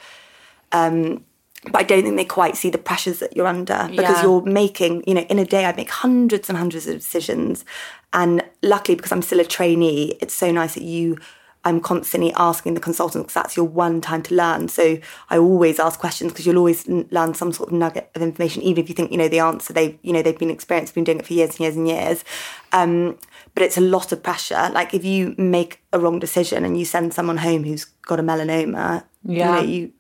Um, 0.72 1.24
but 1.64 1.76
I 1.76 1.82
don't 1.82 2.02
think 2.04 2.16
they 2.16 2.24
quite 2.24 2.56
see 2.56 2.70
the 2.70 2.78
pressures 2.78 3.18
that 3.18 3.36
you're 3.36 3.46
under 3.46 3.88
because 3.90 4.18
Yeah. 4.18 4.22
you're 4.22 4.42
making, 4.42 5.02
you 5.06 5.14
know, 5.14 5.22
in 5.22 5.38
a 5.38 5.44
day 5.44 5.64
I 5.64 5.72
make 5.74 5.90
hundreds 5.90 6.48
and 6.48 6.56
hundreds 6.56 6.86
of 6.86 6.94
decisions. 6.94 7.64
And 8.12 8.42
luckily, 8.62 8.94
because 8.96 9.12
I'm 9.12 9.22
still 9.22 9.40
a 9.40 9.44
trainee, 9.44 10.16
it's 10.20 10.34
so 10.34 10.50
nice 10.52 10.74
that 10.74 10.84
you, 10.84 11.18
I'm 11.64 11.80
constantly 11.80 12.32
asking 12.34 12.74
the 12.74 12.80
consultant 12.80 13.24
because 13.24 13.34
that's 13.34 13.56
your 13.56 13.66
one 13.66 14.00
time 14.00 14.22
to 14.22 14.34
learn. 14.34 14.68
So 14.68 14.98
I 15.28 15.38
always 15.38 15.78
ask 15.80 15.98
questions 15.98 16.32
because 16.32 16.46
you'll 16.46 16.56
always 16.58 16.88
n- 16.88 17.08
learn 17.10 17.34
some 17.34 17.52
sort 17.52 17.70
of 17.70 17.74
nugget 17.74 18.10
of 18.14 18.22
information, 18.22 18.62
even 18.62 18.82
if 18.82 18.88
you 18.88 18.94
think 18.94 19.10
you 19.10 19.18
know 19.18 19.28
the 19.28 19.40
answer. 19.40 19.72
They, 19.72 19.98
you 20.02 20.12
know, 20.12 20.22
they've 20.22 20.38
been 20.38 20.50
experienced, 20.50 20.94
been 20.94 21.04
doing 21.04 21.18
it 21.18 21.26
for 21.26 21.32
years 21.34 21.50
and 21.50 21.60
years 21.60 21.76
and 21.76 21.88
years. 21.88 22.24
Um, 22.72 23.18
but 23.54 23.62
it's 23.64 23.76
a 23.76 23.80
lot 23.82 24.12
of 24.12 24.22
pressure. 24.22 24.70
Like 24.72 24.94
if 24.94 25.04
you 25.04 25.34
make 25.36 25.82
a 25.92 25.98
wrong 25.98 26.18
decision 26.20 26.64
and 26.64 26.78
you 26.78 26.84
send 26.84 27.12
someone 27.12 27.38
home 27.38 27.64
who's 27.64 27.84
got 27.84 28.20
a 28.20 28.22
melanoma, 28.22 29.04
Yeah. 29.24 29.56
you 29.56 29.62
know, 29.62 29.68
you 29.68 29.92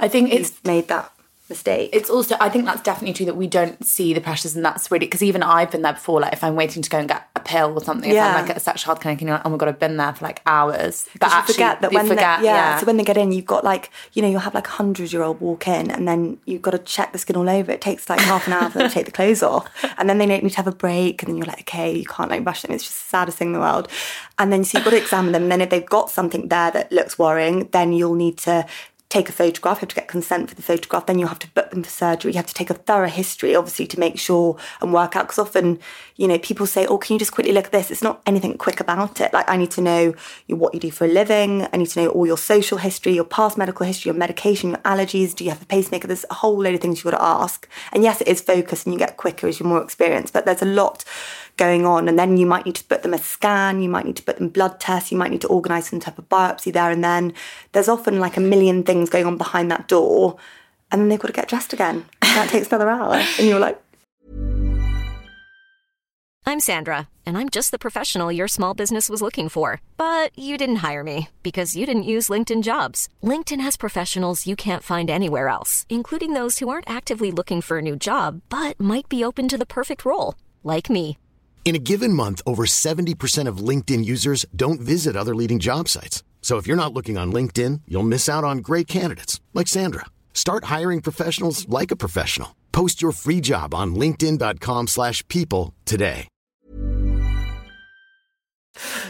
I 0.00 0.08
think 0.08 0.32
it's 0.32 0.52
made 0.64 0.88
that 0.88 1.12
mistake. 1.48 1.90
it's 1.92 2.08
also 2.08 2.36
I 2.40 2.48
think 2.48 2.64
that's 2.64 2.80
definitely 2.82 3.12
true 3.14 3.26
that 3.26 3.36
we 3.36 3.46
don't 3.46 3.84
see 3.84 4.14
the 4.14 4.20
pressures 4.20 4.56
and 4.56 4.64
that's 4.64 4.90
really 4.90 5.06
because 5.06 5.22
even 5.22 5.42
I've 5.42 5.70
been 5.70 5.82
there 5.82 5.92
before 5.92 6.20
like 6.20 6.32
if 6.32 6.42
I'm 6.42 6.56
waiting 6.56 6.82
to 6.82 6.88
go 6.90 6.98
and 6.98 7.06
get 7.08 7.28
a 7.36 7.40
pill 7.40 7.74
or 7.76 7.84
something 7.84 8.08
if 8.08 8.14
Yeah. 8.14 8.28
I'm 8.28 8.40
like 8.40 8.50
at 8.50 8.56
a 8.56 8.60
sexual 8.60 8.86
health 8.86 9.00
clinic 9.00 9.20
and 9.20 9.28
you're 9.28 9.36
like 9.36 9.44
oh 9.46 9.50
my 9.50 9.56
god 9.58 9.68
I've 9.68 9.78
been 9.78 9.96
there 9.98 10.14
for 10.14 10.24
like 10.24 10.40
hours 10.46 11.06
but 11.12 11.20
But 11.20 11.30
you 11.30 11.36
actually 11.36 11.52
forget 11.54 11.80
that 11.82 11.92
when 11.92 12.06
forget 12.06 12.40
they, 12.40 12.46
yeah, 12.46 12.54
yeah, 12.54 12.78
so 12.78 12.86
when 12.86 12.96
they 12.96 13.04
get 13.04 13.16
in, 13.16 13.32
you've 13.32 13.44
got 13.44 13.62
like 13.64 13.90
you 14.14 14.22
know 14.22 14.28
you'll 14.28 14.40
have 14.40 14.54
like 14.54 14.66
a 14.66 14.70
hundred 14.70 15.12
year 15.12 15.22
old 15.22 15.40
walk 15.40 15.68
in, 15.68 15.90
and 15.90 16.06
then 16.08 16.38
you've 16.46 16.62
got 16.62 16.70
to 16.72 16.78
check 16.78 17.12
the 17.12 17.18
skin 17.18 17.36
all 17.36 17.48
over. 17.48 17.70
It 17.72 17.80
takes 17.80 18.08
like 18.08 18.20
half 18.20 18.46
an 18.46 18.52
hour 18.54 18.70
for 18.70 18.78
them 18.78 18.88
to 18.88 18.94
take 18.94 19.06
the 19.06 19.12
clothes 19.12 19.42
off, 19.42 19.68
and 19.98 20.08
then 20.08 20.18
they 20.18 20.26
need 20.26 20.48
to 20.48 20.56
have 20.56 20.66
a 20.66 20.72
break, 20.72 21.22
and 21.22 21.28
then 21.28 21.36
you're 21.36 21.46
like, 21.46 21.60
okay, 21.60 21.94
you 21.96 22.04
can't 22.06 22.30
like 22.30 22.44
rush 22.46 22.62
them. 22.62 22.72
It's 22.72 22.84
just 22.84 22.94
the 23.04 23.08
saddest 23.10 23.38
thing 23.38 23.48
in 23.48 23.52
the 23.54 23.60
world. 23.60 23.88
And 24.38 24.52
then 24.52 24.64
so 24.64 24.78
you've 24.78 24.84
got 24.84 24.90
to 24.92 24.96
examine 24.96 25.32
them. 25.32 25.42
And 25.44 25.52
then 25.52 25.60
if 25.60 25.70
they've 25.70 25.84
got 25.84 26.10
something 26.10 26.48
there 26.48 26.70
that 26.72 26.90
looks 26.90 27.18
worrying, 27.18 27.68
then 27.72 27.92
you'll 27.92 28.14
need 28.14 28.38
to 28.38 28.66
take 29.08 29.28
a 29.28 29.32
photograph, 29.32 29.76
you 29.76 29.80
have 29.80 29.88
to 29.90 29.94
get 29.94 30.08
consent 30.08 30.48
for 30.48 30.56
the 30.56 30.62
photograph, 30.62 31.06
then 31.06 31.18
you'll 31.18 31.28
have 31.28 31.38
to 31.38 31.50
book 31.50 31.70
them 31.70 31.82
for 31.84 31.90
surgery. 31.90 32.32
You 32.32 32.36
have 32.38 32.46
to 32.46 32.54
take 32.54 32.70
a 32.70 32.74
thorough 32.74 33.08
history, 33.08 33.54
obviously, 33.54 33.86
to 33.86 34.00
make 34.00 34.18
sure 34.18 34.56
and 34.80 34.92
work 34.92 35.14
out. 35.14 35.24
Because 35.24 35.38
often, 35.38 35.78
you 36.16 36.26
know, 36.26 36.38
people 36.38 36.66
say, 36.66 36.86
oh, 36.86 36.98
can 36.98 37.14
you 37.14 37.18
just 37.18 37.32
quickly 37.32 37.52
look 37.52 37.66
at 37.66 37.72
this? 37.72 37.90
It's 37.90 38.02
not 38.02 38.22
anything 38.26 38.58
quick 38.58 38.80
about 38.80 39.20
it. 39.20 39.32
Like, 39.32 39.48
I 39.48 39.56
need 39.56 39.70
to 39.72 39.80
know 39.80 40.14
what 40.48 40.74
you 40.74 40.80
do 40.80 40.90
for 40.90 41.04
a 41.04 41.08
living. 41.08 41.66
I 41.72 41.76
need 41.76 41.90
to 41.90 42.02
know 42.02 42.08
all 42.08 42.26
your 42.26 42.38
social 42.38 42.78
history, 42.78 43.14
your 43.14 43.24
past 43.24 43.56
medical 43.56 43.86
history, 43.86 44.08
your 44.08 44.18
medication, 44.18 44.70
your 44.70 44.78
allergies. 44.78 45.34
Do 45.34 45.44
you 45.44 45.50
have 45.50 45.62
a 45.62 45.66
pacemaker? 45.66 46.08
There's 46.08 46.26
a 46.30 46.34
whole 46.34 46.60
load 46.60 46.74
of 46.74 46.80
things 46.80 46.98
you've 46.98 47.12
got 47.12 47.18
to 47.18 47.24
ask. 47.24 47.68
And 47.92 48.02
yes, 48.02 48.20
it 48.20 48.28
is 48.28 48.40
focused 48.40 48.86
and 48.86 48.92
you 48.92 48.98
get 48.98 49.16
quicker 49.16 49.46
as 49.46 49.60
you're 49.60 49.68
more 49.68 49.82
experienced, 49.82 50.32
but 50.32 50.44
there's 50.44 50.62
a 50.62 50.66
lot 50.66 51.04
going 51.56 51.86
on. 51.86 52.08
And 52.08 52.18
then 52.18 52.36
you 52.36 52.46
might 52.46 52.66
need 52.66 52.74
to 52.76 52.84
put 52.84 53.02
them 53.02 53.14
a 53.14 53.18
scan, 53.18 53.82
you 53.82 53.88
might 53.88 54.06
need 54.06 54.16
to 54.16 54.22
put 54.22 54.38
them 54.38 54.48
blood 54.48 54.80
tests, 54.80 55.12
you 55.12 55.18
might 55.18 55.30
need 55.30 55.40
to 55.42 55.48
organise 55.48 55.88
some 55.88 56.00
type 56.00 56.18
of 56.18 56.28
biopsy 56.28 56.72
there 56.72 56.90
and 56.90 57.02
then. 57.02 57.32
There's 57.72 57.88
often 57.88 58.20
like 58.20 58.36
a 58.36 58.40
million 58.40 58.82
things 58.82 59.10
going 59.10 59.26
on 59.26 59.38
behind 59.38 59.70
that 59.70 59.88
door. 59.88 60.36
And 60.90 61.00
then 61.00 61.08
they've 61.08 61.18
got 61.18 61.28
to 61.28 61.34
get 61.34 61.48
dressed 61.48 61.72
again. 61.72 62.04
That 62.20 62.50
takes 62.50 62.68
another 62.68 62.90
hour. 62.90 63.14
And 63.14 63.48
you're 63.48 63.58
like, 63.58 63.80
I'm 66.46 66.60
Sandra, 66.60 67.08
and 67.24 67.38
I'm 67.38 67.48
just 67.48 67.70
the 67.70 67.78
professional 67.78 68.30
your 68.30 68.48
small 68.48 68.74
business 68.74 69.08
was 69.08 69.22
looking 69.22 69.48
for. 69.48 69.80
But 69.96 70.38
you 70.38 70.58
didn't 70.58 70.84
hire 70.86 71.02
me 71.02 71.28
because 71.42 71.74
you 71.74 71.86
didn't 71.86 72.10
use 72.14 72.28
LinkedIn 72.28 72.62
jobs. 72.62 73.08
LinkedIn 73.22 73.60
has 73.60 73.76
professionals 73.76 74.46
you 74.46 74.54
can't 74.54 74.82
find 74.82 75.08
anywhere 75.08 75.48
else, 75.48 75.86
including 75.88 76.34
those 76.34 76.58
who 76.58 76.68
aren't 76.68 76.88
actively 76.88 77.32
looking 77.32 77.62
for 77.62 77.78
a 77.78 77.82
new 77.82 77.96
job 77.96 78.42
but 78.50 78.78
might 78.78 79.08
be 79.08 79.24
open 79.24 79.48
to 79.48 79.58
the 79.58 79.66
perfect 79.66 80.04
role, 80.04 80.34
like 80.62 80.90
me. 80.90 81.16
In 81.64 81.74
a 81.74 81.78
given 81.78 82.12
month, 82.12 82.42
over 82.46 82.66
70% 82.66 83.48
of 83.48 83.56
LinkedIn 83.58 84.04
users 84.04 84.44
don't 84.54 84.80
visit 84.82 85.16
other 85.16 85.34
leading 85.34 85.58
job 85.58 85.88
sites. 85.88 86.22
So 86.42 86.58
if 86.58 86.66
you're 86.66 86.76
not 86.76 86.92
looking 86.92 87.16
on 87.16 87.32
LinkedIn, 87.32 87.80
you'll 87.88 88.02
miss 88.02 88.28
out 88.28 88.44
on 88.44 88.58
great 88.58 88.86
candidates 88.86 89.40
like 89.54 89.66
Sandra. 89.66 90.04
Start 90.34 90.64
hiring 90.64 91.00
professionals 91.00 91.66
like 91.70 91.90
a 91.90 91.96
professional. 91.96 92.54
Post 92.72 93.00
your 93.00 93.12
free 93.12 93.40
job 93.40 93.72
on 93.74 93.94
linkedin.com/people 93.94 94.86
slash 94.88 95.26
people 95.28 95.72
today. 95.86 96.28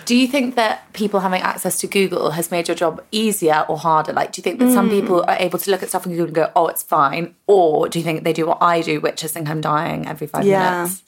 do 0.04 0.14
you 0.14 0.28
think 0.28 0.56
that 0.56 0.92
people 0.92 1.20
having 1.20 1.40
access 1.40 1.78
to 1.80 1.86
Google 1.86 2.32
has 2.32 2.50
made 2.50 2.68
your 2.68 2.74
job 2.74 3.02
easier 3.10 3.64
or 3.66 3.78
harder 3.78 4.12
like 4.12 4.30
do 4.32 4.38
you 4.40 4.42
think 4.42 4.58
that 4.60 4.70
some 4.70 4.88
Hmm. 4.90 5.00
people 5.00 5.24
are 5.26 5.36
able 5.40 5.58
to 5.58 5.70
look 5.70 5.82
at 5.82 5.88
stuff 5.88 6.06
on 6.06 6.12
Google 6.12 6.26
and 6.26 6.34
go 6.34 6.50
oh 6.54 6.66
it's 6.68 6.82
fine 6.82 7.34
or 7.46 7.88
do 7.88 7.98
you 7.98 8.04
think 8.04 8.22
they 8.24 8.34
do 8.34 8.44
what 8.46 8.58
I 8.60 8.82
do 8.82 9.00
which 9.00 9.24
is 9.24 9.32
think 9.32 9.48
I'm 9.48 9.62
dying 9.62 10.06
every 10.06 10.26
five 10.26 10.44
Yeah. 10.44 10.82
minutes 10.82 11.02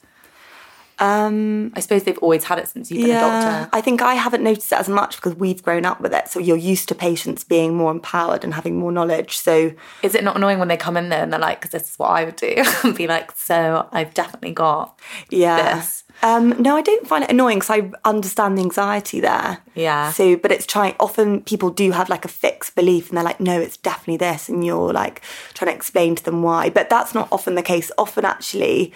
um 0.99 1.71
I 1.75 1.79
suppose 1.79 2.03
they've 2.03 2.17
always 2.19 2.43
had 2.45 2.59
it 2.59 2.67
since 2.67 2.89
you've 2.89 3.05
been 3.05 3.15
a 3.15 3.19
doctor 3.19 3.69
I 3.73 3.81
think 3.81 4.01
I 4.01 4.15
haven't 4.15 4.43
noticed 4.43 4.71
it 4.71 4.79
as 4.79 4.89
much 4.89 5.17
because 5.17 5.35
we've 5.35 5.61
grown 5.61 5.85
up 5.85 6.01
with 6.01 6.13
it. 6.13 6.27
So 6.27 6.39
you're 6.39 6.57
used 6.57 6.89
to 6.89 6.95
patients 6.95 7.43
being 7.43 7.75
more 7.75 7.91
empowered 7.91 8.43
and 8.43 8.53
having 8.53 8.77
more 8.77 8.91
knowledge. 8.91 9.37
So 9.37 9.71
Is 10.03 10.15
it 10.15 10.23
not 10.23 10.35
annoying 10.35 10.59
when 10.59 10.67
they 10.67 10.77
come 10.77 10.97
in 10.97 11.09
there 11.09 11.23
and 11.23 11.31
they're 11.31 11.39
like, 11.39 11.61
because 11.61 11.71
this 11.71 11.91
is 11.91 11.99
what 11.99 12.07
I 12.09 12.23
would 12.23 12.35
do, 12.35 12.55
and 12.83 12.95
be 12.95 13.07
like, 13.07 13.31
so 13.31 13.87
I've 13.91 14.13
definitely 14.13 14.53
got 14.53 14.99
yeah. 15.29 15.75
this. 15.75 16.03
Um, 16.23 16.59
no, 16.61 16.75
I 16.75 16.81
don't 16.81 17.07
find 17.07 17.23
it 17.23 17.29
annoying 17.29 17.59
because 17.59 17.69
I 17.69 17.91
understand 18.03 18.57
the 18.57 18.63
anxiety 18.63 19.19
there. 19.19 19.59
Yeah. 19.75 20.11
So, 20.11 20.35
but 20.35 20.51
it's 20.51 20.65
trying. 20.65 20.95
Often 20.99 21.41
people 21.43 21.69
do 21.69 21.91
have 21.91 22.09
like 22.09 22.25
a 22.25 22.27
fixed 22.27 22.73
belief, 22.73 23.09
and 23.09 23.17
they're 23.17 23.23
like, 23.23 23.39
"No, 23.39 23.61
it's 23.61 23.77
definitely 23.77 24.17
this," 24.17 24.49
and 24.49 24.65
you're 24.65 24.91
like 24.91 25.21
trying 25.53 25.69
to 25.69 25.75
explain 25.75 26.15
to 26.15 26.23
them 26.23 26.41
why. 26.41 26.71
But 26.71 26.89
that's 26.89 27.13
not 27.13 27.27
often 27.31 27.53
the 27.53 27.61
case. 27.61 27.91
Often, 27.99 28.25
actually, 28.25 28.93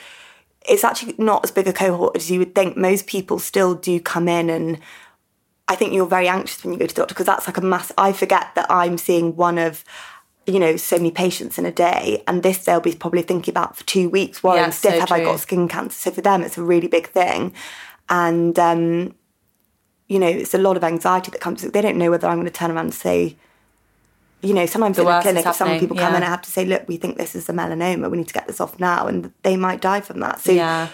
it's 0.68 0.84
actually 0.84 1.16
not 1.18 1.44
as 1.44 1.52
big 1.52 1.68
a 1.68 1.74
cohort 1.74 2.16
as 2.16 2.30
you 2.30 2.40
would 2.40 2.56
think. 2.56 2.78
Most 2.78 3.08
people 3.08 3.40
still 3.40 3.76
do 3.76 4.00
come 4.00 4.28
in 4.28 4.50
and. 4.50 4.80
I 5.68 5.76
think 5.76 5.94
you're 5.94 6.06
very 6.06 6.28
anxious 6.28 6.62
when 6.64 6.74
you 6.74 6.80
go 6.80 6.86
to 6.86 6.94
the 6.94 7.00
doctor 7.00 7.14
because 7.14 7.28
that's 7.28 7.48
like 7.48 7.56
a 7.56 7.62
mass. 7.62 7.94
I 7.98 8.12
forget 8.12 8.54
that 8.56 8.70
I'm 8.70 8.98
seeing 8.98 9.38
one 9.38 9.58
of, 9.58 9.86
you 10.46 10.60
know, 10.60 10.76
so 10.76 10.98
many 10.98 11.12
patients 11.12 11.58
in 11.58 11.66
a 11.66 11.72
day, 11.72 12.24
and 12.28 12.44
this 12.44 12.66
they'll 12.66 12.82
be 12.82 12.94
probably 12.94 13.22
thinking 13.22 13.54
about 13.54 13.78
for 13.78 13.86
two 13.86 14.10
weeks. 14.10 14.44
Worrying 14.44 14.66
Yeah, 14.66 14.70
stiff, 14.72 14.96
so 14.96 15.00
have 15.00 15.12
I 15.14 15.24
got 15.24 15.40
skin 15.40 15.70
cancer? 15.70 15.98
So 15.98 16.12
for 16.12 16.20
them, 16.20 16.42
it's 16.42 16.58
a 16.58 16.64
really 16.64 16.90
big 16.90 17.08
thing, 17.08 17.54
and 18.10 18.60
um, 18.60 19.16
you 20.10 20.20
know, 20.20 20.28
it's 20.28 20.54
a 20.54 20.58
lot 20.58 20.76
of 20.76 20.84
anxiety 20.84 21.32
that 21.32 21.40
comes. 21.40 21.62
They 21.62 21.82
don't 21.82 21.98
know 21.98 22.12
whether 22.12 22.28
I'm 22.28 22.36
going 22.36 22.48
to 22.48 22.52
turn 22.52 22.72
around 22.72 22.88
and 22.88 22.94
say, 22.94 23.38
you 24.42 24.54
know, 24.54 24.66
sometimes 24.66 24.98
The 24.98 25.04
in 25.04 25.08
a 25.08 25.22
clinic, 25.22 25.54
some 25.54 25.80
people 25.80 25.96
come 25.96 26.12
yeah. 26.12 26.18
in 26.18 26.24
and 26.24 26.26
have 26.26 26.42
to 26.44 26.52
say, 26.52 26.66
look, 26.66 26.88
we 26.88 26.98
think 26.98 27.18
this 27.18 27.36
is 27.36 27.48
a 27.50 27.54
melanoma, 27.54 28.10
we 28.10 28.18
need 28.18 28.28
to 28.28 28.34
get 28.34 28.48
this 28.48 28.60
off 28.60 28.80
now, 28.80 29.08
and 29.08 29.32
they 29.44 29.56
might 29.58 29.82
die 29.82 30.02
from 30.02 30.20
that. 30.22 30.40
So 30.40 30.52
Yeah. 30.52 30.88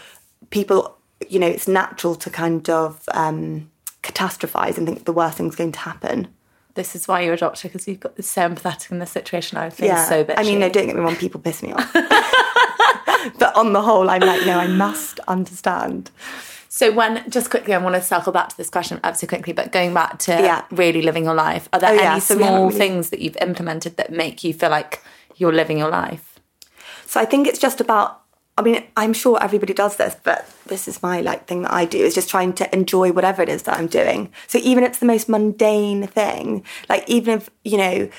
people, 0.49 0.97
you 1.29 1.39
know, 1.39 1.47
it's 1.47 1.67
natural 1.67 2.15
to 2.15 2.29
kind 2.29 2.69
of 2.69 3.01
um, 3.13 3.69
catastrophize 4.03 4.77
and 4.77 4.85
think 4.85 5.05
the 5.05 5.13
worst 5.13 5.37
thing's 5.37 5.55
going 5.55 5.71
to 5.73 5.79
happen. 5.79 6.27
This 6.75 6.95
is 6.95 7.07
why 7.07 7.21
you're 7.21 7.33
a 7.33 7.37
doctor 7.37 7.67
because 7.67 7.87
you've 7.87 7.99
got 7.99 8.15
this 8.17 8.29
so 8.29 8.47
empathetic 8.47 8.91
in 8.91 8.99
this 8.99 9.11
situation. 9.11 9.57
I 9.57 9.71
feel 9.71 9.95
so 9.97 10.23
bitchy. 10.23 10.35
I 10.37 10.43
mean, 10.43 10.59
no, 10.59 10.69
don't 10.69 10.85
get 10.85 10.95
me 10.95 11.01
wrong, 11.01 11.15
people 11.15 11.41
piss 11.41 11.63
me 11.63 11.73
off. 11.73 11.91
but 13.39 13.55
on 13.55 13.73
the 13.73 13.81
whole, 13.81 14.09
I'm 14.09 14.21
like, 14.21 14.45
no, 14.45 14.59
I 14.59 14.67
must 14.67 15.19
understand. 15.21 16.11
So 16.69 16.91
when 16.91 17.23
just 17.29 17.49
quickly, 17.49 17.73
I 17.73 17.77
want 17.77 17.95
to 17.95 18.01
circle 18.01 18.33
back 18.33 18.49
to 18.49 18.57
this 18.57 18.69
question 18.69 18.99
ever 19.03 19.15
so 19.17 19.27
quickly, 19.27 19.53
but 19.53 19.71
going 19.71 19.93
back 19.93 20.19
to 20.19 20.31
Yeah. 20.31 20.63
really 20.71 21.01
living 21.01 21.23
your 21.25 21.33
life, 21.33 21.69
are 21.73 21.79
there 21.79 21.89
Oh, 21.91 21.93
any 21.93 22.01
yeah, 22.03 22.19
small 22.19 22.67
really- 22.67 22.77
things 22.77 23.09
that 23.09 23.19
you've 23.19 23.37
implemented 23.37 23.97
that 23.97 24.11
make 24.11 24.43
you 24.43 24.53
feel 24.53 24.69
like 24.69 25.01
you're 25.35 25.53
living 25.53 25.77
your 25.77 25.89
life? 25.89 26.39
So 27.05 27.19
I 27.19 27.25
think 27.25 27.47
it's 27.47 27.59
just 27.59 27.79
about. 27.81 28.21
I 28.59 28.63
mean, 28.63 28.83
I'm 28.97 29.13
sure 29.13 29.37
everybody 29.39 29.71
does 29.75 29.97
this, 29.97 30.15
but 30.23 30.49
this 30.65 30.87
is 30.87 31.03
my 31.03 31.21
like 31.21 31.45
thing 31.45 31.61
that 31.61 31.71
I 31.71 31.85
do 31.85 31.99
is 31.99 32.15
just 32.15 32.27
trying 32.27 32.53
to 32.53 32.65
enjoy 32.75 33.11
whatever 33.11 33.43
it 33.43 33.49
is 33.49 33.61
that 33.63 33.77
I'm 33.77 33.85
doing. 33.85 34.31
So 34.47 34.57
even 34.63 34.83
if 34.83 34.89
it's 34.89 34.97
the 34.99 35.05
most 35.05 35.29
mundane 35.29 36.07
thing, 36.07 36.63
like 36.89 37.07
even 37.07 37.35
if 37.37 37.51
you 37.63 37.77
know 37.77 38.09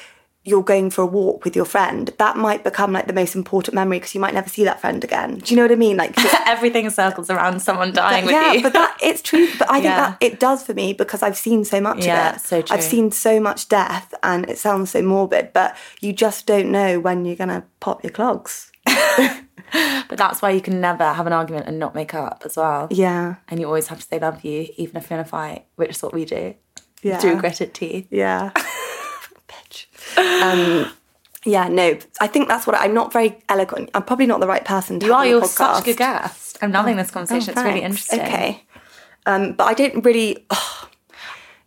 you're 0.48 0.62
going 0.62 0.90
for 0.90 1.02
a 1.02 1.06
walk 1.06 1.44
with 1.44 1.54
your 1.54 1.64
friend, 1.64 2.10
that 2.18 2.36
might 2.36 2.64
become 2.64 2.92
like 2.92 3.06
the 3.06 3.12
most 3.12 3.34
important 3.36 3.74
memory 3.74 3.98
because 3.98 4.14
you 4.14 4.20
might 4.20 4.34
never 4.34 4.48
see 4.48 4.64
that 4.64 4.80
friend 4.80 5.04
again. 5.04 5.38
Do 5.38 5.52
you 5.52 5.56
know 5.56 5.62
what 5.64 5.72
I 5.72 5.76
mean? 5.76 5.96
Like 5.96 6.16
just 6.24 6.34
Everything 6.46 6.88
circles 6.90 7.28
around 7.30 7.60
someone 7.60 7.92
dying 7.92 8.24
with 8.24 8.32
yeah, 8.32 8.52
you. 8.54 8.62
but 8.62 8.72
that 8.72 8.96
it's 9.02 9.20
true. 9.22 9.48
But 9.58 9.68
I 9.70 9.74
think 9.74 9.84
Yeah. 9.84 9.96
that 10.10 10.16
it 10.20 10.40
does 10.40 10.62
for 10.64 10.74
me 10.74 10.92
because 10.94 11.22
I've 11.22 11.36
seen 11.36 11.64
so 11.64 11.80
much 11.80 12.04
Yeah, 12.06 12.30
of 12.30 12.36
it. 12.36 12.40
so 12.40 12.62
true. 12.62 12.76
I've 12.76 12.82
seen 12.84 13.10
so 13.12 13.38
much 13.40 13.68
death, 13.68 14.14
and 14.22 14.48
it 14.48 14.58
sounds 14.58 14.90
so 14.90 15.02
morbid, 15.02 15.52
but 15.52 15.76
you 16.00 16.12
just 16.12 16.46
don't 16.46 16.70
know 16.72 16.98
when 17.00 17.24
you're 17.24 17.36
gonna 17.36 17.64
pop 17.80 18.02
your 18.02 18.12
clogs. 18.12 18.72
But 20.08 20.16
that's 20.16 20.40
why 20.40 20.50
you 20.52 20.62
can 20.62 20.80
never 20.80 21.04
have 21.12 21.26
an 21.26 21.34
argument 21.34 21.66
and 21.66 21.78
not 21.78 21.94
make 21.94 22.14
up 22.14 22.42
as 22.46 22.56
well. 22.56 22.88
Yeah, 22.90 23.34
And 23.48 23.60
you 23.60 23.66
always 23.66 23.88
have 23.88 23.98
to 24.00 24.06
say 24.06 24.18
love 24.18 24.42
you, 24.42 24.66
even 24.78 24.96
if 24.96 25.10
you're 25.10 25.18
in 25.18 25.24
a 25.26 25.28
fight, 25.28 25.66
which 25.76 25.90
is 25.90 26.02
what 26.02 26.14
we 26.14 26.24
do. 26.24 26.54
Yeah. 27.02 27.18
Through 27.18 27.36
gritted 27.36 27.74
teeth. 27.74 28.06
yeah. 28.10 28.50
Um, 30.16 30.90
yeah, 31.44 31.68
no. 31.68 31.98
I 32.20 32.26
think 32.26 32.48
that's 32.48 32.66
what 32.66 32.76
I, 32.76 32.84
I'm 32.84 32.94
not 32.94 33.12
very 33.12 33.38
eloquent. 33.48 33.90
I'm 33.94 34.02
probably 34.02 34.26
not 34.26 34.40
the 34.40 34.46
right 34.46 34.64
person. 34.64 35.00
To 35.00 35.06
You 35.06 35.14
are, 35.14 35.26
you're 35.26 35.44
such 35.44 35.82
a 35.82 35.84
good 35.84 35.96
guest. 35.96 36.58
I'm 36.62 36.72
loving 36.72 36.96
this 36.96 37.10
conversation. 37.10 37.54
Oh, 37.56 37.60
it's 37.60 37.66
really 37.66 37.82
interesting. 37.82 38.20
Okay. 38.20 38.62
Um, 39.26 39.52
but 39.52 39.64
I 39.64 39.74
don't 39.74 40.04
really. 40.04 40.46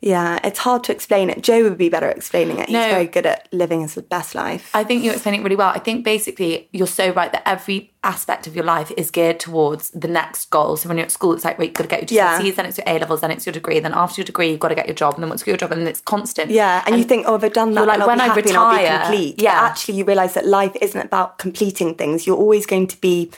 yeah, 0.03 0.39
it's 0.43 0.57
hard 0.59 0.83
to 0.85 0.91
explain 0.91 1.29
it. 1.29 1.43
Joe 1.43 1.61
would 1.61 1.77
be 1.77 1.87
better 1.87 2.07
at 2.09 2.17
explaining 2.17 2.57
it. 2.57 2.67
He's 2.69 2.73
No. 2.73 2.89
very 2.89 3.05
good 3.05 3.27
at 3.27 3.47
living 3.51 3.81
his 3.81 3.95
best 4.09 4.33
life. 4.33 4.71
I 4.73 4.83
think 4.83 5.03
you 5.03 5.11
explain 5.11 5.35
it 5.35 5.43
really 5.43 5.55
well. 5.55 5.69
I 5.69 5.77
think 5.79 6.03
basically 6.03 6.67
you're 6.71 6.87
so 6.87 7.11
right 7.13 7.31
that 7.31 7.47
every 7.47 7.91
aspect 8.03 8.47
of 8.47 8.55
your 8.55 8.65
life 8.65 8.91
is 8.97 9.11
geared 9.11 9.39
towards 9.39 9.91
the 9.91 10.07
next 10.07 10.49
goal. 10.49 10.75
So 10.75 10.89
when 10.89 10.97
you're 10.97 11.05
at 11.05 11.11
school, 11.11 11.33
it's 11.33 11.45
like, 11.45 11.59
wait, 11.59 11.65
you've 11.67 11.73
got 11.75 11.83
to 11.83 11.89
get 11.89 12.11
your 12.11 12.15
Yeah. 12.23 12.39
GCSEs, 12.41 12.55
then 12.55 12.65
it's 12.65 12.77
your 12.79 12.85
A 12.87 12.97
levels, 12.97 13.21
then 13.21 13.29
it's 13.29 13.45
your 13.45 13.53
degree, 13.53 13.79
then 13.79 13.93
after 13.93 14.21
your 14.21 14.25
degree, 14.25 14.49
you've 14.49 14.59
got 14.59 14.69
to 14.69 14.75
get 14.75 14.87
your 14.87 14.95
job, 14.95 15.13
and 15.13 15.21
then 15.23 15.29
once 15.29 15.41
you 15.41 15.45
get 15.45 15.51
your 15.51 15.57
job, 15.59 15.71
and 15.71 15.81
then 15.81 15.87
it's 15.87 16.01
constant. 16.01 16.49
Yeah, 16.49 16.83
and, 16.87 16.97
you 16.97 17.03
think, 17.03 17.25
oh, 17.27 17.35
I've 17.35 17.53
done 17.53 17.73
that, 17.75 17.81
you're 17.81 17.97
like, 17.97 18.07
when 18.07 18.17
be 18.17 18.23
I 18.23 18.27
happy 18.29 18.49
and 18.49 18.57
I'll 18.57 18.71
be 18.71 18.77
retire, 18.83 18.99
complete. 19.01 19.39
yeah. 19.39 19.59
But 19.61 19.69
actually, 19.69 19.97
you 19.99 20.05
realise 20.05 20.33
that 20.33 20.47
life 20.47 20.75
isn't 20.81 20.99
about 20.99 21.37
completing 21.37 21.93
things. 21.93 22.25
You're 22.25 22.37
always 22.37 22.65
going 22.65 22.87
to 22.87 22.99
be 22.99 23.29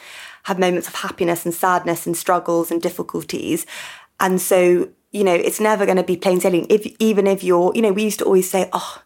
have 0.44 0.58
moments 0.60 0.88
of 0.88 0.96
happiness 0.96 1.44
and 1.46 1.54
sadness 1.54 2.06
and 2.08 2.16
struggles 2.16 2.72
and 2.72 2.82
difficulties, 2.82 3.66
and 4.22 4.40
so 4.42 4.88
you 5.14 5.24
know 5.24 5.34
it's 5.34 5.62
never 5.62 5.86
going 5.86 5.98
to 5.98 6.04
be 6.04 6.18
plain 6.18 6.42
sailing. 6.42 6.68
If 6.70 6.86
even 7.00 7.26
if 7.28 7.44
you're, 7.44 7.72
you 7.74 7.82
know, 7.82 7.94
we 7.94 8.04
used 8.04 8.20
to 8.20 8.26
always 8.26 8.50
say, 8.50 8.70
oh. 8.74 9.02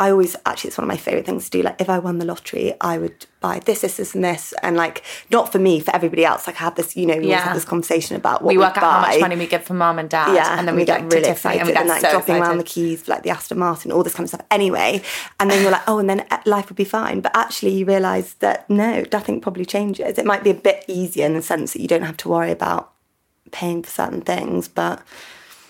I 0.00 0.12
always 0.12 0.36
actually 0.46 0.68
it's 0.68 0.78
one 0.78 0.84
of 0.84 0.88
my 0.88 0.96
favorite 0.96 1.26
things 1.26 1.46
to 1.46 1.58
do. 1.58 1.62
Like 1.64 1.80
if 1.80 1.90
I 1.90 1.98
won 1.98 2.18
the 2.18 2.24
lottery, 2.24 2.72
I 2.80 2.98
would 2.98 3.26
buy 3.40 3.58
this, 3.58 3.80
this, 3.80 3.96
this, 3.96 4.14
and 4.14 4.22
this, 4.22 4.54
and 4.62 4.76
like 4.76 5.02
not 5.28 5.50
for 5.50 5.58
me, 5.58 5.80
for 5.80 5.92
everybody 5.92 6.24
else. 6.24 6.46
Like 6.46 6.54
I 6.60 6.64
have 6.66 6.76
this, 6.76 6.96
you 6.96 7.04
know, 7.04 7.14
we 7.14 7.24
always 7.24 7.30
Yeah. 7.30 7.40
have 7.40 7.54
this 7.54 7.64
conversation 7.64 8.14
about 8.14 8.40
what 8.40 8.50
we 8.54 8.58
work 8.58 8.76
we 8.76 8.82
out 8.82 8.92
how 8.92 9.00
much 9.10 9.20
money 9.20 9.34
we 9.34 9.48
give 9.48 9.64
for 9.64 9.74
mum 9.74 9.98
and 9.98 10.08
dad, 10.08 10.36
Yeah, 10.36 10.56
and 10.56 10.68
then 10.68 10.76
we, 10.76 10.84
get 10.84 11.00
get, 11.00 11.12
really 11.12 11.28
excited 11.28 11.58
and 11.62 11.66
we 11.66 11.74
get 11.74 11.88
like 11.88 12.00
so 12.00 12.12
dropping 12.12 12.36
around 12.36 12.58
the 12.58 12.62
keys, 12.62 13.02
for, 13.02 13.10
like 13.10 13.24
the 13.24 13.30
Aston 13.30 13.58
Martin, 13.58 13.90
all 13.90 14.04
this 14.04 14.14
kind 14.14 14.26
of 14.26 14.28
stuff. 14.28 14.46
Anyway, 14.52 15.02
and 15.40 15.50
then 15.50 15.62
you're 15.62 15.72
like, 15.72 15.88
oh, 15.88 15.98
and 15.98 16.08
then 16.08 16.24
uh, 16.30 16.38
life 16.46 16.68
would 16.68 16.76
be 16.76 16.84
fine. 16.84 17.20
But 17.20 17.32
actually, 17.34 17.72
you 17.72 17.84
realise 17.84 18.34
that 18.34 18.70
no, 18.70 19.04
nothing 19.12 19.40
probably 19.40 19.64
changes. 19.64 20.16
It 20.16 20.24
might 20.24 20.44
be 20.44 20.50
a 20.50 20.54
bit 20.54 20.84
easier 20.86 21.26
in 21.26 21.34
the 21.34 21.42
sense 21.42 21.72
that 21.72 21.82
you 21.82 21.88
don't 21.88 22.02
have 22.02 22.18
to 22.18 22.28
worry 22.28 22.52
about 22.52 22.92
paying 23.50 23.82
for 23.82 23.90
certain 23.90 24.20
things, 24.20 24.68
but 24.68 25.02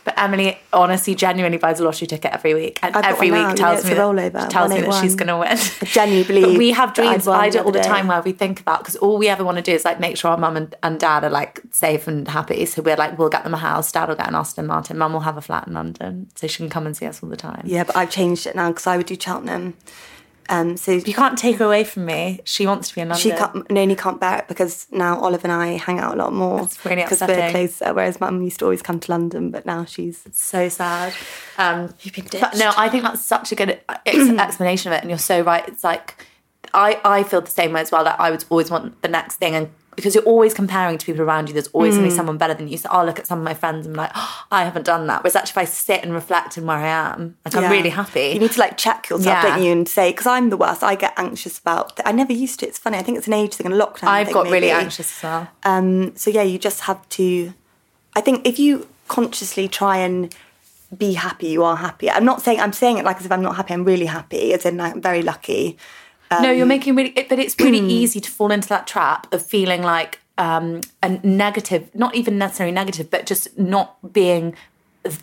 But 0.09 0.19
Emily 0.19 0.59
honestly, 0.73 1.15
genuinely 1.15 1.59
buys 1.59 1.81
a 1.81 1.85
lottery 1.85 2.07
ticket 2.07 2.33
every 2.33 2.55
week, 2.55 2.79
and 2.83 2.97
I've 2.97 3.05
every 3.05 3.31
week 3.31 3.43
now, 3.43 3.49
you 3.51 3.55
know, 3.57 3.57
tells 3.57 3.85
me 3.85 3.93
that, 4.31 4.51
tells 4.51 4.71
me 4.73 4.81
that 4.81 5.03
she's 5.03 5.15
going 5.15 5.27
to 5.29 5.37
win. 5.37 5.49
I 5.51 5.85
genuinely 5.85 6.25
believe 6.27 6.57
we 6.57 6.71
have 6.71 6.95
dreams. 6.95 7.29
I 7.29 7.51
do 7.51 7.59
it 7.59 7.67
all 7.67 7.73
the 7.73 7.81
time 7.81 8.07
where 8.07 8.23
we 8.23 8.33
think 8.33 8.59
about 8.59 8.79
because 8.79 8.97
all 8.97 9.19
we 9.19 9.29
ever 9.29 9.45
want 9.45 9.59
to 9.59 9.63
do 9.63 9.73
is 9.73 9.85
like 9.85 10.01
make 10.01 10.17
sure 10.17 10.31
our 10.31 10.39
mum 10.39 10.57
and, 10.57 10.75
and 10.83 10.99
dad 10.99 11.25
are 11.25 11.31
like 11.31 11.61
safe 11.73 12.09
and 12.09 12.27
happy. 12.27 12.65
So 12.65 12.81
we're 12.81 12.97
like, 12.97 13.19
we'll 13.19 13.29
get 13.29 13.45
them 13.45 13.53
a 13.53 13.59
house. 13.59 13.93
Dad 13.93 14.09
will 14.09 14.17
get 14.17 14.29
an 14.29 14.35
Aston 14.35 14.67
Martin. 14.67 14.97
Mum 14.97 15.13
will 15.13 15.21
have 15.21 15.37
a 15.37 15.43
flat 15.43 15.67
in 15.67 15.75
London, 15.75 16.31
so 16.37 16.47
she 16.47 16.57
can 16.57 16.71
come 16.71 16.87
and 16.87 16.97
see 16.97 17.05
us 17.05 17.23
all 17.23 17.29
the 17.29 17.37
time. 17.37 17.65
yeah, 17.67 17.85
but 17.85 17.95
I've 17.95 18.11
changed 18.11 18.47
it 18.47 18.57
now 18.57 18.69
because 18.71 18.87
I 18.87 18.97
would 18.97 19.05
do 19.05 19.17
Cheltenham. 19.21 19.75
Um, 20.51 20.77
so 20.79 20.93
You 20.93 21.13
can't 21.13 21.37
take 21.37 21.57
her 21.57 21.65
away 21.67 21.85
from 21.85 22.07
me. 22.07 22.41
She 22.45 22.67
wants 22.67 22.89
to 22.89 22.95
be 22.95 23.03
in 23.03 23.09
London. 23.11 23.23
She 23.23 23.31
can't, 23.37 23.71
Noni 23.71 23.95
can't 23.95 24.19
bear 24.19 24.39
it 24.39 24.49
because 24.49 24.87
now 24.91 25.21
Olive 25.21 25.45
and 25.45 25.53
I 25.53 25.77
hang 25.77 25.99
out 25.99 26.15
a 26.15 26.17
lot 26.17 26.33
more. 26.33 26.61
That's 26.61 26.83
really 26.85 27.03
because 27.03 27.21
we're 27.21 27.27
upsetting. 27.27 27.51
closer. 27.51 27.93
Whereas 27.95 28.19
Mum 28.21 28.41
used 28.43 28.61
to 28.61 28.65
always 28.65 28.81
come 28.81 28.99
to 29.01 29.11
London, 29.11 29.51
but 29.51 29.67
now 29.67 29.85
she's 29.85 30.25
so 30.33 30.69
sad. 30.71 31.13
Um, 31.59 31.93
You've 32.01 32.15
been 32.15 32.27
but 32.41 32.57
no. 32.57 32.73
I 32.77 32.89
think 32.89 33.03
that's 33.03 33.25
such 33.25 33.53
a 33.53 33.55
good 33.55 33.79
ex- 34.07 34.29
explanation 34.39 34.91
of 34.93 34.97
it, 34.97 35.03
and 35.03 35.11
you're 35.11 35.19
so 35.19 35.43
right. 35.43 35.69
It's 35.69 35.85
like 35.85 36.27
I 36.73 37.01
I 37.05 37.23
feel 37.25 37.41
the 37.43 37.51
same 37.51 37.73
way 37.73 37.81
as 37.83 37.93
well. 37.93 38.05
That 38.05 38.19
I 38.19 38.31
would 38.31 38.45
always 38.49 38.71
want 38.71 39.03
the 39.03 39.09
next 39.09 39.37
thing, 39.37 39.55
and 39.55 39.69
because 39.99 40.15
you're 40.15 40.25
always 40.33 40.55
comparing 40.55 40.97
to 40.97 41.05
people 41.05 41.23
around 41.23 41.49
you, 41.49 41.53
there's 41.53 41.67
always 41.69 41.95
Mm. 41.95 41.99
going 41.99 42.09
to 42.09 42.13
be 42.13 42.17
someone 42.17 42.39
better 42.39 42.55
than 42.55 42.69
you. 42.69 42.77
So 42.79 42.89
I'll 42.93 43.05
look 43.05 43.19
at 43.19 43.27
some 43.27 43.39
of 43.41 43.45
my 43.45 43.53
friends 43.55 43.85
and 43.85 43.95
be 43.95 43.99
like, 43.99 44.13
oh, 44.15 44.45
I 44.53 44.63
haven't 44.63 44.87
done 44.87 45.09
that. 45.09 45.25
Whereas 45.25 45.35
actually, 45.35 45.51
if 45.51 45.59
I 45.59 45.65
sit 45.65 46.05
and 46.05 46.13
reflect 46.15 46.57
in 46.57 46.65
where 46.67 46.77
I 46.79 46.87
am, 46.87 47.37
like 47.45 47.57
I'm 47.57 47.69
really 47.71 47.91
happy. 47.91 48.29
You 48.35 48.39
need 48.39 48.53
to 48.53 48.61
like 48.61 48.77
check 48.77 49.09
yourself, 49.11 49.27
Yeah. 49.27 49.43
don't 49.57 49.63
you, 49.65 49.73
and 49.73 49.89
say 49.89 50.11
because 50.13 50.29
I'm 50.29 50.51
the 50.51 50.57
worst. 50.57 50.85
I 50.85 50.95
get 50.95 51.13
anxious 51.17 51.59
about. 51.59 51.99
I 52.07 52.13
never 52.13 52.33
used 52.33 52.61
to. 52.61 52.67
It's 52.69 52.79
funny. 52.79 52.97
I 52.97 53.03
think 53.03 53.19
it's 53.19 53.27
an 53.27 53.33
age 53.33 53.55
thing 53.55 53.67
and 53.67 53.75
a 53.75 53.79
lockdown. 53.85 54.07
I've 54.09 54.29
thing, 54.29 54.35
got 54.35 54.47
really 54.49 54.71
anxious 54.71 55.17
as 55.19 55.23
well. 55.25 55.49
Um, 55.65 56.15
so 56.17 56.31
yeah, 56.31 56.43
you 56.43 56.59
just 56.59 56.81
have 56.83 57.01
to. 57.19 57.53
I 58.15 58.21
think 58.21 58.47
if 58.47 58.59
you 58.61 58.87
consciously 59.09 59.67
try 59.69 59.97
and 59.99 60.33
be 60.97 61.15
happy, 61.15 61.49
you 61.49 61.65
are 61.65 61.77
happy. 61.77 62.11
I'm 62.11 62.25
not 62.25 62.41
saying 62.43 62.61
I'm 62.61 62.73
saying 62.73 62.99
it 62.99 63.05
like 63.05 63.19
as 63.19 63.27
if 63.27 63.33
I'm 63.33 63.43
not 63.43 63.57
happy. 63.57 63.75
I'm 63.75 63.85
really 63.85 64.07
happy. 64.07 64.53
As 64.55 64.65
in, 64.65 64.77
like, 64.79 64.95
I'm 64.95 65.03
very 65.03 65.23
lucky. 65.23 65.77
No, 66.31 66.51
Um, 66.51 66.57
you're 66.57 66.67
making 66.67 66.95
really, 66.95 67.11
it, 67.17 67.29
but 67.29 67.39
it's 67.39 67.59
really 67.59 67.79
easy 68.01 68.21
to 68.21 68.31
fall 68.31 68.51
into 68.51 68.69
that 68.69 68.87
trap 68.87 69.33
of 69.33 69.45
feeling 69.45 69.83
like 69.83 70.21
um, 70.39 70.81
a 71.03 71.11
negative, 71.27 71.91
not 71.95 72.15
even 72.15 72.39
necessarily 72.39 72.73
negative, 72.73 73.11
but 73.11 73.27
just 73.27 73.59
not 73.59 74.13
being 74.13 74.55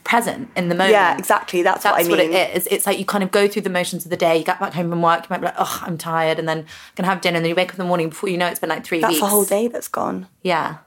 present 0.04 0.50
in 0.56 0.70
the 0.70 0.76
moment. 0.76 0.92
Yeah, 0.92 1.18
exactly. 1.18 1.62
That's, 1.62 1.84
what 1.86 1.94
I 1.94 1.98
That's 1.98 2.10
mean. 2.10 2.18
what 2.18 2.26
it 2.40 2.56
is. 2.58 2.68
It's 2.68 2.86
like 2.86 2.98
you 2.98 3.06
kind 3.06 3.24
of 3.24 3.32
go 3.32 3.48
through 3.48 3.62
the 3.64 3.70
motions 3.70 4.04
of 4.06 4.10
the 4.10 4.18
day. 4.18 4.38
You 4.38 4.44
get 4.44 4.60
back 4.60 4.74
home 4.74 4.90
from 4.90 5.02
work, 5.02 5.22
you 5.24 5.28
might 5.30 5.40
be 5.40 5.46
like, 5.46 5.56
oh, 5.58 5.80
I'm 5.86 5.98
tired, 5.98 6.40
and 6.40 6.48
then 6.48 6.66
gonna 6.96 7.08
have 7.08 7.22
dinner, 7.22 7.38
and 7.38 7.46
then 7.46 7.50
you 7.50 7.56
wake 7.56 7.70
up 7.70 7.76
in 7.76 7.84
the 7.84 7.88
morning 7.88 8.10
before 8.10 8.30
you 8.30 8.38
know 8.38 8.48
it's 8.48 8.60
been 8.60 8.70
like 8.70 8.84
three 8.86 9.00
That's 9.00 9.12
weeks. 9.14 9.22
the 9.22 9.28
whole 9.28 9.46
day 9.46 9.68
that's 9.68 9.88
gone. 9.88 10.28
Yeah. 10.42 10.78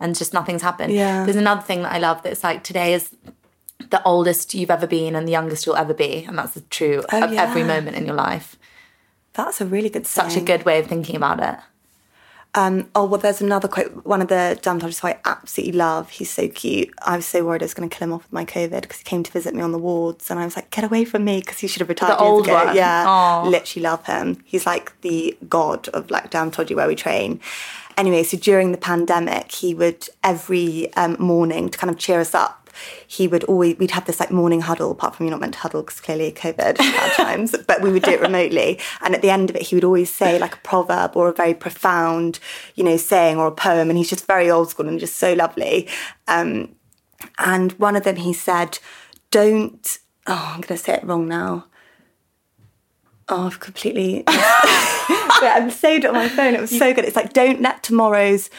And 0.00 0.16
just 0.16 0.32
nothing's 0.34 0.62
happened. 0.62 0.92
Yeah. 0.92 1.24
There's 1.24 1.36
another 1.36 1.62
thing 1.62 1.82
that 1.82 1.92
I 1.92 1.98
love 1.98 2.22
that's 2.22 2.42
like 2.44 2.62
today 2.64 2.94
is 2.94 3.10
the 3.90 4.02
oldest 4.04 4.54
you've 4.54 4.70
ever 4.70 4.86
been 4.86 5.14
and 5.16 5.26
the 5.26 5.32
youngest 5.32 5.64
you'll 5.66 5.76
ever 5.76 5.94
be. 5.94 6.24
And 6.24 6.36
that's 6.38 6.60
true 6.70 7.02
Oh, 7.12 7.24
of 7.24 7.32
every 7.32 7.64
moment 7.64 7.96
in 7.96 8.06
your 8.06 8.14
life. 8.14 8.56
That's 9.44 9.60
a 9.60 9.66
really 9.66 9.88
good. 9.88 10.06
Such 10.06 10.36
a 10.36 10.40
good 10.40 10.64
way 10.64 10.80
of 10.80 10.86
thinking 10.86 11.14
about 11.14 11.40
it. 11.40 11.58
Um, 12.54 12.88
oh 12.94 13.04
well, 13.04 13.20
there's 13.20 13.40
another 13.40 13.68
quote. 13.68 14.04
One 14.04 14.20
of 14.20 14.26
the 14.26 14.58
dermatologists 14.60 15.00
who 15.00 15.08
I 15.08 15.20
absolutely 15.24 15.78
love. 15.78 16.10
He's 16.10 16.30
so 16.30 16.48
cute. 16.48 16.92
I 17.06 17.14
was 17.14 17.24
so 17.24 17.44
worried 17.44 17.62
I 17.62 17.66
was 17.66 17.74
going 17.74 17.88
to 17.88 17.96
kill 17.96 18.08
him 18.08 18.12
off 18.12 18.24
with 18.24 18.32
my 18.32 18.44
COVID 18.44 18.80
because 18.80 18.98
he 18.98 19.04
came 19.04 19.22
to 19.22 19.30
visit 19.30 19.54
me 19.54 19.62
on 19.62 19.70
the 19.70 19.78
wards, 19.78 20.28
and 20.28 20.40
I 20.40 20.44
was 20.44 20.56
like, 20.56 20.70
"Get 20.70 20.82
away 20.82 21.04
from 21.04 21.24
me!" 21.24 21.38
Because 21.38 21.60
he 21.60 21.68
should 21.68 21.80
have 21.80 21.88
retired. 21.88 22.18
The 22.18 22.18
old 22.18 22.46
ago. 22.46 22.54
one? 22.64 22.74
Yeah, 22.74 23.04
Aw. 23.06 23.44
literally 23.46 23.84
love 23.84 24.04
him. 24.06 24.42
He's 24.44 24.66
like 24.66 25.00
the 25.02 25.38
god 25.48 25.86
of 25.90 26.10
like 26.10 26.32
dermatology 26.32 26.74
where 26.74 26.88
we 26.88 26.96
train. 26.96 27.40
Anyway, 27.96 28.24
so 28.24 28.36
during 28.36 28.72
the 28.72 28.78
pandemic, 28.78 29.52
he 29.52 29.72
would 29.74 30.08
every 30.24 30.92
um, 30.94 31.16
morning 31.20 31.68
to 31.68 31.78
kind 31.78 31.90
of 31.90 31.98
cheer 31.98 32.18
us 32.18 32.34
up. 32.34 32.57
He 33.06 33.28
would 33.28 33.44
always 33.44 33.78
we'd 33.78 33.92
have 33.92 34.04
this 34.06 34.20
like 34.20 34.30
morning 34.30 34.60
huddle. 34.60 34.90
Apart 34.90 35.16
from 35.16 35.26
you're 35.26 35.30
not 35.32 35.40
meant 35.40 35.54
to 35.54 35.60
huddle 35.60 35.82
because 35.82 36.00
clearly 36.00 36.32
COVID 36.32 36.80
at 36.80 37.12
times, 37.16 37.54
but 37.66 37.80
we 37.82 37.92
would 37.92 38.02
do 38.02 38.12
it 38.12 38.20
remotely. 38.20 38.78
And 39.00 39.14
at 39.14 39.22
the 39.22 39.30
end 39.30 39.50
of 39.50 39.56
it, 39.56 39.62
he 39.62 39.74
would 39.74 39.84
always 39.84 40.12
say 40.12 40.38
like 40.38 40.54
a 40.54 40.60
proverb 40.60 41.16
or 41.16 41.28
a 41.28 41.32
very 41.32 41.54
profound, 41.54 42.40
you 42.74 42.84
know, 42.84 42.96
saying 42.96 43.38
or 43.38 43.46
a 43.46 43.52
poem. 43.52 43.88
And 43.90 43.98
he's 43.98 44.10
just 44.10 44.26
very 44.26 44.50
old 44.50 44.70
school 44.70 44.88
and 44.88 45.00
just 45.00 45.16
so 45.16 45.32
lovely. 45.34 45.88
Um, 46.26 46.74
and 47.38 47.72
one 47.72 47.96
of 47.96 48.04
them, 48.04 48.16
he 48.16 48.32
said, 48.32 48.78
"Don't." 49.30 49.98
Oh, 50.26 50.52
I'm 50.54 50.60
going 50.60 50.76
to 50.76 50.84
say 50.84 50.92
it 50.92 51.04
wrong 51.04 51.26
now. 51.26 51.68
Oh, 53.28 53.46
I've 53.46 53.60
completely. 53.60 54.24
Wait, 54.26 55.50
I've 55.50 55.72
saved 55.72 56.04
it 56.04 56.08
on 56.08 56.14
my 56.14 56.28
phone. 56.28 56.54
It 56.54 56.60
was 56.60 56.76
so 56.76 56.94
good. 56.94 57.04
It's 57.04 57.16
like, 57.16 57.32
don't 57.32 57.60
let 57.60 57.82
tomorrow's 57.82 58.50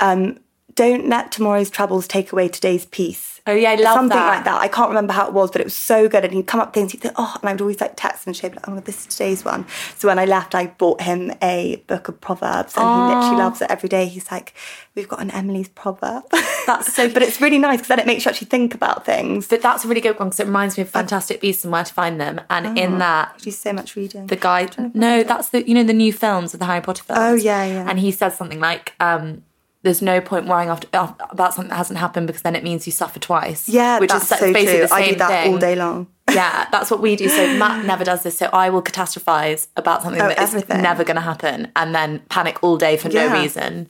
um, 0.00 0.38
don't 0.74 1.08
let 1.08 1.32
tomorrow's 1.32 1.70
troubles 1.70 2.06
take 2.06 2.32
away 2.32 2.48
today's 2.48 2.86
peace. 2.86 3.34
Oh, 3.46 3.52
yeah, 3.52 3.72
I 3.72 3.74
love 3.74 3.82
that. 3.82 3.94
Something 3.94 4.16
that. 4.16 4.34
like 4.36 4.44
that. 4.44 4.60
I 4.62 4.68
can't 4.68 4.88
remember 4.88 5.12
how 5.12 5.26
it 5.26 5.34
was, 5.34 5.50
but 5.50 5.60
it 5.60 5.64
was 5.64 5.76
so 5.76 6.08
good. 6.08 6.24
And 6.24 6.32
he'd 6.32 6.46
come 6.46 6.60
up 6.60 6.68
with 6.68 6.74
things, 6.74 6.92
he'd 6.92 7.02
think, 7.02 7.14
oh, 7.18 7.36
and 7.42 7.48
I 7.48 7.52
would 7.52 7.60
always 7.60 7.78
like 7.78 7.92
text 7.94 8.26
him 8.26 8.30
and 8.30 8.36
show 8.36 8.48
like, 8.48 8.66
oh, 8.66 8.80
this 8.80 9.00
is 9.00 9.06
today's 9.06 9.44
one. 9.44 9.66
So 9.96 10.08
when 10.08 10.18
I 10.18 10.24
left, 10.24 10.54
I 10.54 10.68
bought 10.68 11.02
him 11.02 11.30
a 11.42 11.76
book 11.86 12.08
of 12.08 12.22
Proverbs 12.22 12.74
and 12.74 12.84
he 12.84 13.14
literally 13.14 13.36
loves 13.36 13.60
it 13.60 13.70
every 13.70 13.90
day. 13.90 14.06
He's 14.06 14.30
like, 14.30 14.54
we've 14.94 15.08
got 15.08 15.20
an 15.20 15.30
Emily's 15.30 15.68
proverb. 15.68 16.24
That's 16.66 16.94
so 16.94 17.10
But 17.12 17.22
it's 17.22 17.38
really 17.38 17.58
nice 17.58 17.78
because 17.80 17.88
then 17.88 17.98
it 17.98 18.06
makes 18.06 18.24
you 18.24 18.30
actually 18.30 18.48
think 18.48 18.74
about 18.74 19.04
things. 19.04 19.46
But 19.46 19.60
that's 19.60 19.84
a 19.84 19.88
really 19.88 20.00
good 20.00 20.18
one 20.18 20.28
because 20.28 20.40
it 20.40 20.46
reminds 20.46 20.78
me 20.78 20.82
of 20.82 20.88
Fantastic 20.88 21.42
Beasts 21.42 21.64
and 21.64 21.72
Where 21.72 21.84
to 21.84 21.92
Find 21.92 22.18
Them. 22.18 22.40
And 22.48 22.78
in 22.78 22.98
that, 22.98 23.38
Do 23.38 23.50
so 23.50 23.74
much 23.74 23.94
reading. 23.94 24.28
the 24.28 24.36
guy, 24.36 24.70
no, 24.94 25.22
that's 25.22 25.50
the, 25.50 25.68
you 25.68 25.74
know, 25.74 25.84
the 25.84 25.92
new 25.92 26.14
films 26.14 26.54
of 26.54 26.60
the 26.60 26.66
Harry 26.66 26.80
Potter 26.80 27.02
films. 27.02 27.20
Oh, 27.20 27.34
yeah, 27.34 27.64
yeah. 27.66 27.86
And 27.86 27.98
he 27.98 28.10
says 28.10 28.38
something 28.38 28.58
like, 28.58 28.94
um, 29.00 29.42
there's 29.84 30.02
no 30.02 30.20
point 30.20 30.46
worrying 30.46 30.68
after, 30.70 30.88
about 30.92 31.54
something 31.54 31.68
that 31.70 31.76
hasn't 31.76 31.98
happened 32.00 32.26
because 32.26 32.42
then 32.42 32.56
it 32.56 32.64
means 32.64 32.84
you 32.86 32.92
suffer 32.92 33.20
twice. 33.20 33.68
yeah, 33.68 34.00
which 34.00 34.10
that's 34.10 34.30
is 34.32 34.38
so 34.38 34.52
basically 34.52 34.78
true. 34.78 34.80
the 34.80 34.88
same 34.88 34.98
I 35.04 35.10
do 35.10 35.14
that 35.16 35.28
thing. 35.44 35.52
all 35.52 35.58
day 35.58 35.76
long. 35.76 36.06
yeah, 36.32 36.66
that's 36.72 36.90
what 36.90 37.00
we 37.00 37.14
do. 37.16 37.28
So 37.28 37.56
Matt 37.56 37.84
never 37.84 38.02
does 38.02 38.22
this. 38.24 38.36
So 38.36 38.46
I 38.52 38.70
will 38.70 38.82
catastrophize 38.82 39.68
about 39.76 40.02
something 40.02 40.20
Oh, 40.20 40.28
that 40.28 40.38
is 40.40 40.48
everything. 40.54 40.82
never 40.82 41.04
going 41.04 41.16
to 41.16 41.20
happen, 41.20 41.70
and 41.76 41.94
then 41.94 42.20
panic 42.30 42.58
all 42.64 42.76
day 42.76 42.96
for 42.96 43.08
no 43.10 43.30
reason. 43.40 43.88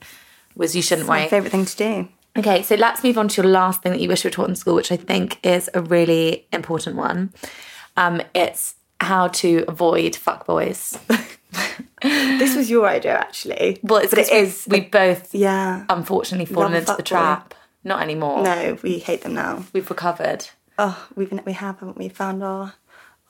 Was 0.55 0.75
you 0.75 0.81
shouldn't 0.81 1.07
My 1.07 1.21
worry. 1.21 1.29
favourite 1.29 1.51
thing 1.51 1.65
to 1.65 1.75
do. 1.75 2.07
Okay, 2.37 2.61
so 2.63 2.75
let's 2.75 3.01
move 3.03 3.17
on 3.17 3.27
to 3.29 3.41
your 3.41 3.49
last 3.49 3.81
thing 3.81 3.93
that 3.93 4.01
you 4.01 4.09
wish 4.09 4.23
you 4.23 4.27
were 4.29 4.33
taught 4.33 4.49
in 4.49 4.55
school, 4.55 4.75
which 4.75 4.91
I 4.91 4.97
think 4.97 5.39
is 5.45 5.69
a 5.73 5.81
really 5.81 6.45
important 6.53 6.97
one. 6.97 7.33
Um, 7.97 8.21
it's 8.33 8.75
how 8.99 9.29
to 9.29 9.63
avoid 9.69 10.13
fuckboys. 10.13 10.97
This 12.01 12.55
was 12.55 12.69
your 12.69 12.87
idea, 12.87 13.13
actually. 13.17 13.79
Well, 13.81 13.99
it's 13.99 14.11
but 14.11 14.19
it 14.19 14.29
'cause 14.29 14.31
we- 14.31 14.37
is. 14.37 14.67
We, 14.69 14.79
both 14.81 15.33
yeah. 15.33 15.85
unfortunately 15.89 16.45
fallen 16.45 16.73
Love 16.73 16.81
into 16.81 16.93
the 16.95 17.03
trap. 17.03 17.53
Not 17.83 18.01
anymore. 18.01 18.43
No, 18.43 18.77
we 18.81 18.99
hate 18.99 19.21
them 19.21 19.33
now. 19.33 19.63
We've 19.73 19.89
recovered. 19.89 20.47
Oh, 20.77 21.07
we've 21.15 21.31
we 21.45 21.53
have, 21.53 21.79
haven't 21.79 21.97
we? 21.97 22.09
Found 22.09 22.43
our 22.43 22.73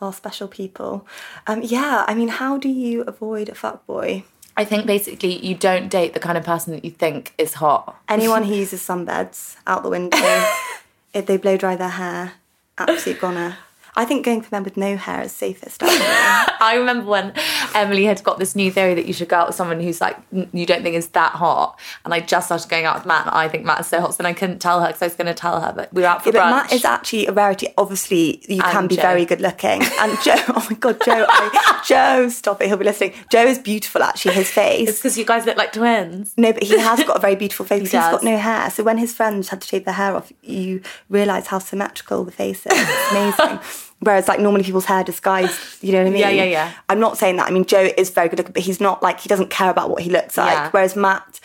our 0.01 0.11
special 0.11 0.47
people. 0.47 1.07
Um, 1.47 1.61
yeah, 1.63 2.03
I 2.07 2.13
mean, 2.15 2.27
how 2.27 2.57
do 2.57 2.67
you 2.69 3.01
avoid 3.03 3.47
a 3.49 3.55
fuck 3.55 3.85
boy? 3.85 4.23
I 4.57 4.63
think 4.65 4.85
basically 4.85 5.37
you 5.45 5.55
don't 5.55 5.89
date 5.89 6.13
the 6.13 6.19
kind 6.19 6.37
of 6.37 6.43
person 6.43 6.73
that 6.73 6.83
you 6.85 6.91
think 6.91 7.33
is 7.37 7.55
hot. 7.55 7.95
Anyone 8.09 8.43
who 8.43 8.53
uses 8.63 8.81
sunbeds 8.81 9.55
out 9.67 9.83
the 9.83 9.89
window, 9.89 10.17
if 11.13 11.25
they 11.25 11.37
blow 11.37 11.55
dry 11.57 11.75
their 11.75 11.89
hair, 11.89 12.33
absolute 12.77 13.19
goner. 13.21 13.57
I 13.97 14.05
think 14.05 14.25
going 14.25 14.41
for 14.41 14.49
men 14.53 14.63
with 14.63 14.75
no 14.75 14.97
hair 14.97 15.21
is 15.21 15.31
safest. 15.31 15.81
I 15.83 16.75
remember 16.77 17.05
when 17.05 17.33
Emily 17.73 18.05
had 18.05 18.23
got 18.23 18.39
this 18.39 18.55
new 18.55 18.69
theory 18.71 18.93
that 18.95 19.05
you 19.05 19.13
should 19.13 19.29
go 19.29 19.37
out 19.37 19.47
with 19.47 19.55
someone 19.55 19.79
who's 19.79 20.01
like 20.01 20.17
you 20.31 20.65
don't 20.65 20.83
think 20.83 20.95
is 20.95 21.07
that 21.09 21.31
hot, 21.33 21.79
and 22.03 22.13
I 22.13 22.19
just 22.19 22.47
started 22.47 22.69
going 22.69 22.85
out 22.85 22.95
with 22.95 23.05
Matt, 23.05 23.27
and 23.27 23.35
I 23.35 23.47
think 23.47 23.63
Matt 23.65 23.81
is 23.81 23.87
so 23.87 24.01
hot, 24.01 24.13
so 24.13 24.23
then 24.23 24.25
I 24.25 24.33
couldn't 24.33 24.59
tell 24.59 24.81
her 24.81 24.87
because 24.87 25.01
I 25.01 25.05
was 25.05 25.15
going 25.15 25.27
to 25.27 25.33
tell 25.33 25.61
her, 25.61 25.71
but 25.73 25.93
we 25.93 26.01
were 26.01 26.07
out 26.07 26.23
for 26.23 26.29
Yeah, 26.29 26.33
but 26.33 26.39
brunch. 26.41 26.51
Matt 26.51 26.73
is 26.73 26.85
actually 26.85 27.27
a 27.27 27.31
rarity. 27.31 27.67
Obviously, 27.77 28.43
you 28.47 28.61
can 28.61 28.87
be 28.87 28.95
Joe. 28.95 29.01
very 29.01 29.25
good 29.25 29.41
looking. 29.41 29.81
And 29.99 30.17
Joe, 30.23 30.35
oh 30.49 30.67
my 30.69 30.75
God, 30.77 30.97
Joe, 31.05 31.25
I, 31.29 31.83
Joe, 31.85 32.29
stop 32.29 32.61
it. 32.61 32.67
He'll 32.67 32.77
be 32.77 32.85
listening. 32.85 33.13
Joe 33.29 33.45
is 33.45 33.59
beautiful, 33.59 34.03
actually. 34.03 34.35
His 34.35 34.49
face. 34.51 34.89
it's 34.89 34.99
because 34.99 35.17
you 35.17 35.25
guys 35.25 35.45
look 35.45 35.57
like 35.57 35.71
twins. 35.73 36.33
No, 36.37 36.51
but 36.51 36.63
he 36.63 36.77
has 36.77 37.03
got 37.03 37.17
a 37.17 37.19
very 37.19 37.35
beautiful 37.35 37.65
face. 37.67 37.79
He 37.79 37.83
He's 37.83 37.91
got 37.91 38.23
no 38.23 38.37
hair. 38.37 38.69
So 38.71 38.83
when 38.83 38.97
his 38.97 39.13
friends 39.13 39.49
had 39.49 39.61
to 39.61 39.67
shave 39.67 39.85
their 39.85 39.93
hair 39.93 40.15
off, 40.15 40.31
you 40.41 40.81
realise 41.09 41.47
how 41.47 41.59
symmetrical 41.59 42.25
the 42.25 42.31
face 42.31 42.65
is. 42.65 42.73
It's 42.75 43.11
amazing. 43.11 43.59
Whereas 44.05 44.27
like 44.27 44.39
normally 44.39 44.63
people's 44.63 44.85
hair 44.85 45.03
disguised, 45.03 45.83
you 45.83 45.91
know 45.91 45.99
what 45.99 46.07
I 46.07 46.09
mean? 46.11 46.19
Yeah, 46.19 46.29
yeah, 46.29 46.43
yeah. 46.43 46.73
I'm 46.89 46.99
not 46.99 47.17
saying 47.17 47.37
that. 47.37 47.47
I 47.47 47.51
mean, 47.51 47.65
Joe 47.65 47.89
is 47.97 48.11
very 48.11 48.29
good 48.29 48.37
looking, 48.39 48.53
but 48.53 48.61
he's 48.63 48.79
not 48.79 49.01
like 49.01 49.19
he 49.19 49.27
doesn't 49.27 49.49
care 49.49 49.69
about 49.69 49.89
what 49.89 50.01
he 50.03 50.09
looks 50.09 50.37
like. 50.37 50.53
Yeah. 50.53 50.69
Whereas 50.69 50.95
Matt 50.95 51.39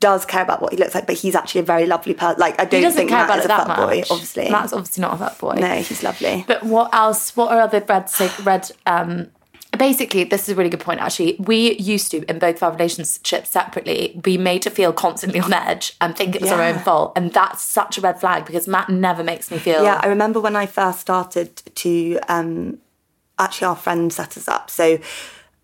does 0.00 0.24
care 0.24 0.42
about 0.42 0.60
what 0.62 0.72
he 0.72 0.78
looks 0.78 0.94
like, 0.94 1.06
but 1.06 1.16
he's 1.16 1.34
actually 1.34 1.60
a 1.60 1.64
very 1.64 1.86
lovely 1.86 2.14
person. 2.14 2.38
Like 2.40 2.60
I 2.60 2.64
don't 2.64 2.82
doesn't 2.82 2.96
think 2.96 3.10
care 3.10 3.18
Matt 3.20 3.28
about 3.28 3.38
is 3.40 3.44
a 3.44 3.48
that 3.48 3.66
fuckboy, 3.68 3.98
much. 4.00 4.10
obviously. 4.10 4.50
Matt's 4.50 4.72
obviously 4.72 5.00
not 5.02 5.14
a 5.14 5.16
fat 5.18 5.38
boy. 5.38 5.54
no, 5.54 5.68
he's 5.76 6.02
lovely. 6.02 6.44
But 6.48 6.62
what 6.64 6.94
else? 6.94 7.36
What 7.36 7.52
are 7.52 7.60
other 7.60 7.84
red 7.86 8.08
sig- 8.10 8.46
red? 8.46 8.70
Um, 8.86 9.28
basically, 9.78 10.24
this 10.24 10.42
is 10.42 10.50
a 10.50 10.54
really 10.54 10.70
good 10.70 10.80
point. 10.80 11.00
Actually, 11.00 11.36
we 11.38 11.74
used 11.78 12.10
to 12.10 12.24
in 12.30 12.38
both 12.38 12.56
of 12.56 12.62
our 12.64 12.72
relationships 12.72 13.50
separately 13.50 14.18
be 14.22 14.36
made 14.38 14.62
to 14.62 14.70
feel 14.70 14.92
constantly 14.92 15.40
on 15.40 15.52
edge 15.52 15.94
and 16.00 16.16
think 16.16 16.34
it 16.34 16.42
was 16.42 16.50
our 16.52 16.62
own 16.62 16.78
fault, 16.80 17.12
and 17.16 17.32
that's 17.32 17.62
such 17.62 17.98
a 17.98 18.00
red 18.00 18.20
flag 18.20 18.44
because 18.46 18.66
Matt 18.68 18.88
never 18.88 19.22
makes 19.24 19.50
me 19.50 19.58
feel. 19.58 19.82
Yeah, 19.82 20.00
I 20.02 20.06
remember 20.08 20.40
when 20.40 20.56
I 20.56 20.66
first 20.66 21.00
started 21.00 21.56
to 21.76 22.18
um, 22.28 22.78
actually 23.38 23.66
our 23.66 23.76
friend 23.76 24.12
set 24.12 24.36
us 24.36 24.48
up. 24.48 24.70
So 24.70 24.98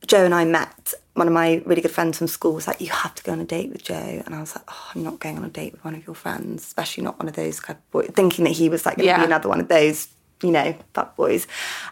Joe 0.07 0.25
and 0.25 0.35
I 0.35 0.45
met. 0.45 0.95
One 1.15 1.29
of 1.29 1.35
my 1.35 1.63
really 1.67 1.83
good 1.83 1.91
friends 1.91 2.17
from 2.19 2.27
school 2.27 2.55
was 2.55 2.67
like, 2.67 2.81
"You 2.81 2.89
have 2.89 3.15
to 3.17 3.23
go 3.23 3.33
on 3.33 3.41
a 3.41 3.45
date 3.45 3.71
with 3.71 3.83
Joe," 3.85 4.23
and 4.25 4.35
I 4.35 4.41
was 4.41 4.57
like, 4.57 4.65
"Oh, 4.69 4.91
I'm 4.95 5.03
not 5.05 5.21
going 5.21 5.37
on 5.37 5.45
a 5.45 5.49
date 5.51 5.73
with 5.73 5.85
one 5.85 5.95
of 5.95 6.07
your 6.07 6.15
friends, 6.15 6.63
especially 6.63 7.05
not 7.05 7.19
one 7.19 7.29
of 7.29 7.35
those 7.35 7.61
kind 7.61 7.79
of 7.79 7.91
boys." 7.91 8.11
Thinking 8.15 8.45
that 8.47 8.53
he 8.55 8.69
was 8.71 8.87
like 8.87 8.97
going 8.97 9.05
to 9.07 9.13
Yeah. 9.13 9.19
be 9.19 9.25
another 9.27 9.49
one 9.51 9.61
of 9.61 9.69
those, 9.69 10.09
you 10.43 10.51
know, 10.51 10.74
fuck 10.95 11.16
boys. 11.16 11.47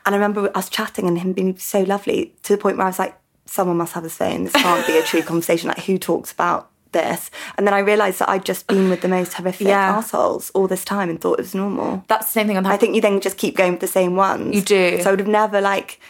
And 0.05 0.14
I 0.14 0.18
remember 0.18 0.51
us 0.57 0.68
chatting 0.68 1.07
and 1.07 1.18
him 1.18 1.32
being 1.32 1.57
so 1.59 1.82
lovely 1.82 2.34
to 2.42 2.55
the 2.55 2.59
point 2.61 2.76
where 2.76 2.86
I 2.86 2.90
was 2.90 2.98
like, 2.98 3.16
"Someone 3.46 3.76
must 3.76 3.92
have 3.94 4.05
his 4.05 4.16
phone. 4.16 4.44
This 4.44 4.53
can't 4.53 4.86
be 4.86 4.98
a 4.98 5.03
true 5.03 5.22
conversation. 5.30 5.68
Like, 5.68 5.80
who 5.84 5.98
talks 5.98 6.32
about?" 6.32 6.66
This 6.92 7.30
and 7.57 7.68
then 7.68 7.72
I 7.72 7.78
realised 7.78 8.18
that 8.18 8.28
I'd 8.28 8.44
just 8.44 8.66
been 8.66 8.90
with 8.90 9.01
the 9.01 9.07
most 9.07 9.34
horrific 9.34 9.68
Yeah. 9.68 9.96
assholes 9.98 10.51
all 10.57 10.66
this 10.66 10.84
time 10.84 11.09
and 11.09 11.20
thought 11.20 11.38
it 11.38 11.42
was 11.42 11.55
normal. 11.55 12.03
that's 12.09 12.26
the 12.26 12.32
same 12.32 12.48
thing. 12.48 12.57
I'm 12.57 12.66
I 12.66 12.76
think 12.76 12.96
you 12.96 13.01
then 13.01 13.20
just 13.20 13.38
keep 13.38 13.57
going 13.57 13.70
with 13.70 13.80
the 13.80 13.86
same 13.86 14.16
ones. 14.16 14.57
You 14.57 14.61
do. 14.61 15.01
So 15.01 15.09
I 15.09 15.12
would 15.12 15.20
have 15.20 15.28
never 15.28 15.61
like. 15.61 16.01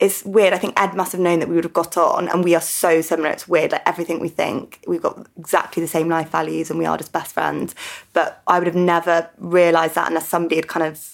It's 0.00 0.24
weird. 0.24 0.52
I 0.52 0.58
think 0.58 0.74
Ed 0.78 0.94
must 0.94 1.12
have 1.12 1.20
known 1.20 1.38
that 1.38 1.48
we 1.48 1.54
would 1.54 1.62
have 1.62 1.72
got 1.72 1.96
on, 1.96 2.28
and 2.28 2.42
we 2.42 2.56
are 2.56 2.60
so 2.60 3.00
similar. 3.00 3.30
It's 3.30 3.46
weird. 3.46 3.70
Like 3.70 3.82
everything 3.88 4.18
we 4.18 4.28
think, 4.28 4.80
we've 4.88 5.00
got 5.00 5.24
exactly 5.38 5.80
the 5.80 5.86
same 5.88 6.08
life 6.08 6.30
values, 6.30 6.68
and 6.68 6.80
we 6.80 6.84
are 6.84 6.98
just 6.98 7.12
best 7.12 7.32
friends. 7.32 7.76
But 8.12 8.42
I 8.48 8.58
would 8.58 8.66
have 8.66 8.74
never 8.74 9.30
realised 9.38 9.94
that 9.94 10.08
unless 10.08 10.28
somebody 10.28 10.56
had 10.56 10.66
kind 10.66 10.84
of 10.84 11.13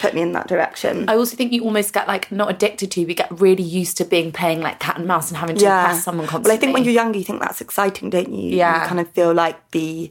put 0.00 0.14
me 0.14 0.22
in 0.22 0.32
that 0.32 0.48
direction. 0.48 1.08
I 1.08 1.16
also 1.16 1.36
think 1.36 1.52
you 1.52 1.64
almost 1.64 1.92
get 1.92 2.08
like 2.08 2.30
not 2.32 2.50
addicted 2.50 2.90
to, 2.92 3.00
but 3.02 3.08
you 3.08 3.14
get 3.14 3.40
really 3.40 3.62
used 3.62 3.96
to 3.98 4.04
being 4.04 4.32
playing 4.32 4.60
like 4.60 4.80
cat 4.80 4.98
and 4.98 5.06
mouse 5.06 5.28
and 5.28 5.36
having 5.36 5.56
to 5.56 5.64
impress 5.64 6.04
someone 6.04 6.26
constantly. 6.26 6.50
Well, 6.50 6.56
I 6.56 6.60
think 6.60 6.74
when 6.74 6.84
you're 6.84 6.94
younger, 6.94 7.18
you 7.18 7.24
think 7.24 7.40
that's 7.40 7.60
exciting, 7.60 8.10
don't 8.10 8.32
you? 8.32 8.56
Yeah. 8.56 8.82
You 8.82 8.88
kind 8.88 9.00
of 9.00 9.08
feel 9.10 9.32
like 9.32 9.70
the, 9.70 10.10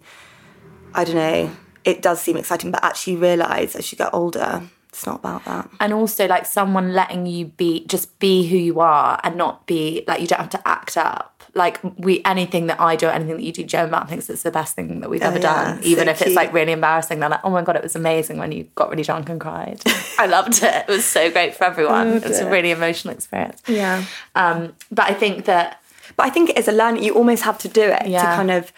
I 0.93 1.03
don't 1.03 1.15
know, 1.15 1.51
it 1.85 2.01
does 2.01 2.21
seem 2.21 2.37
exciting, 2.37 2.71
but 2.71 2.83
actually 2.83 3.13
you 3.13 3.19
realise 3.19 3.75
as 3.75 3.91
you 3.91 3.97
get 3.97 4.13
older, 4.13 4.63
it's 4.89 5.05
not 5.05 5.19
about 5.19 5.45
that. 5.45 5.69
and 5.79 5.93
also 5.93 6.27
like 6.27 6.45
someone 6.45 6.93
letting 6.93 7.25
you 7.25 7.45
be 7.45 7.85
just 7.85 8.17
be 8.19 8.47
who 8.47 8.57
you 8.57 8.79
are 8.79 9.19
and 9.23 9.35
not 9.37 9.65
be 9.67 10.03
like 10.07 10.19
you 10.19 10.27
don't 10.27 10.39
have 10.39 10.49
to 10.49 10.67
act 10.67 10.97
up. 10.97 11.38
Like 11.59 11.77
we 11.97 12.21
anything 12.25 12.67
that 12.67 12.79
I 12.79 12.95
do, 12.95 13.07
or 13.07 13.11
anything 13.11 13.35
that 13.35 13.43
you 13.43 13.51
do, 13.51 13.63
Joe 13.63 13.85
Matt 13.87 14.09
thinks 14.09 14.29
it's 14.29 14.43
the 14.43 14.49
best 14.59 14.75
thing 14.75 15.01
that 15.01 15.09
we've 15.11 15.21
ever 15.21 15.37
Oh, 15.37 15.41
yeah, 15.41 15.75
done. 15.75 15.83
Even 15.83 16.05
so 16.05 16.11
if 16.11 16.21
it's 16.23 16.35
like 16.35 16.51
really 16.53 16.71
embarrassing. 16.71 17.19
They're 17.19 17.29
like, 17.29 17.43
oh 17.43 17.49
my 17.51 17.61
god, 17.61 17.75
it 17.75 17.83
was 17.83 17.95
amazing 17.95 18.37
when 18.37 18.51
you 18.51 18.63
got 18.75 18.89
really 18.89 19.03
drunk 19.03 19.29
and 19.29 19.39
cried. 19.39 19.81
I 20.17 20.25
loved 20.25 20.63
it. 20.63 20.85
It 20.87 20.91
was 20.97 21.05
so 21.05 21.29
great 21.29 21.55
for 21.55 21.65
everyone. 21.65 22.07
it's 22.27 22.39
a 22.39 22.49
really 22.49 22.71
emotional 22.71 23.13
experience. 23.13 23.61
Yeah. 23.67 24.03
Um, 24.35 24.73
but 24.89 25.05
I 25.11 25.13
think 25.13 25.45
that 25.45 25.81
But 26.15 26.25
I 26.27 26.29
think 26.31 26.49
it 26.51 26.57
is 26.57 26.67
a 26.67 26.71
learning. 26.81 27.03
You 27.03 27.13
almost 27.15 27.43
have 27.43 27.57
to 27.59 27.67
do 27.67 27.83
it 27.83 28.03
to 28.03 28.35
kind 28.39 28.51
of. 28.51 28.71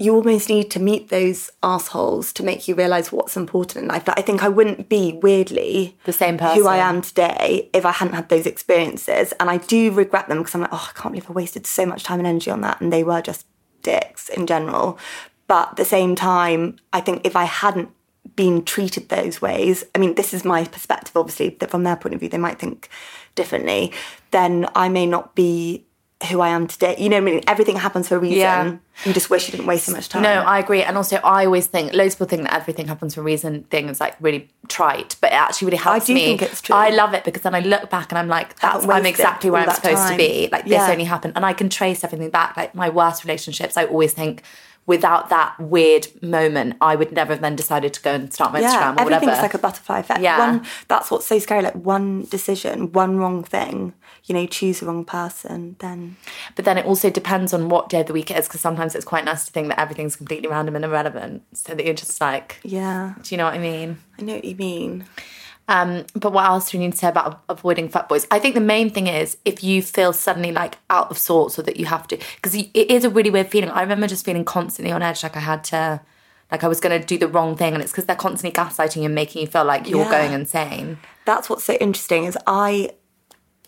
You 0.00 0.14
almost 0.14 0.48
need 0.48 0.70
to 0.70 0.80
meet 0.80 1.10
those 1.10 1.50
assholes 1.62 2.32
to 2.32 2.42
make 2.42 2.66
you 2.66 2.74
realise 2.74 3.12
what's 3.12 3.36
important 3.36 3.82
in 3.82 3.88
life. 3.88 4.08
Like, 4.08 4.18
I 4.18 4.22
think 4.22 4.42
I 4.42 4.48
wouldn't 4.48 4.88
be 4.88 5.20
weirdly 5.22 5.94
The 6.04 6.12
same 6.14 6.38
person 6.38 6.62
who 6.62 6.66
I 6.66 6.78
am 6.78 7.02
today 7.02 7.68
if 7.74 7.84
I 7.84 7.92
hadn't 7.92 8.14
had 8.14 8.30
those 8.30 8.46
experiences. 8.46 9.34
And 9.38 9.50
I 9.50 9.58
do 9.58 9.92
regret 9.92 10.26
them 10.26 10.38
because 10.38 10.54
I'm 10.54 10.62
like, 10.62 10.72
oh, 10.72 10.88
I 10.88 10.98
can't 10.98 11.12
believe 11.12 11.28
I 11.28 11.34
wasted 11.34 11.66
so 11.66 11.84
much 11.84 12.02
time 12.02 12.18
and 12.18 12.26
energy 12.26 12.50
on 12.50 12.62
that. 12.62 12.80
And 12.80 12.90
they 12.90 13.04
were 13.04 13.20
just 13.20 13.44
dicks 13.82 14.30
in 14.30 14.46
general. 14.46 14.98
But 15.46 15.72
at 15.72 15.76
the 15.76 15.84
same 15.84 16.14
time, 16.14 16.76
I 16.94 17.02
think 17.02 17.26
if 17.26 17.36
I 17.36 17.44
hadn't 17.44 17.90
been 18.36 18.64
treated 18.64 19.10
those 19.10 19.42
ways, 19.42 19.84
I 19.94 19.98
mean, 19.98 20.14
this 20.14 20.32
is 20.32 20.46
my 20.46 20.64
perspective, 20.64 21.14
obviously, 21.14 21.50
that 21.60 21.70
from 21.70 21.82
their 21.82 21.96
point 21.96 22.14
of 22.14 22.20
view, 22.20 22.30
they 22.30 22.38
might 22.38 22.58
think 22.58 22.88
differently, 23.34 23.92
then 24.30 24.66
I 24.74 24.88
may 24.88 25.04
not 25.04 25.34
be 25.34 25.84
who 26.28 26.40
I 26.40 26.50
am 26.50 26.66
today. 26.66 26.96
You 26.98 27.08
know 27.08 27.16
what 27.16 27.28
I 27.28 27.32
mean? 27.32 27.44
Everything 27.46 27.76
happens 27.76 28.08
for 28.08 28.16
a 28.16 28.18
reason. 28.18 28.38
Yeah. 28.38 28.76
You 29.06 29.14
just 29.14 29.30
wish 29.30 29.46
you 29.48 29.52
didn't 29.52 29.66
waste 29.66 29.86
so 29.86 29.92
much 29.92 30.10
time. 30.10 30.22
No, 30.22 30.30
I 30.30 30.58
agree. 30.58 30.82
And 30.82 30.96
also, 30.98 31.16
I 31.16 31.46
always 31.46 31.66
think 31.66 31.94
loads 31.94 32.14
of 32.14 32.18
people 32.18 32.26
think 32.28 32.42
that 32.42 32.54
everything 32.54 32.88
happens 32.88 33.14
for 33.14 33.22
a 33.22 33.24
reason. 33.24 33.62
Thing 33.64 33.88
is 33.88 34.00
like 34.00 34.16
really 34.20 34.50
trite, 34.68 35.16
but 35.22 35.32
it 35.32 35.36
actually 35.36 35.66
really 35.66 35.78
helps 35.78 36.08
me. 36.08 36.14
I 36.14 36.18
do 36.18 36.20
me. 36.20 36.26
think 36.38 36.42
it's 36.42 36.60
true. 36.60 36.76
I 36.76 36.90
love 36.90 37.14
it 37.14 37.24
because 37.24 37.40
then 37.42 37.54
I 37.54 37.60
look 37.60 37.88
back 37.88 38.12
and 38.12 38.18
I'm 38.18 38.28
like, 38.28 38.58
that's 38.60 38.86
I'm 38.86 39.06
exactly 39.06 39.50
where 39.50 39.62
I'm 39.62 39.74
supposed 39.74 40.08
to 40.08 40.16
be. 40.16 40.48
Like 40.52 40.64
this 40.64 40.72
Yeah. 40.72 40.90
only 40.90 41.04
happened, 41.04 41.32
and 41.36 41.46
I 41.46 41.54
can 41.54 41.70
trace 41.70 42.04
everything 42.04 42.28
back. 42.28 42.56
Like 42.56 42.74
my 42.74 42.90
worst 42.90 43.24
relationships, 43.24 43.76
I 43.76 43.84
always 43.86 44.12
think. 44.12 44.42
Without 44.86 45.28
that 45.28 45.58
weird 45.60 46.08
moment, 46.20 46.76
I 46.80 46.96
would 46.96 47.12
never 47.12 47.32
have 47.34 47.42
then 47.42 47.54
decided 47.54 47.94
to 47.94 48.02
go 48.02 48.12
and 48.12 48.32
start 48.32 48.52
my 48.52 48.60
yeah, 48.60 48.72
Instagram 48.74 48.96
or 48.96 49.00
everything's 49.02 49.22
whatever. 49.22 49.42
like 49.42 49.54
a 49.54 49.58
butterfly 49.58 49.98
effect. 50.00 50.20
Yeah. 50.20 50.38
One, 50.38 50.66
that's 50.88 51.10
what's 51.10 51.26
so 51.26 51.38
scary. 51.38 51.62
Like 51.62 51.76
one 51.76 52.24
decision, 52.24 52.90
one 52.92 53.18
wrong 53.18 53.44
thing. 53.44 53.94
You 54.24 54.34
know, 54.34 54.46
choose 54.46 54.80
the 54.80 54.86
wrong 54.86 55.04
person, 55.04 55.76
then 55.78 56.16
But 56.54 56.64
then 56.64 56.76
it 56.76 56.84
also 56.84 57.08
depends 57.08 57.54
on 57.54 57.68
what 57.68 57.88
day 57.88 58.00
of 58.00 58.06
the 58.06 58.12
week 58.12 58.30
it 58.30 58.36
is, 58.36 58.46
because 58.46 58.60
sometimes 58.60 58.94
it's 58.94 59.04
quite 59.04 59.24
nice 59.24 59.44
to 59.46 59.52
think 59.52 59.68
that 59.68 59.80
everything's 59.80 60.14
completely 60.14 60.48
random 60.48 60.76
and 60.76 60.84
irrelevant, 60.84 61.42
so 61.52 61.74
that 61.74 61.84
you're 61.84 61.94
just 61.94 62.20
like, 62.20 62.58
yeah, 62.62 63.14
do 63.22 63.34
you 63.34 63.38
know 63.38 63.44
what 63.44 63.54
I 63.54 63.58
mean? 63.58 63.98
I 64.18 64.22
know 64.22 64.34
what 64.34 64.44
you 64.44 64.56
mean. 64.56 65.04
Um, 65.70 66.04
but 66.14 66.32
what 66.32 66.44
else 66.44 66.70
do 66.70 66.78
we 66.78 66.84
need 66.84 66.92
to 66.92 66.98
say 66.98 67.08
about 67.08 67.42
avoiding 67.48 67.88
fat 67.88 68.08
boys? 68.08 68.26
I 68.30 68.38
think 68.40 68.54
the 68.54 68.60
main 68.60 68.90
thing 68.90 69.06
is 69.06 69.36
if 69.44 69.62
you 69.64 69.80
feel 69.82 70.12
suddenly 70.12 70.52
like 70.52 70.76
out 70.90 71.10
of 71.10 71.16
sorts 71.16 71.58
or 71.58 71.62
that 71.62 71.76
you 71.78 71.86
have 71.86 72.06
to, 72.08 72.16
because 72.36 72.54
it 72.54 72.68
is 72.74 73.04
a 73.04 73.10
really 73.10 73.30
weird 73.30 73.48
feeling. 73.48 73.70
I 73.70 73.80
remember 73.82 74.06
just 74.08 74.24
feeling 74.24 74.44
constantly 74.44 74.92
on 74.92 75.00
edge, 75.02 75.22
like 75.22 75.36
I 75.36 75.40
had 75.40 75.62
to 75.64 76.00
Like 76.52 76.64
I 76.64 76.68
was 76.68 76.80
going 76.80 77.00
to 77.00 77.06
do 77.06 77.16
the 77.16 77.28
wrong 77.28 77.56
thing, 77.56 77.74
and 77.74 77.82
it's 77.82 77.92
because 77.92 78.06
they're 78.06 78.16
constantly 78.16 78.50
gaslighting 78.60 78.96
you 78.96 79.04
and 79.04 79.14
making 79.14 79.40
you 79.42 79.46
feel 79.46 79.64
like 79.64 79.88
you're 79.88 80.00
Yeah. 80.04 80.10
going 80.10 80.32
insane. 80.32 80.98
That's 81.24 81.48
what's 81.48 81.62
so 81.62 81.74
interesting 81.74 82.24
is 82.24 82.36
I 82.46 82.90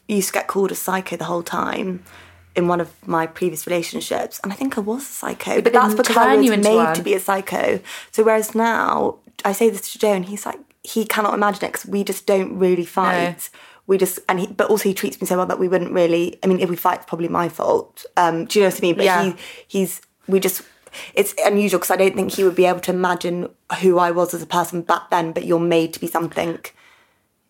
used 0.09 0.28
to 0.30 0.32
get 0.32 0.48
called 0.48 0.72
a 0.72 0.74
psycho 0.74 1.16
the 1.16 1.26
whole 1.26 1.44
time 1.44 2.03
in 2.57 2.66
one 2.66 2.80
of 2.80 2.88
my 3.07 3.24
previous 3.28 3.68
relationships, 3.68 4.40
and 4.42 4.53
I 4.53 4.57
think 4.57 4.76
I 4.76 4.80
was 4.80 5.03
a 5.03 5.05
psycho. 5.05 5.55
But, 5.62 5.72
they 5.72 5.78
that's 5.78 5.94
because 5.94 6.16
I 6.16 6.34
was 6.34 6.50
made 6.50 6.74
one. 6.74 6.94
to 6.96 7.03
be 7.03 7.14
a 7.14 7.20
psycho. 7.20 7.78
So 8.11 8.24
whereas 8.24 8.53
now 8.55 9.18
I 9.44 9.53
say 9.53 9.70
this 9.70 9.92
to 9.92 9.98
Joe, 10.00 10.14
and 10.14 10.24
he's 10.24 10.44
like, 10.44 10.59
he 10.83 11.05
cannot 11.05 11.35
imagine 11.35 11.64
it 11.64 11.72
because 11.72 11.87
we 11.87 12.05
just 12.05 12.26
don't 12.26 12.59
really 12.59 12.85
fight. 12.85 13.51
We 13.87 13.99
just 13.99 14.18
and 14.28 14.41
he, 14.41 14.47
but 14.47 14.70
also 14.70 14.89
he 14.89 14.95
treats 14.95 15.20
me 15.20 15.26
so 15.26 15.37
well 15.37 15.47
that 15.47 15.59
we 15.59 15.68
wouldn't 15.68 15.93
really. 15.93 16.39
I 16.43 16.47
mean, 16.47 16.61
if 16.61 16.70
we 16.70 16.76
fight, 16.76 16.99
it's 16.99 17.07
probably 17.07 17.28
my 17.28 17.49
fault. 17.49 18.05
Um, 18.16 18.45
do 18.47 18.59
you 18.59 18.64
know 18.64 18.68
what 18.70 18.78
I 18.78 18.83
mean? 18.83 18.97
But 18.97 19.05
Yeah. 19.05 19.22
he, 19.24 19.35
he's 19.68 20.01
we 20.28 20.41
just. 20.41 20.62
It's 21.14 21.35
unusual 21.45 21.78
because 21.80 21.91
I 21.91 21.97
don't 21.97 22.14
think 22.14 22.33
he 22.33 22.45
would 22.45 22.55
be 22.55 22.66
able 22.66 22.80
to 22.80 22.91
imagine 22.93 23.49
who 23.80 23.99
I 23.99 24.11
was 24.11 24.35
as 24.35 24.43
a 24.43 24.47
person 24.47 24.83
back 24.83 25.09
then. 25.11 25.33
But 25.33 25.45
you're 25.47 25.59
made 25.59 25.93
to 25.95 26.01
be 26.01 26.07
something 26.07 26.59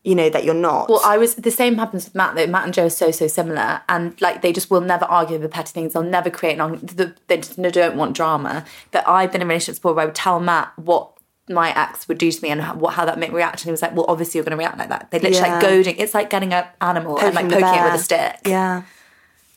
you 0.05 0.17
know 0.17 0.29
that 0.29 0.45
you're 0.45 0.55
not. 0.55 0.89
Well, 0.89 1.01
I 1.05 1.17
was 1.17 1.37
the 1.37 1.51
same 1.51 1.79
happens 1.79 2.07
with 2.07 2.15
Matt 2.15 2.35
though. 2.35 2.47
Matt 2.47 2.65
and 2.65 2.75
Joe 2.75 2.87
are 2.87 2.91
so 2.91 3.11
so 3.13 3.27
similar, 3.29 3.83
and 3.89 4.21
like 4.21 4.43
they 4.43 4.53
just 4.53 4.71
will 4.71 4.81
never 4.81 5.05
argue 5.05 5.37
over 5.37 5.49
petty 5.49 5.73
things. 5.73 5.93
They'll 5.93 6.03
never 6.03 6.29
create. 6.31 6.59
An, 6.59 6.73
the- 6.83 7.15
they 7.29 7.37
just 7.37 7.61
don't 7.61 7.97
want 7.97 8.17
drama. 8.17 8.65
But 8.91 9.07
I've 9.07 9.31
been 9.31 9.43
in 9.43 9.49
relationships 9.49 9.79
before 9.79 9.95
where 9.95 10.03
I 10.03 10.07
would 10.07 10.15
tell 10.15 10.41
Matt 10.41 10.73
what 10.77 11.12
my 11.49 11.77
ex 11.77 12.09
would 12.09 12.19
do 12.19 12.31
to 12.31 12.43
me 12.43 12.51
and 12.51 12.61
how, 12.61 12.75
what, 12.75 12.95
how 12.95 13.05
that 13.05 13.19
made 13.19 13.31
me 13.31 13.37
react, 13.37 13.61
and 13.61 13.65
he 13.65 13.71
was 13.71 13.83
like, 13.83 13.95
"Well, 13.95 14.07
obviously 14.09 14.39
you're 14.39 14.45
going 14.45 14.57
to 14.57 14.57
react 14.57 14.79
like 14.79 14.89
that." 14.89 15.11
They 15.11 15.19
literally 15.19 15.47
Yeah. 15.47 15.55
like 15.55 15.63
goading. 15.63 15.97
It's 15.97 16.15
like 16.15 16.31
getting 16.31 16.53
an 16.53 16.65
animal 16.81 17.19
and 17.19 17.35
like 17.35 17.49
poking 17.49 17.67
it 17.67 17.85
with 17.85 17.95
a 17.95 17.99
stick. 17.99 18.41
Yeah. 18.47 18.83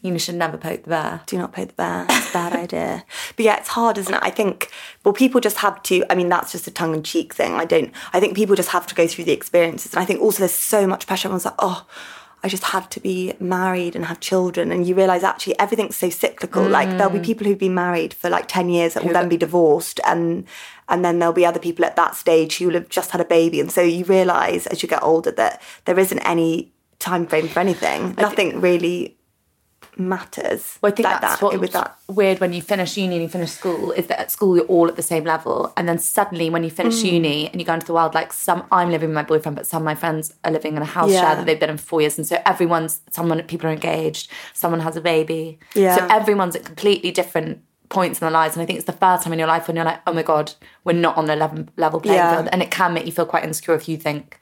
You 0.02 0.20
should 0.20 0.36
never 0.36 0.56
poke 0.56 0.84
the 0.84 0.90
bear. 0.90 1.22
do 1.26 1.38
not 1.38 1.52
poke 1.52 1.70
the 1.70 1.74
bear. 1.74 2.06
It's 2.10 2.30
a 2.30 2.34
bad 2.34 2.54
idea. 2.54 3.04
But 3.36 3.46
yeah, 3.46 3.58
it's 3.58 3.70
hard, 3.70 3.98
isn't 3.98 4.14
it? 4.14 4.20
I 4.22 4.30
think, 4.30 4.70
well, 5.04 5.14
people 5.14 5.42
just 5.42 5.58
have 5.58 5.82
to, 5.84 6.06
I 6.12 6.16
mean, 6.16 6.30
that's 6.30 6.52
just 6.52 6.68
a 6.68 6.72
tongue 6.72 6.94
in 6.94 7.02
cheek 7.02 7.34
thing. 7.34 7.54
I 7.54 7.66
don't, 7.66 7.92
I 8.14 8.20
think 8.20 8.36
people 8.36 8.56
just 8.56 8.70
have 8.70 8.86
to 8.88 8.96
go 8.96 9.08
through 9.08 9.24
the 9.24 9.32
experiences. 9.32 9.94
And 9.94 10.00
I 10.00 10.06
think 10.06 10.22
also 10.22 10.40
there's 10.40 10.54
so 10.54 10.86
much 10.86 11.08
pressure. 11.08 11.28
Everyone's 11.28 11.46
like, 11.46 11.56
oh, 11.58 11.88
I 12.44 12.48
just 12.48 12.66
have 12.66 12.88
to 12.90 13.00
be 13.00 13.34
married 13.40 13.96
and 13.96 14.06
have 14.06 14.20
children. 14.20 14.72
And 14.72 14.88
you 14.88 14.94
realise 14.94 15.24
actually 15.24 15.58
everything's 15.58 15.96
so 15.96 16.12
cyclical. 16.12 16.68
Like 16.68 16.90
there'll 16.90 17.10
be 17.10 17.18
mm. 17.18 17.26
people 17.26 17.48
who've 17.48 17.58
been 17.58 17.74
married 17.74 18.14
for 18.14 18.30
like 18.30 18.48
10 18.48 18.70
years 18.70 18.94
that 18.94 19.04
will 19.04 19.14
then 19.14 19.30
be 19.30 19.38
divorced. 19.38 20.00
And, 20.06 20.46
and 20.90 21.04
then 21.04 21.20
there'll 21.20 21.34
be 21.34 21.46
other 21.46 21.60
people 21.60 21.86
at 21.86 21.96
that 21.96 22.16
stage 22.16 22.58
who 22.58 22.68
will 22.68 22.74
have 22.76 22.90
just 22.90 23.12
had 23.12 23.22
a 23.22 23.26
baby. 23.26 23.60
And 23.60 23.72
so 23.72 23.82
you 23.82 24.06
realise 24.06 24.68
as 24.68 24.84
you 24.84 24.90
get 24.90 25.02
older 25.04 25.32
that 25.32 25.62
there 25.86 25.98
isn't 26.00 26.20
any 26.20 26.72
time 27.00 27.26
frame 27.28 27.48
for 27.48 27.60
anything. 27.60 28.16
Nothing 28.18 28.62
really 28.62 29.18
matters. 29.98 30.78
Well, 30.82 30.92
I 30.92 30.96
think 30.96 31.06
like 31.08 31.22
that's 31.22 31.40
that, 31.40 31.46
what's 31.46 31.58
with 31.58 31.72
that. 31.72 31.98
weird 32.08 32.40
when 32.40 32.52
you 32.54 32.62
finish 32.62 32.98
uni 32.98 33.16
and 33.16 33.24
you 33.24 33.30
finish 33.30 33.52
school 33.52 33.92
is 33.92 34.08
that 34.08 34.20
at 34.20 34.32
school 34.32 34.56
you're 34.58 34.66
all 34.66 34.88
at 34.88 34.96
the 34.96 35.02
same 35.02 35.24
level, 35.24 35.72
and 35.78 35.88
then 35.88 35.98
suddenly 36.00 36.50
when 36.50 36.64
you 36.64 36.70
finish 36.70 36.96
Mm. 37.02 37.12
uni 37.14 37.48
and 37.50 37.62
you 37.62 37.66
go 37.66 37.74
into 37.74 37.86
the 37.88 37.94
world, 37.94 38.14
like 38.14 38.34
some 38.34 38.66
I'm 38.72 38.90
living 38.92 39.10
with 39.10 39.16
my 39.16 39.24
boyfriend, 39.24 39.56
but 39.56 39.66
some 39.66 39.82
of 39.82 39.86
my 39.86 39.96
friends 39.96 40.34
are 40.44 40.52
living 40.52 40.76
in 40.76 40.82
a 40.82 40.86
house 40.86 41.12
Yeah. 41.12 41.22
share 41.22 41.36
that 41.38 41.46
they've 41.46 41.60
been 41.60 41.70
in 41.70 41.78
for 41.78 41.86
four 41.86 42.02
years, 42.02 42.18
and 42.18 42.28
so 42.28 42.42
everyone's 42.46 43.00
someone 43.12 43.42
people 43.44 43.70
are 43.70 43.74
engaged, 43.74 44.30
someone 44.54 44.82
has 44.82 44.96
a 44.98 45.02
baby, 45.02 45.60
Yeah. 45.76 45.96
so 45.98 46.08
everyone's 46.10 46.56
at 46.56 46.66
completely 46.66 47.12
different 47.12 47.62
points 47.90 48.20
in 48.20 48.26
their 48.26 48.32
lives, 48.32 48.56
and 48.56 48.64
I 48.64 48.66
think 48.66 48.78
it's 48.78 48.86
the 48.86 48.92
first 48.94 49.24
time 49.24 49.34
in 49.34 49.40
your 49.40 49.48
life 49.48 49.68
when 49.68 49.76
you're 49.76 49.86
like, 49.86 50.02
oh 50.08 50.14
my 50.14 50.24
god, 50.24 50.54
we're 50.84 50.94
not 50.94 51.18
on 51.18 51.30
a 51.30 51.36
level 51.36 51.66
level 51.78 52.00
playing 52.00 52.18
Yeah. 52.18 52.36
field, 52.36 52.50
and 52.52 52.62
it 52.62 52.72
can 52.72 52.94
make 52.94 53.06
you 53.06 53.12
feel 53.12 53.26
quite 53.26 53.44
insecure 53.44 53.76
if 53.76 53.88
you 53.90 53.98
think. 53.98 54.40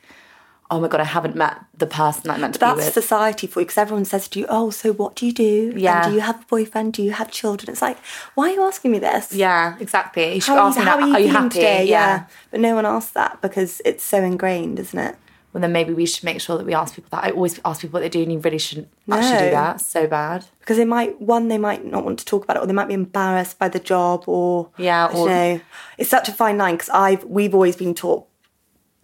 Oh 0.71 0.79
my 0.79 0.87
god! 0.87 1.01
I 1.01 1.03
haven't 1.03 1.35
met 1.35 1.59
the 1.77 1.85
person 1.85 2.23
that 2.25 2.37
I 2.37 2.37
meant 2.37 2.55
to 2.55 2.59
be 2.59 2.65
That's 2.65 2.93
society 2.93 3.45
for 3.45 3.59
you 3.59 3.65
because 3.65 3.77
everyone 3.77 4.05
says 4.05 4.27
to 4.29 4.39
you, 4.39 4.47
"Oh, 4.49 4.71
so 4.71 4.91
what 4.93 5.15
do 5.15 5.25
you 5.27 5.31
do? 5.33 5.73
Yeah. 5.75 6.01
And 6.03 6.09
do 6.09 6.15
you 6.15 6.21
have 6.21 6.41
a 6.41 6.45
boyfriend? 6.45 6.93
Do 6.93 7.03
you 7.03 7.11
have 7.11 7.29
children?" 7.29 7.69
It's 7.71 7.81
like, 7.81 7.97
why 8.33 8.49
are 8.49 8.53
you 8.53 8.63
asking 8.63 8.91
me 8.91 8.97
this? 8.99 9.33
yeah, 9.33 9.75
exactly. 9.79 10.33
You 10.35 10.41
should 10.41 10.53
How, 10.55 10.63
are 10.63 10.67
ask 10.69 10.77
you, 10.79 10.83
me 10.85 10.89
how 10.89 10.97
that. 10.97 11.03
are 11.03 11.07
you 11.09 11.13
Are 11.15 11.19
you 11.19 11.27
happy? 11.27 11.49
today? 11.49 11.85
Yeah. 11.85 12.25
But 12.49 12.61
no 12.61 12.73
one 12.75 12.85
asks 12.87 13.11
that 13.11 13.39
because 13.41 13.81
it's 13.85 14.03
so 14.03 14.23
ingrained, 14.23 14.79
isn't 14.79 14.97
it? 14.97 15.15
Well 15.53 15.61
then 15.61 15.71
maybe 15.71 15.93
we 15.93 16.05
should 16.05 16.23
make 16.23 16.41
sure 16.41 16.57
that 16.57 16.65
we 16.65 16.73
ask 16.73 16.95
people 16.95 17.09
that. 17.11 17.23
I 17.23 17.29
always 17.29 17.59
ask 17.63 17.81
people 17.81 17.93
what 17.99 18.01
they 18.01 18.09
do 18.09 18.21
and 18.23 18.31
you 18.33 18.39
really 18.39 18.57
shouldn't 18.57 18.89
actually 19.11 19.37
do 19.37 19.45
No. 19.45 19.51
that. 19.51 19.81
So 19.81 20.07
bad. 20.07 20.45
Because 20.59 20.77
they 20.77 20.85
might 20.85 21.21
one, 21.21 21.47
they 21.47 21.57
might 21.57 21.85
not 21.85 22.03
want 22.03 22.19
to 22.19 22.25
talk 22.25 22.43
about 22.43 22.57
it, 22.57 22.63
or 22.63 22.65
they 22.67 22.73
might 22.73 22.87
be 22.87 22.93
embarrassed 22.93 23.59
by 23.59 23.69
the 23.69 23.79
job, 23.79 24.23
or 24.27 24.69
Yeah, 24.77 25.07
or- 25.13 25.27
know. 25.29 25.61
It's 25.97 26.09
such 26.09 26.27
a 26.27 26.33
fine 26.33 26.57
line 26.57 26.75
because 26.75 26.89
I've 26.89 27.23
we've 27.25 27.53
always 27.53 27.75
been 27.75 27.93
taught. 27.93 28.25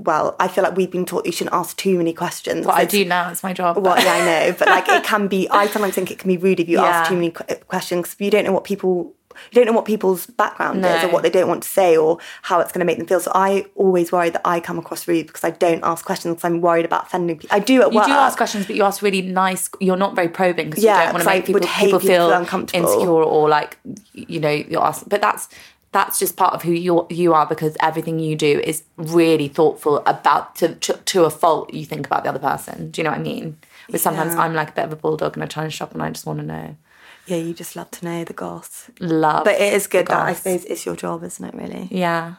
Well, 0.02 0.38
I 0.40 0.48
feel 0.48 0.64
like 0.64 0.78
we've 0.78 0.90
been 0.90 1.06
taught 1.06 1.26
you 1.26 1.34
shouldn't 1.34 1.54
ask 1.54 1.76
too 1.76 1.98
many 1.98 2.14
questions. 2.14 2.66
What 2.66 2.76
I 2.76 2.86
do 2.86 3.04
now, 3.04 3.30
it's 3.32 3.44
my 3.44 3.52
job. 3.52 3.76
Well, 3.76 3.96
but- 3.96 4.04
yeah, 4.04 4.14
I 4.14 4.26
know, 4.50 4.56
but 4.58 4.70
like 4.70 4.88
it 4.88 5.04
can 5.04 5.28
be. 5.28 5.50
I 5.52 5.68
sometimes 5.68 5.94
think 5.94 6.10
it 6.10 6.20
can 6.20 6.30
be 6.30 6.38
rude 6.38 6.62
if 6.62 6.70
you 6.70 6.78
Yeah. 6.78 6.86
ask 6.86 7.10
too 7.10 7.16
many 7.16 7.32
qu- 7.32 7.44
questions 7.68 8.04
because 8.08 8.22
you 8.26 8.32
don't 8.32 8.46
know 8.46 8.54
what 8.54 8.64
people. 8.64 9.14
You 9.52 9.56
don't 9.56 9.66
know 9.66 9.74
what 9.74 9.86
people's 9.86 10.26
background 10.26 10.86
is 10.86 11.04
or 11.04 11.10
what 11.10 11.24
they 11.24 11.30
don't 11.30 11.48
want 11.48 11.64
to 11.64 11.70
say 11.70 11.98
or 11.98 12.18
how 12.44 12.60
it's 12.60 12.72
going 12.72 12.80
to 12.80 12.86
make 12.86 12.98
them 12.98 13.08
feel. 13.08 13.20
So 13.20 13.32
I 13.36 13.66
always 13.76 14.12
worry 14.12 14.30
that 14.30 14.42
I 14.46 14.60
come 14.60 14.78
across 14.80 15.08
rude 15.08 15.28
because 15.28 15.44
I 15.44 15.52
don't 15.52 15.84
ask 15.84 16.06
questions 16.06 16.36
because 16.36 16.46
I'm 16.46 16.62
worried 16.62 16.86
about 16.86 17.08
offending 17.08 17.38
people. 17.38 17.56
I 17.56 17.60
do 17.60 17.82
at 17.82 17.92
you 17.92 17.98
work. 17.98 18.08
do 18.08 18.12
ask 18.14 18.38
questions, 18.38 18.66
but 18.68 18.76
you 18.76 18.84
ask 18.84 19.02
really 19.02 19.22
nice. 19.22 19.70
You're 19.80 19.98
not 19.98 20.16
very 20.16 20.30
probing 20.30 20.70
because 20.70 20.84
Yeah, 20.84 20.98
you 20.98 21.04
don't 21.06 21.14
want 21.14 21.24
to 21.24 21.30
make 21.30 21.46
people, 21.46 21.62
people 21.62 21.76
people 21.86 22.00
feel 22.00 22.10
feel 22.28 22.32
uncomfortable. 22.34 22.88
insecure 22.90 23.24
or 23.24 23.50
like 23.50 23.78
you 24.14 24.40
know 24.40 24.52
you're 24.52 24.84
asking. 24.84 25.10
But 25.10 25.22
that's 25.22 25.50
that's 25.92 26.20
just 26.20 26.36
part 26.38 26.54
of 26.54 26.62
who 26.62 26.72
you 26.72 27.08
you 27.10 27.34
are 27.34 27.48
because 27.48 27.76
everything 27.82 28.20
you 28.20 28.36
do 28.36 28.60
is 28.64 28.84
really 28.98 29.48
thoughtful 29.48 30.04
about 30.06 30.56
to 30.58 30.76
to, 30.76 30.94
to 31.06 31.24
a 31.24 31.30
fault. 31.30 31.74
You 31.74 31.86
think 31.86 32.06
about 32.06 32.24
the 32.24 32.30
other 32.30 32.40
person. 32.40 32.92
Do 32.92 33.02
you 33.02 33.04
know 33.04 33.10
what 33.12 33.20
I 33.20 33.24
mean? 33.24 33.58
But 33.90 34.00
sometimes 34.00 34.36
Yeah. 34.36 34.42
I'm 34.42 34.54
like 34.54 34.70
a 34.70 34.74
bit 34.74 34.86
of 34.86 34.92
a 34.94 34.96
bulldog 34.96 35.36
and 35.36 35.44
I 35.44 35.48
try 35.48 35.64
and 35.64 35.74
shop 35.74 35.94
and 35.94 36.04
I 36.04 36.10
just 36.12 36.28
want 36.28 36.40
to 36.40 36.46
know. 36.46 36.76
Yeah, 37.30 37.38
you 37.38 37.54
just 37.54 37.76
love 37.76 37.92
to 37.92 38.06
know 38.06 38.24
the 38.24 38.34
goss. 38.34 38.90
Love, 39.00 39.44
But 39.44 39.62
it 39.62 39.74
is 39.74 39.86
good 39.86 40.08
that 40.08 40.20
I 40.20 40.34
suppose 40.34 40.66
it's 40.66 40.84
your 40.84 40.96
job, 40.96 41.24
isn't 41.24 41.46
it? 41.46 41.54
Really? 41.54 41.88
Yeah. 41.92 42.36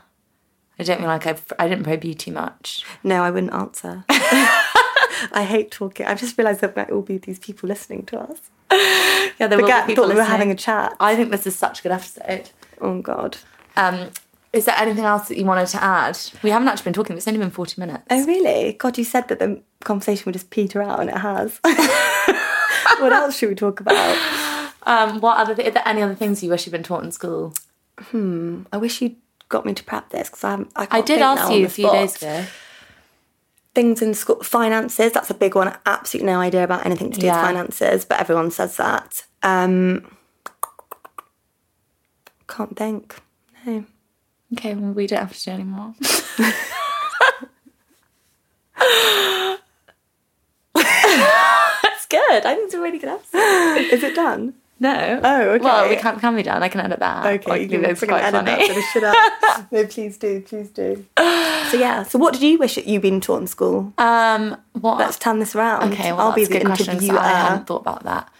I 0.81 0.83
don't 0.83 0.99
feel 0.99 1.07
like 1.07 1.29
I've, 1.29 1.53
I 1.61 1.69
didn't 1.69 1.85
probe 1.85 2.05
you 2.05 2.15
too 2.15 2.33
much. 2.33 2.85
No, 3.05 3.23
I 3.23 3.31
wouldn't 3.31 3.53
answer. 3.53 4.05
I 4.09 5.47
hate 5.47 5.71
talking. 5.71 6.07
I've 6.07 6.19
just 6.19 6.37
realised 6.37 6.61
there 6.61 6.73
might 6.75 6.91
all 6.91 7.03
be 7.03 7.19
these 7.19 7.39
people 7.39 7.69
listening 7.69 8.05
to 8.07 8.19
us. 8.19 8.41
Yeah, 9.39 9.47
there 9.47 9.59
will 9.59 9.67
be 9.67 9.87
people 9.87 10.05
thought 10.05 10.15
we 10.15 10.17
were 10.17 10.25
having 10.25 10.51
a 10.51 10.57
chat. 10.57 10.97
I 10.99 11.15
think 11.15 11.31
this 11.31 11.47
is 11.47 11.55
such 11.55 11.81
a 11.81 11.83
good 11.85 11.93
episode. 11.93 12.51
Oh 12.81 13.01
God. 13.01 13.37
Um, 13.77 14.11
is 14.53 14.65
there 14.65 14.75
anything 14.77 15.05
else 15.05 15.29
that 15.29 15.39
you 15.39 15.45
wanted 15.45 15.69
to 15.69 15.83
add? 15.83 16.19
We 16.43 16.51
haven't 16.51 16.67
actually 16.67 16.85
been 16.85 16.93
talking. 16.95 17.17
It's 17.17 17.29
only 17.29 17.39
been 17.39 17.51
forty 17.51 17.81
minutes. 17.81 18.05
Oh 18.11 18.27
really? 18.27 18.73
God, 18.73 18.99
you 18.99 19.05
said 19.05 19.29
that 19.29 19.39
the 19.39 19.61
conversation 19.85 20.25
would 20.27 20.33
just 20.33 20.51
peter 20.51 20.83
out, 20.83 21.01
and 21.01 21.11
it 21.11 21.19
has. 21.19 21.61
what 23.01 23.13
else 23.13 23.37
should 23.37 23.51
we 23.51 23.55
talk 23.55 23.81
about? 23.81 24.59
Um, 24.85 25.21
what 25.21 25.37
other? 25.39 25.55
Th- 25.55 25.69
are 25.69 25.73
there 25.73 25.83
any 25.87 26.03
other 26.03 26.15
things 26.15 26.43
you 26.43 26.51
wish 26.51 26.67
you'd 26.67 26.73
been 26.73 26.83
taught 26.83 27.05
in 27.05 27.13
school? 27.13 27.55
Hmm. 27.99 28.63
I 28.73 28.77
wish 28.79 29.03
you 29.03 29.17
got 29.49 29.67
me 29.67 29.75
to 29.75 29.85
prep 29.85 30.11
this 30.11 30.29
because 30.29 30.45
I 30.45 30.51
haven't. 30.51 30.73
I, 30.77 30.89
I 30.91 31.01
did 31.03 31.21
ask 31.21 31.53
you 31.53 31.67
a 31.67 31.69
few 31.69 31.91
days 31.91 32.17
ago. 32.17 32.45
Things 33.75 34.03
in 34.03 34.15
school, 34.15 34.43
finances. 34.43 35.13
That's 35.13 35.31
a 35.31 35.35
big 35.35 35.55
one. 35.55 35.77
Absolutely 35.87 36.33
no 36.33 36.41
idea 36.41 36.65
about 36.65 36.85
anything 36.87 37.11
to 37.13 37.21
do 37.21 37.27
Yeah. 37.27 37.37
with 37.41 37.51
finances, 37.51 38.05
but 38.05 38.19
everyone 38.21 38.51
says 38.51 38.77
that. 38.79 39.25
Um, 39.43 40.17
can't 42.49 42.77
think. 42.77 43.17
No. 43.65 43.85
Okay, 44.55 44.75
well, 44.75 44.93
we 44.93 45.07
don't 45.07 45.21
have 45.21 45.37
to 45.37 45.45
do 45.45 45.51
any 45.53 45.63
more. 45.63 45.95
That's 50.75 52.07
good. 52.07 52.47
I 52.47 52.55
think 52.55 52.67
it's 52.67 52.75
a 52.75 52.81
really 52.81 52.99
good 52.99 53.09
episode. 53.11 53.93
Is 53.93 54.03
it 54.03 54.15
done? 54.15 54.55
No. 54.81 55.21
Oh, 55.23 55.41
okay. 55.51 55.65
Well, 55.65 55.89
we 55.91 55.97
can't, 55.97 56.19
can 56.19 56.35
be 56.35 56.43
done. 56.43 56.63
I 56.63 56.69
can 56.71 56.81
edit 56.81 57.01
that. 57.01 57.27
Okay, 57.27 57.67
you 57.67 57.83
it 57.83 57.99
can 57.99 58.09
quite 58.09 58.25
edit 58.25 58.47
funny. 58.47 58.69
that 58.69 59.61
shit 59.63 59.73
no, 59.73 59.87
please 59.87 60.17
do, 60.17 60.41
please 60.41 60.71
do. 60.71 61.05
So 61.19 61.77
yeah. 61.77 62.03
So 62.05 62.19
what 62.19 62.33
did 62.33 62.43
you 62.43 62.59
wish 62.59 62.77
that 62.77 62.87
you'd 62.87 63.03
been 63.03 63.21
taught 63.21 63.43
in 63.43 63.47
school? 63.47 63.93
Um, 63.99 64.57
what? 64.73 64.99
Let's 64.99 65.19
turn 65.19 65.39
this 65.39 65.55
around. 65.55 65.93
Okay, 65.93 66.13
well, 66.13 66.29
I'll 66.29 66.33
be 66.33 66.47
the 66.47 66.57
a 66.57 66.59
good 66.59 66.67
question. 66.67 66.87
so 66.87 66.93
interviewer. 66.93 67.19
I 67.19 67.29
hadn't 67.29 67.67
thought 67.67 67.83
about 67.83 68.05
that. 68.05 68.33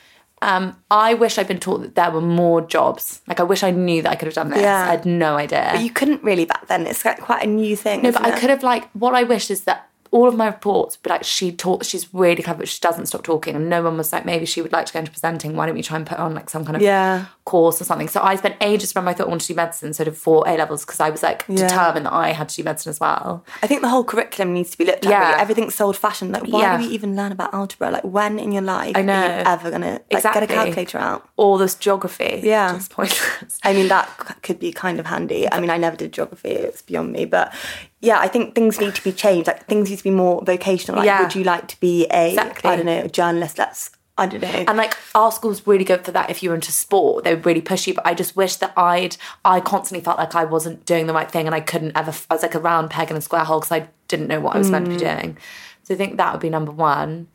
Um, 0.43 0.77
I 0.91 1.13
wish 1.13 1.37
I'd 1.37 1.49
been 1.49 1.61
taught 1.61 1.83
that 1.83 1.95
there 1.95 2.11
were 2.11 2.23
more 2.23 2.63
jobs. 2.63 3.21
Like 3.27 3.41
I 3.41 3.43
wish 3.43 3.63
I 3.63 3.71
knew 3.71 4.01
that 4.01 4.11
I 4.11 4.17
could 4.17 4.27
have 4.27 4.35
done 4.35 4.49
this. 4.49 4.63
Yeah. 4.63 4.85
I 4.85 4.87
had 4.87 5.05
no 5.05 5.37
idea. 5.37 5.69
But 5.75 5.83
you 5.83 5.91
couldn't 5.91 6.23
really 6.23 6.47
back 6.47 6.67
then. 6.69 6.87
It's 6.87 7.05
like 7.05 7.21
quite 7.21 7.45
a 7.45 7.47
new 7.47 7.77
thing. 7.77 8.01
no, 8.01 8.13
but 8.13 8.25
I 8.25 8.39
could 8.39 8.49
have 8.49 8.63
like 8.63 8.89
what 8.93 9.15
I 9.15 9.25
wish 9.25 9.51
is 9.51 9.65
that 9.65 9.90
all 10.13 10.27
of 10.29 10.35
my 10.35 10.47
reports 10.47 10.97
would 10.97 11.03
be 11.05 11.11
like 11.11 11.25
she 11.25 11.53
taught 11.53 11.85
she's 11.85 12.13
really 12.13 12.43
clever, 12.43 12.59
but 12.61 12.69
she 12.69 12.81
doesn't 12.81 13.07
stop 13.07 13.23
talking, 13.23 13.55
and 13.55 13.69
no 13.69 13.83
one 13.83 13.97
was 13.97 14.13
like 14.13 14.25
maybe 14.25 14.45
she 14.47 14.61
would 14.63 14.73
like 14.73 14.87
to 14.87 14.93
go 14.93 14.99
into 14.99 15.11
presenting. 15.11 15.57
Why 15.57 15.67
don't 15.67 15.75
we 15.75 15.83
try 15.83 15.97
and 15.97 16.07
put 16.07 16.19
on 16.19 16.35
like 16.35 16.51
some 16.51 16.65
kind 16.65 16.77
of 16.77 16.83
Yeah. 16.83 17.27
course 17.45 17.81
or 17.81 17.85
something? 17.85 18.09
So 18.09 18.21
I 18.23 18.35
spent 18.37 18.57
ages 18.61 18.93
from 18.93 19.07
I 19.07 19.13
thought 19.15 19.27
I 19.27 19.31
wanted 19.31 19.47
to 19.47 19.53
do 19.53 19.57
medicine, 19.57 19.93
sort 19.93 20.09
of 20.09 20.17
for 20.19 20.45
A 20.49 20.57
levels 20.57 20.85
because 20.85 21.01
I 21.01 21.11
was 21.11 21.23
like 21.23 21.45
Yeah. 21.49 21.69
determined 21.69 22.07
that 22.07 22.13
I 22.13 22.33
had 22.33 22.49
to 22.49 22.57
do 22.57 22.65
medicine 22.65 22.91
as 22.91 22.99
well. 23.01 23.45
I 23.63 23.67
think 23.67 23.83
the 23.83 23.89
whole 23.89 24.05
curriculum 24.05 24.53
needs 24.55 24.71
to 24.71 24.79
be 24.79 24.85
looked 24.85 25.07
at. 25.07 25.11
Yeah. 25.11 25.29
really. 25.31 25.41
Everything's 25.43 25.75
so 25.77 25.87
old 25.87 25.97
fashioned. 25.97 26.33
Like, 26.33 26.45
why 26.49 26.61
Yeah. 26.63 26.77
do 26.79 26.85
we 26.87 26.91
even 26.93 27.15
learn 27.15 27.33
about 27.33 27.55
algebra? 27.55 27.91
Like, 27.91 28.03
when 28.05 28.39
in 28.39 28.53
your 28.53 28.63
life 28.63 28.97
I 28.97 29.03
know. 29.03 29.15
are 29.15 29.39
you 29.39 29.45
ever 29.47 29.71
gonna 29.71 29.93
like, 29.93 30.05
Exactly. 30.11 30.41
get 30.47 30.51
a 30.51 30.55
calculator 30.55 30.99
out? 30.99 31.29
All 31.37 31.57
this 31.59 31.75
geography, 31.77 32.41
Yeah. 32.43 32.73
just 32.75 32.91
pointless. 32.91 33.59
I 33.63 33.73
mean, 33.73 33.89
that 33.89 34.09
could 34.43 34.59
be 34.59 34.73
kind 34.73 34.99
of 34.99 35.07
handy. 35.07 35.47
I 35.51 35.61
mean, 35.61 35.71
I 35.71 35.77
never 35.77 35.97
did 35.97 36.13
geography; 36.13 36.51
it's 36.51 36.83
beyond 36.83 37.13
me. 37.13 37.25
But 37.27 37.53
yeah, 38.01 38.19
I 38.19 38.29
think 38.29 38.55
things 38.55 38.81
need 38.81 38.95
to 38.95 39.05
be 39.05 39.13
changed. 39.13 39.47
Like 39.47 39.67
things 39.67 39.91
need 39.91 39.97
to 39.99 40.05
be 40.05 40.11
more 40.11 40.43
vocational. 40.45 40.99
Like, 40.99 41.07
Yeah. 41.07 41.23
would 41.23 41.35
you 41.35 41.45
like 41.45 41.69
to 41.69 41.81
be 41.81 42.07
a, 42.11 42.31
Exactly. 42.31 42.71
I 42.71 42.77
don't 42.77 42.87
know, 42.87 43.01
a 43.03 43.09
journalist? 43.09 43.59
Let's 43.59 43.91
I 44.19 44.27
don't 44.27 44.43
know. 44.43 44.49
And 44.69 44.77
like 44.77 44.95
our 45.15 45.33
school's 45.33 45.67
really 45.67 45.85
good 45.85 46.05
for 46.05 46.11
that. 46.13 46.29
If 46.29 46.43
you're 46.43 46.55
into 46.55 46.73
sport, 46.73 47.25
they 47.25 47.35
would 47.35 47.47
really 47.47 47.63
push 47.63 47.87
you. 47.87 47.95
But 47.95 48.07
I 48.07 48.13
just 48.13 48.37
wish 48.37 48.57
that 48.57 48.73
I'd, 48.77 49.17
I 49.47 49.61
constantly 49.61 50.05
felt 50.05 50.19
like 50.19 50.35
I 50.35 50.45
wasn't 50.45 50.85
doing 50.85 51.07
the 51.07 51.15
right 51.15 51.31
thing 51.31 51.47
and 51.47 51.55
I 51.55 51.61
couldn't 51.61 51.97
ever, 51.97 52.13
I 52.31 52.35
was 52.35 52.43
like 52.43 52.55
a 52.55 52.59
round 52.61 52.91
peg 52.91 53.11
in 53.11 53.17
a 53.17 53.21
square 53.23 53.45
hole 53.45 53.61
because 53.61 53.73
I 53.73 53.89
didn't 54.09 54.27
know 54.29 54.39
what 54.41 54.55
I 54.55 54.59
was 54.59 54.71
meant 54.71 54.85
to 54.87 54.91
be 54.91 54.97
Mm. 54.99 54.99
doing. 55.21 55.39
So 55.85 55.95
I 55.95 55.97
think 55.97 56.19
that 56.19 56.33
would 56.33 56.43
be 56.43 56.51
number 56.51 56.71
one. 56.73 57.29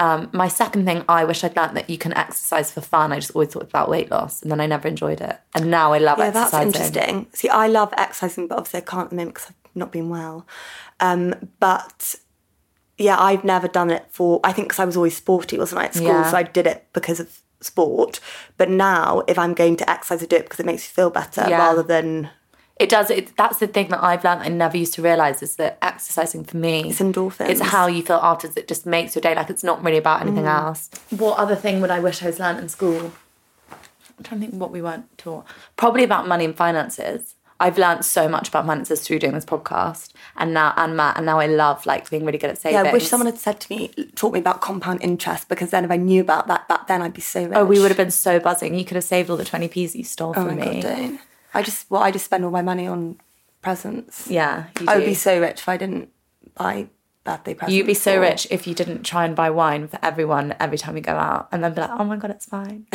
Um, 0.00 0.28
my 0.32 0.48
second 0.48 0.84
thing, 0.84 1.04
I 1.08 1.22
wish 1.24 1.44
I'd 1.44 1.56
learned 1.56 1.76
that 1.76 1.88
you 1.88 1.96
can 1.96 2.12
exercise 2.14 2.72
for 2.72 2.80
fun. 2.80 3.12
I 3.12 3.16
just 3.20 3.30
always 3.30 3.50
thought 3.50 3.62
about 3.62 3.88
weight 3.88 4.10
loss 4.10 4.42
and 4.42 4.50
then 4.50 4.60
I 4.60 4.66
never 4.66 4.88
enjoyed 4.88 5.20
it. 5.20 5.38
And 5.54 5.70
now 5.70 5.92
I 5.92 5.98
love 5.98 6.18
yeah, 6.18 6.30
that's 6.30 6.52
interesting. 6.52 7.28
See, 7.34 7.48
I 7.48 7.68
love 7.68 7.94
exercising, 7.96 8.48
but 8.48 8.58
obviously 8.58 8.78
I 8.78 8.82
can't 8.82 9.04
at 9.04 9.10
the 9.10 9.16
moment 9.16 9.34
because 9.34 9.50
I've 9.50 9.65
not 9.76 9.92
been 9.92 10.08
well. 10.08 10.46
Um, 11.00 11.34
but 11.60 12.14
yeah, 12.98 13.16
I've 13.18 13.44
never 13.44 13.68
done 13.68 13.90
it 13.90 14.06
for. 14.10 14.40
I 14.42 14.52
think 14.52 14.68
because 14.68 14.78
I 14.80 14.84
was 14.84 14.96
always 14.96 15.16
sporty, 15.16 15.58
wasn't 15.58 15.80
I 15.82 15.84
at 15.86 15.94
school? 15.94 16.06
Yeah. 16.08 16.30
So 16.30 16.36
I 16.36 16.42
did 16.42 16.66
it 16.66 16.86
because 16.92 17.20
of 17.20 17.38
sport. 17.60 18.20
But 18.56 18.70
now, 18.70 19.22
if 19.28 19.38
I'm 19.38 19.54
going 19.54 19.76
to 19.76 19.90
exercise, 19.90 20.22
I 20.22 20.26
do 20.26 20.36
it 20.36 20.44
because 20.44 20.60
it 20.60 20.66
makes 20.66 20.82
me 20.82 20.88
feel 20.94 21.10
better 21.10 21.44
Yeah. 21.48 21.58
rather 21.58 21.82
than 21.82 22.30
It 22.78 22.90
does. 22.90 23.10
It, 23.10 23.34
that's 23.38 23.58
the 23.58 23.66
thing 23.66 23.88
that 23.88 24.02
I've 24.02 24.22
learned. 24.22 24.42
I 24.42 24.48
never 24.48 24.76
used 24.76 24.92
to 24.94 25.02
realize 25.02 25.42
is 25.42 25.56
that 25.56 25.78
exercising 25.80 26.44
for 26.44 26.58
me, 26.58 26.90
It's 26.90 27.00
endorphins. 27.00 27.48
It's 27.48 27.60
how 27.60 27.86
you 27.86 28.02
feel 28.02 28.20
afterwards. 28.22 28.56
It 28.58 28.68
just 28.68 28.84
makes 28.84 29.14
your 29.14 29.22
day. 29.22 29.34
Like 29.34 29.48
it's 29.48 29.64
not 29.64 29.82
really 29.82 29.96
about 29.98 30.20
anything 30.20 30.44
Mm. 30.44 30.66
else. 30.66 30.90
What 31.10 31.38
other 31.38 31.56
thing 31.56 31.80
would 31.80 31.90
I 31.90 32.00
wish 32.00 32.22
I 32.22 32.26
was 32.26 32.38
learned 32.38 32.58
in 32.60 32.68
school? 32.68 33.12
I'm 34.18 34.24
trying 34.24 34.40
to 34.40 34.46
think 34.48 34.60
what 34.60 34.70
we 34.70 34.80
weren't 34.82 35.06
taught. 35.18 35.46
Probably 35.76 36.04
about 36.04 36.26
money 36.28 36.44
and 36.44 36.54
finances. 36.56 37.34
I've 37.58 37.78
learned 37.78 38.04
so 38.04 38.28
much 38.28 38.48
about 38.48 38.66
finances 38.66 39.00
through 39.00 39.18
doing 39.20 39.32
this 39.32 39.44
podcast, 39.44 40.12
and 40.36 40.52
now 40.52 40.74
and 40.76 40.96
Matt, 40.96 41.16
and 41.16 41.24
now 41.24 41.40
I 41.40 41.46
love 41.46 41.86
like 41.86 42.10
being 42.10 42.24
really 42.24 42.38
good 42.38 42.50
at 42.50 42.58
saving. 42.58 42.74
Yeah, 42.84 42.90
I 42.90 42.92
wish 42.92 43.08
someone 43.08 43.26
had 43.26 43.38
said 43.38 43.60
to 43.60 43.72
me, 43.74 43.88
taught 44.14 44.34
me 44.34 44.40
about 44.40 44.60
compound 44.60 45.02
interest, 45.02 45.48
because 45.48 45.70
then 45.70 45.84
if 45.84 45.90
I 45.90 45.96
knew 45.96 46.20
about 46.20 46.48
that 46.48 46.68
back 46.68 46.86
then, 46.86 47.00
I'd 47.02 47.14
be 47.14 47.20
so 47.22 47.44
rich. 47.44 47.52
Oh, 47.54 47.64
we 47.64 47.80
would 47.80 47.88
have 47.90 47.96
been 47.96 48.10
so 48.10 48.38
buzzing. 48.38 48.74
You 48.74 48.84
could 48.84 48.96
have 48.96 49.04
saved 49.04 49.30
all 49.30 49.36
the 49.38 49.44
twenty 49.44 49.68
p's 49.68 49.92
that 49.92 49.98
you 49.98 50.04
stole 50.04 50.30
Oh 50.36 50.44
from 50.46 50.58
my 50.58 50.66
me. 50.66 50.82
god. 50.82 51.18
I 51.54 51.62
just 51.62 51.90
well, 51.90 52.02
I 52.02 52.10
just 52.10 52.26
spend 52.26 52.44
all 52.44 52.50
my 52.50 52.62
money 52.62 52.86
on 52.86 53.18
presents. 53.62 54.28
Yeah, 54.30 54.66
you 54.78 54.86
I 54.88 54.96
would 54.96 55.06
be 55.06 55.14
so 55.14 55.40
rich 55.40 55.60
if 55.60 55.68
I 55.68 55.76
didn't 55.76 56.10
buy 56.54 56.88
birthday 57.26 57.54
presents. 57.54 57.74
You'd 57.76 57.86
be 57.86 57.94
so 57.94 58.18
rich 58.20 58.46
if 58.50 58.66
you 58.66 58.74
didn't 58.74 59.02
try 59.02 59.24
and 59.26 59.36
buy 59.36 59.50
wine 59.50 59.88
for 59.88 59.98
everyone 60.02 60.54
every 60.58 60.78
time 60.78 60.96
you 60.96 61.02
go 61.02 61.12
out, 61.16 61.48
and 61.52 61.62
then 61.62 61.74
be 61.74 61.80
like, 61.82 61.90
"Oh 61.90 62.04
my 62.04 62.16
god, 62.16 62.30
it's 62.30 62.46
fine," 62.46 62.86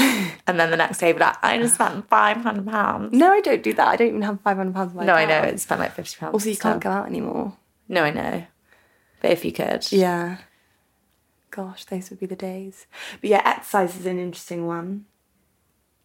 and 0.48 0.60
then 0.60 0.72
the 0.72 0.78
next 0.78 0.98
day 1.00 1.12
be 1.14 1.20
like, 1.20 1.36
"I 1.44 1.58
just 1.60 1.76
spent 1.76 2.08
five 2.10 2.38
hundred 2.38 2.66
pounds." 2.68 3.14
No, 3.14 3.32
I 3.32 3.42
don't 3.42 3.62
do 3.62 3.74
that. 3.74 3.88
I 3.88 3.96
don't 3.96 4.08
even 4.08 4.22
have 4.24 4.42
five 4.42 4.58
hundred 4.58 4.74
pounds. 4.74 4.94
No, 4.96 5.14
I 5.14 5.26
know 5.26 5.42
it's 5.42 5.64
spent 5.64 5.80
like 5.82 5.94
fifty 5.94 6.18
pounds. 6.20 6.34
Also, 6.34 6.50
you 6.50 6.58
can't 6.58 6.82
go 6.82 6.90
out 6.90 7.06
anymore. 7.08 7.54
No, 7.88 8.04
I 8.04 8.12
know, 8.12 8.44
but 9.22 9.32
if 9.32 9.46
you 9.46 9.52
could, 9.52 9.92
Yeah. 9.92 10.38
Gosh, 11.52 11.84
those 11.86 12.10
would 12.10 12.20
be 12.20 12.26
the 12.26 12.36
days. 12.38 12.86
But 13.20 13.30
yeah, 13.30 13.42
exercise 13.44 13.98
is 14.00 14.06
an 14.06 14.18
interesting 14.20 14.66
one. 14.68 15.06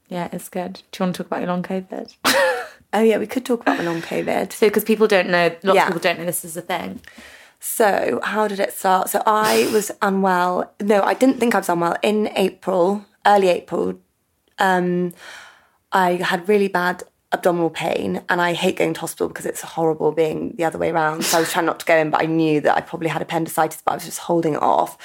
yeah, 0.08 0.28
it's 0.32 0.48
good. 0.48 0.82
Do 0.90 0.98
you 0.98 1.06
want 1.06 1.14
to 1.16 1.22
talk 1.22 1.26
about 1.28 1.40
your 1.40 1.48
long 1.50 1.62
COVID? 1.62 2.14
Oh 2.92 3.02
yeah, 3.02 3.18
we 3.18 3.26
could 3.26 3.44
talk 3.44 3.60
about 3.62 3.78
the 3.78 3.82
long 3.84 4.00
COVID. 4.00 4.52
so, 4.52 4.68
because 4.68 4.84
people 4.84 5.06
don't 5.08 5.28
know, 5.28 5.50
lots 5.64 5.74
Yeah. 5.76 5.82
of 5.82 5.86
people 5.88 6.00
don't 6.00 6.18
know 6.20 6.24
this 6.24 6.44
is 6.44 6.56
a 6.56 6.62
thing. 6.62 7.00
So, 7.60 8.20
how 8.22 8.48
did 8.48 8.60
it 8.60 8.72
start? 8.72 9.10
So, 9.10 9.22
I 9.26 9.68
was 9.72 9.90
unwell. 10.02 10.72
No, 10.80 11.02
I 11.02 11.14
didn't 11.14 11.38
think 11.38 11.54
I 11.54 11.58
was 11.58 11.68
unwell. 11.68 11.96
In 12.02 12.30
April, 12.36 13.04
early 13.26 13.48
April, 13.48 13.98
um, 14.58 15.12
I 15.92 16.14
had 16.14 16.48
really 16.48 16.68
bad 16.68 17.02
abdominal 17.32 17.70
pain 17.70 18.22
and 18.28 18.40
I 18.40 18.52
hate 18.54 18.76
going 18.76 18.94
to 18.94 19.00
hospital 19.00 19.28
because 19.28 19.46
it's 19.46 19.60
horrible 19.60 20.12
being 20.12 20.54
the 20.56 20.64
other 20.64 20.78
way 20.78 20.90
around. 20.90 21.24
So 21.24 21.38
I 21.38 21.40
was 21.40 21.50
trying 21.50 21.66
not 21.66 21.80
to 21.80 21.86
go 21.86 21.96
in, 21.96 22.10
but 22.10 22.22
I 22.22 22.26
knew 22.26 22.60
that 22.60 22.76
I 22.76 22.80
probably 22.80 23.08
had 23.08 23.20
appendicitis, 23.20 23.82
but 23.84 23.92
I 23.92 23.94
was 23.94 24.04
just 24.04 24.20
holding 24.20 24.54
it 24.54 24.62
off. 24.62 24.96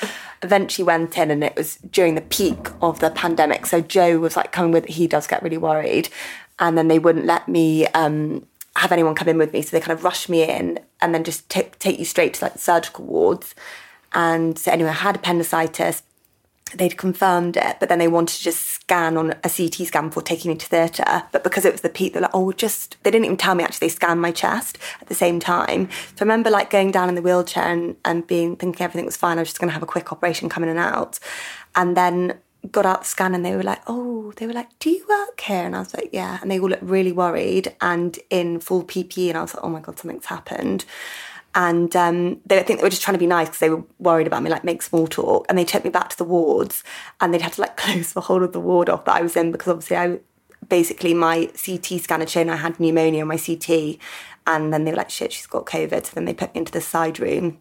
Eventually 0.44 0.86
went 0.86 1.18
in 1.18 1.32
and 1.32 1.44
it 1.44 1.56
was 1.56 1.78
during 1.78 2.16
the 2.16 2.22
peak 2.22 2.70
of 2.82 3.00
the 3.00 3.10
pandemic. 3.10 3.66
So 3.66 3.82
Joe 3.82 4.20
was 4.20 4.36
like 4.36 4.52
coming 4.52 4.72
with, 4.72 4.86
he 4.86 5.08
does 5.08 5.28
get 5.28 5.42
really 5.42 5.58
worried. 5.58 6.10
And 6.60 6.78
then 6.78 6.88
they 6.88 7.00
wouldn't 7.00 7.26
let 7.26 7.48
me 7.48 7.88
um, 7.88 8.46
have 8.76 8.92
anyone 8.92 9.16
come 9.16 9.28
in 9.28 9.38
with 9.38 9.52
me. 9.52 9.64
So 9.64 9.76
they 9.76 9.82
kind 9.82 9.98
of 9.98 10.04
rushed 10.04 10.30
me 10.30 10.44
in 10.44 10.80
and 11.02 11.14
then 11.14 11.24
just 11.24 11.50
t- 11.50 11.64
take 11.80 12.00
you 12.00 12.06
straight 12.06 12.36
to 12.36 12.46
like 12.46 12.54
the 12.54 12.60
surgical 12.60 13.06
wards. 13.06 13.56
And 14.14 14.58
so 14.58 14.72
anyway, 14.72 14.90
I 14.90 14.94
had 14.94 15.16
appendicitis 15.16 16.04
they'd 16.76 16.98
confirmed 16.98 17.58
it, 17.58 17.78
but 17.80 17.90
then 17.90 18.00
they 18.00 18.08
wanted 18.08 18.38
to 18.38 18.44
just 18.44 18.68
scan 18.68 19.18
on 19.18 19.32
a 19.44 19.50
CT 19.50 19.88
scan 19.88 20.08
before 20.08 20.24
taking 20.24 20.52
me 20.52 20.58
to 20.58 20.66
theatre. 20.66 21.24
But 21.32 21.44
because 21.44 21.66
it 21.66 21.72
was 21.72 21.82
the 21.82 21.90
peak, 21.90 22.14
they're 22.14 22.22
like, 22.22 22.32
oh, 22.34 22.52
just, 22.52 22.98
they 23.04 23.12
didn't 23.12 23.26
even 23.26 23.38
tell 23.38 23.56
me 23.56 23.64
actually, 23.64 23.88
they 23.88 23.94
scanned 23.94 24.22
my 24.22 24.32
chest 24.32 24.78
at 25.02 25.08
the 25.08 25.16
same 25.16 25.40
time. 25.40 25.90
So 25.90 26.18
I 26.20 26.22
remember 26.22 26.50
like 26.50 26.70
going 26.70 26.92
down 26.92 27.10
in 27.10 27.16
the 27.16 27.22
wheelchair 27.22 27.64
and, 27.64 27.96
and 28.06 28.26
being, 28.26 28.56
thinking 28.56 28.84
everything 28.84 29.06
was 29.06 29.18
fine. 29.18 29.38
I 29.38 29.42
was 29.42 29.50
just 29.50 29.60
going 29.60 29.70
to 29.70 29.74
have 29.74 29.84
a 29.84 29.88
quick 29.88 30.12
operation 30.12 30.50
coming 30.50 30.70
in 30.70 30.78
and 30.78 30.86
out. 30.86 31.20
And 31.76 31.96
then 31.98 32.40
got 32.70 32.86
out 32.86 33.02
the 33.02 33.08
scan 33.08 33.34
and 33.34 33.46
they 33.46 33.56
were 33.56 33.64
like, 33.64 33.82
oh, 33.88 34.34
they 34.38 34.46
were 34.46 34.54
like, 34.54 34.78
do 34.80 34.90
you 34.90 35.06
work 35.10 35.40
here? 35.42 35.66
And 35.66 35.76
I 35.76 35.80
was 35.80 35.94
like, 35.96 36.10
yeah. 36.12 36.38
And 36.42 36.52
they 36.52 36.60
all 36.60 36.70
looked 36.70 36.84
really 36.84 37.12
worried 37.12 37.74
and 37.82 38.18
in 38.30 38.60
full 38.60 38.84
PPE. 38.84 39.30
And 39.30 39.38
I 39.38 39.42
was 39.42 39.56
like, 39.56 39.64
oh 39.64 39.70
my 39.70 39.80
God, 39.80 39.98
something's 39.98 40.26
happened. 40.26 40.86
And 41.54 41.94
um, 41.96 42.40
they 42.46 42.60
I 42.60 42.64
think 42.64 42.80
they 42.80 42.84
were 42.84 42.90
just 42.90 43.02
trying 43.02 43.16
to 43.16 43.20
be 43.20 43.28
nice 43.28 43.48
because 43.48 43.60
they 43.60 43.70
were 43.70 43.84
worried 44.00 44.28
about 44.28 44.44
me, 44.44 44.50
like 44.50 44.64
make 44.64 44.82
small 44.82 45.08
talk. 45.08 45.46
And 45.50 45.58
they 45.58 45.66
took 45.66 45.84
me 45.84 45.90
back 45.90 46.10
to 46.10 46.18
the 46.18 46.24
wards, 46.24 46.82
and 47.20 47.34
they'd 47.34 47.42
had 47.42 47.54
to 47.54 47.62
like 47.62 47.76
close 47.78 48.14
the 48.14 48.22
whole 48.22 48.44
of 48.44 48.54
the 48.54 48.60
ward 48.60 48.90
off 48.90 49.06
that 49.06 49.18
I 49.18 49.22
was 49.22 49.36
in 49.36 49.52
because 49.52 49.68
obviously 49.68 49.98
I 49.98 50.20
basically 50.70 51.14
my 51.14 51.48
CT 51.48 52.00
scan 52.00 52.22
had 52.22 52.30
shown 52.30 52.50
I 52.50 52.56
had 52.56 52.80
pneumonia 52.80 53.24
on 53.24 53.28
my 53.28 53.38
CT, 53.38 53.98
and 54.48 54.72
then 54.72 54.86
they 54.86 54.92
were 54.92 54.98
like, 54.98 55.10
"Shit, 55.10 55.34
she's 55.34 55.48
got 55.48 55.66
COVID." 55.66 56.06
So 56.06 56.12
then 56.16 56.24
they 56.24 56.34
put 56.34 56.54
me 56.54 56.60
into 56.60 56.72
the 56.72 56.80
side 56.80 57.20
room, 57.20 57.58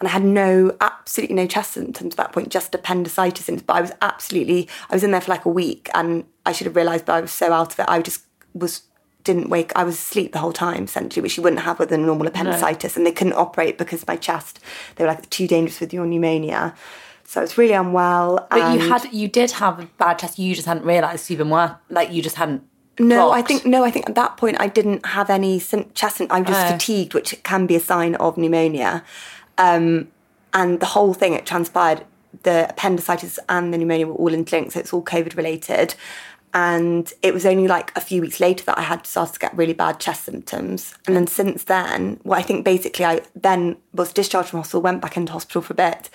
and 0.00 0.08
I 0.08 0.12
had 0.12 0.24
no, 0.24 0.76
absolutely 0.80 1.36
no 1.36 1.46
chest 1.46 1.72
symptoms 1.72 2.14
at 2.14 2.16
that 2.18 2.32
point, 2.32 2.48
just 2.50 2.74
appendicitis 2.74 3.44
symptoms. 3.46 3.64
But 3.66 3.74
I 3.76 3.80
was 3.80 3.92
absolutely, 4.02 4.68
I 4.90 4.94
was 4.94 5.04
in 5.04 5.10
there 5.12 5.20
for 5.20 5.30
like 5.32 5.44
a 5.44 5.48
week, 5.50 5.88
and 5.94 6.24
I 6.46 6.52
should 6.52 6.66
have 6.66 6.76
realised, 6.76 7.04
but 7.06 7.14
I 7.14 7.20
was 7.20 7.32
so 7.32 7.52
out 7.52 7.72
of 7.72 7.78
it. 7.80 7.86
I 7.88 8.00
just 8.02 8.22
was 8.54 8.82
didn't 9.24 9.48
wake. 9.48 9.72
I 9.74 9.84
was 9.84 9.94
asleep 9.94 10.32
the 10.32 10.38
whole 10.38 10.52
time, 10.52 10.84
essentially, 10.84 11.22
which 11.22 11.36
you 11.36 11.42
wouldn't 11.42 11.62
have 11.62 11.78
with 11.78 11.90
a 11.92 11.96
normal 11.98 12.26
appendicitis, 12.26 12.96
and 12.96 13.06
they 13.06 13.12
couldn't 13.12 13.32
operate 13.34 13.78
because 13.78 14.06
my 14.06 14.16
chest. 14.16 14.60
They 14.96 15.04
were 15.04 15.08
like 15.10 15.30
too 15.30 15.46
dangerous 15.46 15.80
with 15.80 15.92
your 15.94 16.04
pneumonia. 16.06 16.74
So 17.26 17.40
I 17.40 17.44
was 17.44 17.56
really 17.56 17.72
unwell. 17.72 18.46
But 18.50 18.74
you 18.74 18.88
had, 18.90 19.10
you 19.12 19.28
did 19.28 19.52
have 19.52 19.80
a 19.80 19.86
bad 19.98 20.18
chest. 20.18 20.38
You 20.38 20.54
just 20.54 20.66
hadn't 20.66 20.84
realised 20.84 21.30
you've 21.30 21.38
been. 21.38 21.48
Like 21.48 22.12
you 22.12 22.20
just 22.22 22.36
hadn't. 22.36 22.64
No, 22.98 23.30
I 23.32 23.40
think 23.42 23.64
no. 23.64 23.82
I 23.82 23.90
think 23.90 24.08
at 24.08 24.14
that 24.14 24.36
point 24.36 24.58
I 24.60 24.66
didn't 24.68 25.06
have 25.06 25.30
any 25.30 25.58
chest. 25.58 26.16
sym- 26.18 26.28
I'm 26.30 26.44
just 26.44 26.66
Oh. 26.66 26.72
fatigued, 26.72 27.14
which 27.14 27.42
can 27.42 27.66
be 27.66 27.76
a 27.76 27.80
sign 27.80 28.14
of 28.16 28.36
pneumonia. 28.36 29.02
Um, 29.58 30.08
and 30.52 30.80
the 30.80 30.86
whole 30.86 31.14
thing 31.14 31.34
it 31.34 31.46
transpired. 31.46 32.04
The 32.42 32.68
appendicitis 32.68 33.38
and 33.48 33.72
the 33.72 33.78
pneumonia 33.78 34.06
were 34.06 34.14
all 34.14 34.34
interlinked, 34.34 34.72
so 34.72 34.80
it's 34.80 34.92
all 34.92 35.02
COVID 35.02 35.36
related. 35.36 35.94
And 36.52 37.12
it 37.22 37.34
was 37.34 37.44
only 37.44 37.66
like 37.66 37.96
a 37.96 38.00
few 38.00 38.20
weeks 38.20 38.38
later 38.38 38.64
that 38.66 38.78
I 38.78 38.82
had 38.82 39.06
started 39.06 39.32
to 39.32 39.38
get 39.40 39.56
really 39.56 39.72
bad 39.72 39.98
chest 39.98 40.24
symptoms. 40.24 40.94
And 41.06 41.16
then 41.16 41.26
since 41.26 41.64
then, 41.64 42.20
well, 42.22 42.38
I 42.38 42.42
think 42.42 42.64
basically 42.64 43.04
I 43.04 43.22
then 43.34 43.76
was 43.92 44.12
discharged 44.12 44.50
from 44.50 44.60
hospital, 44.60 44.80
went 44.80 45.02
back 45.02 45.16
into 45.16 45.32
hospital 45.32 45.62
for 45.62 45.72
a 45.72 45.76
bit, 45.76 46.10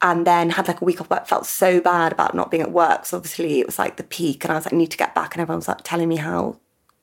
and 0.00 0.26
then 0.26 0.50
had 0.50 0.68
like 0.68 0.80
a 0.80 0.84
week 0.84 1.00
off 1.00 1.10
work. 1.10 1.26
Felt 1.26 1.44
so 1.44 1.80
bad 1.80 2.12
about 2.12 2.34
not 2.34 2.50
being 2.50 2.62
at 2.62 2.72
work. 2.72 3.04
So 3.04 3.18
obviously 3.18 3.60
it 3.60 3.66
was 3.66 3.78
like 3.78 3.96
the 3.96 4.04
peak, 4.04 4.44
and 4.44 4.52
I 4.52 4.56
was 4.56 4.64
like, 4.64 4.72
I 4.72 4.76
need 4.78 4.90
to 4.92 4.96
get 4.96 5.14
back. 5.14 5.34
And 5.34 5.42
everyone 5.42 5.58
was 5.58 5.68
like 5.68 5.82
telling 5.84 6.08
me 6.08 6.16
how, 6.16 6.56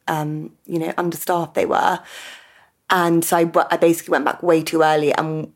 um, 0.07 0.53
you 0.65 0.79
know, 0.79 0.93
understaffed 0.97 1.53
they 1.53 1.67
were. 1.67 1.99
And 2.89 3.23
so 3.23 3.37
I 3.37 3.77
basically 3.77 4.13
went 4.13 4.25
back 4.25 4.41
way 4.41 4.63
too 4.63 4.81
early. 4.81 5.13
And 5.13 5.53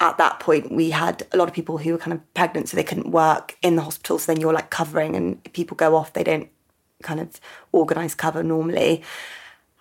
at 0.00 0.16
that 0.16 0.40
point, 0.40 0.72
we 0.72 0.90
had 0.90 1.26
a 1.30 1.36
lot 1.36 1.46
of 1.46 1.54
people 1.54 1.78
who 1.78 1.92
were 1.92 1.98
kind 1.98 2.14
of 2.14 2.34
pregnant, 2.34 2.68
so 2.68 2.76
they 2.76 2.82
couldn't 2.82 3.10
work 3.10 3.56
in 3.62 3.76
the 3.76 3.82
hospital. 3.82 4.18
So 4.18 4.32
then 4.32 4.40
you're 4.40 4.52
like 4.52 4.70
covering, 4.70 5.14
and 5.14 5.40
if 5.44 5.52
people 5.52 5.76
go 5.76 5.94
off, 5.94 6.14
they 6.14 6.24
don't 6.24 6.48
kind 7.02 7.20
of 7.20 7.38
organise 7.72 8.14
cover 8.14 8.42
normally. 8.42 9.02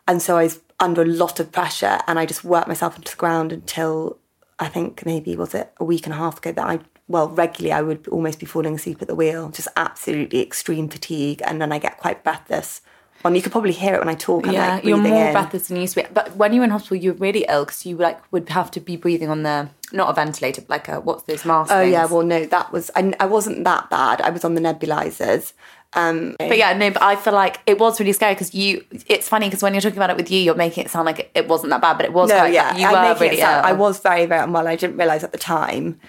And 0.07 0.21
so 0.21 0.37
I 0.37 0.43
was 0.43 0.59
under 0.79 1.01
a 1.01 1.05
lot 1.05 1.39
of 1.39 1.51
pressure, 1.51 1.99
and 2.05 2.19
I 2.19 2.25
just 2.25 2.43
worked 2.43 2.67
myself 2.67 2.97
into 2.97 3.11
the 3.11 3.17
ground 3.17 3.53
until 3.53 4.17
I 4.59 4.67
think 4.67 5.05
maybe 5.05 5.35
was 5.37 5.53
it 5.53 5.71
a 5.77 5.85
week 5.85 6.05
and 6.05 6.13
a 6.13 6.17
half 6.17 6.39
ago 6.39 6.51
that 6.51 6.67
I 6.67 6.79
well 7.07 7.29
regularly 7.29 7.71
I 7.71 7.81
would 7.81 8.07
almost 8.09 8.39
be 8.39 8.45
falling 8.45 8.75
asleep 8.75 9.01
at 9.01 9.07
the 9.07 9.15
wheel, 9.15 9.49
just 9.49 9.69
absolutely 9.77 10.41
extreme 10.41 10.89
fatigue, 10.89 11.41
and 11.45 11.61
then 11.61 11.71
I 11.71 11.79
get 11.79 11.97
quite 11.97 12.23
breathless. 12.25 12.81
And 13.25 13.35
you 13.35 13.41
could 13.41 13.51
probably 13.51 13.73
hear 13.73 13.93
it 13.95 13.99
when 13.99 14.07
I 14.09 14.15
talk. 14.15 14.47
I'm 14.47 14.53
Yeah, 14.53 14.75
like 14.75 14.85
you're 14.85 14.97
more 14.97 15.25
in. 15.27 15.33
breathless 15.33 15.67
than 15.67 15.75
you 15.77 15.81
used 15.81 15.95
to 15.95 16.03
be. 16.03 16.09
But 16.13 16.35
when 16.37 16.53
you 16.53 16.61
were 16.61 16.63
in 16.65 16.69
hospital, 16.69 16.95
you 16.97 17.11
were 17.13 17.17
really 17.19 17.45
ill 17.49 17.65
because 17.65 17.85
you 17.85 17.97
like 17.97 18.19
would 18.31 18.47
have 18.49 18.71
to 18.71 18.79
be 18.79 18.95
breathing 18.95 19.29
on 19.29 19.43
the 19.43 19.69
not 19.91 20.09
a 20.09 20.13
ventilator, 20.13 20.61
but 20.61 20.69
like 20.69 20.87
a 20.87 20.99
what's 21.01 21.23
those 21.23 21.43
masks? 21.45 21.71
Oh 21.73 21.79
things? 21.81 21.91
yeah, 21.91 22.05
well 22.05 22.23
no, 22.23 22.45
that 22.45 22.71
was 22.71 22.89
I, 22.95 23.13
I 23.19 23.25
wasn't 23.25 23.63
that 23.65 23.89
bad. 23.89 24.21
I 24.21 24.29
was 24.29 24.45
on 24.45 24.53
the 24.55 24.61
nebulizers. 24.61 25.51
Um, 25.93 26.35
But 26.37 26.57
yeah, 26.57 26.73
no, 26.77 26.91
but 26.91 27.01
I 27.01 27.15
feel 27.15 27.33
like 27.33 27.59
it 27.65 27.79
was 27.79 27.99
really 27.99 28.13
scary 28.13 28.35
because 28.35 28.53
you. 28.53 28.85
It's 29.07 29.27
funny 29.27 29.47
because 29.47 29.63
when 29.63 29.73
you're 29.73 29.81
talking 29.81 29.97
about 29.97 30.11
it 30.11 30.17
with 30.17 30.29
you, 30.31 30.39
you're 30.39 30.53
making 30.55 30.85
it 30.85 30.91
sound 30.91 31.05
like 31.07 31.31
it, 31.33 31.47
wasn't 31.47 31.71
that 31.71 31.81
bad, 31.81 31.97
but 31.97 32.05
it 32.05 32.13
was. 32.13 32.29
no, 32.29 32.45
yeah, 32.45 32.77
you 32.77 32.85
I'm 32.85 32.93
were 33.15 33.19
really 33.19 33.37
sound- 33.37 33.65
ill. 33.65 33.69
I 33.69 33.73
was 33.73 33.99
very 33.99 34.27
very 34.27 34.43
unwell. 34.43 34.67
I 34.67 34.75
didn't 34.75 34.97
realize 34.97 35.23
at 35.23 35.31
the 35.31 35.37
time. 35.39 35.99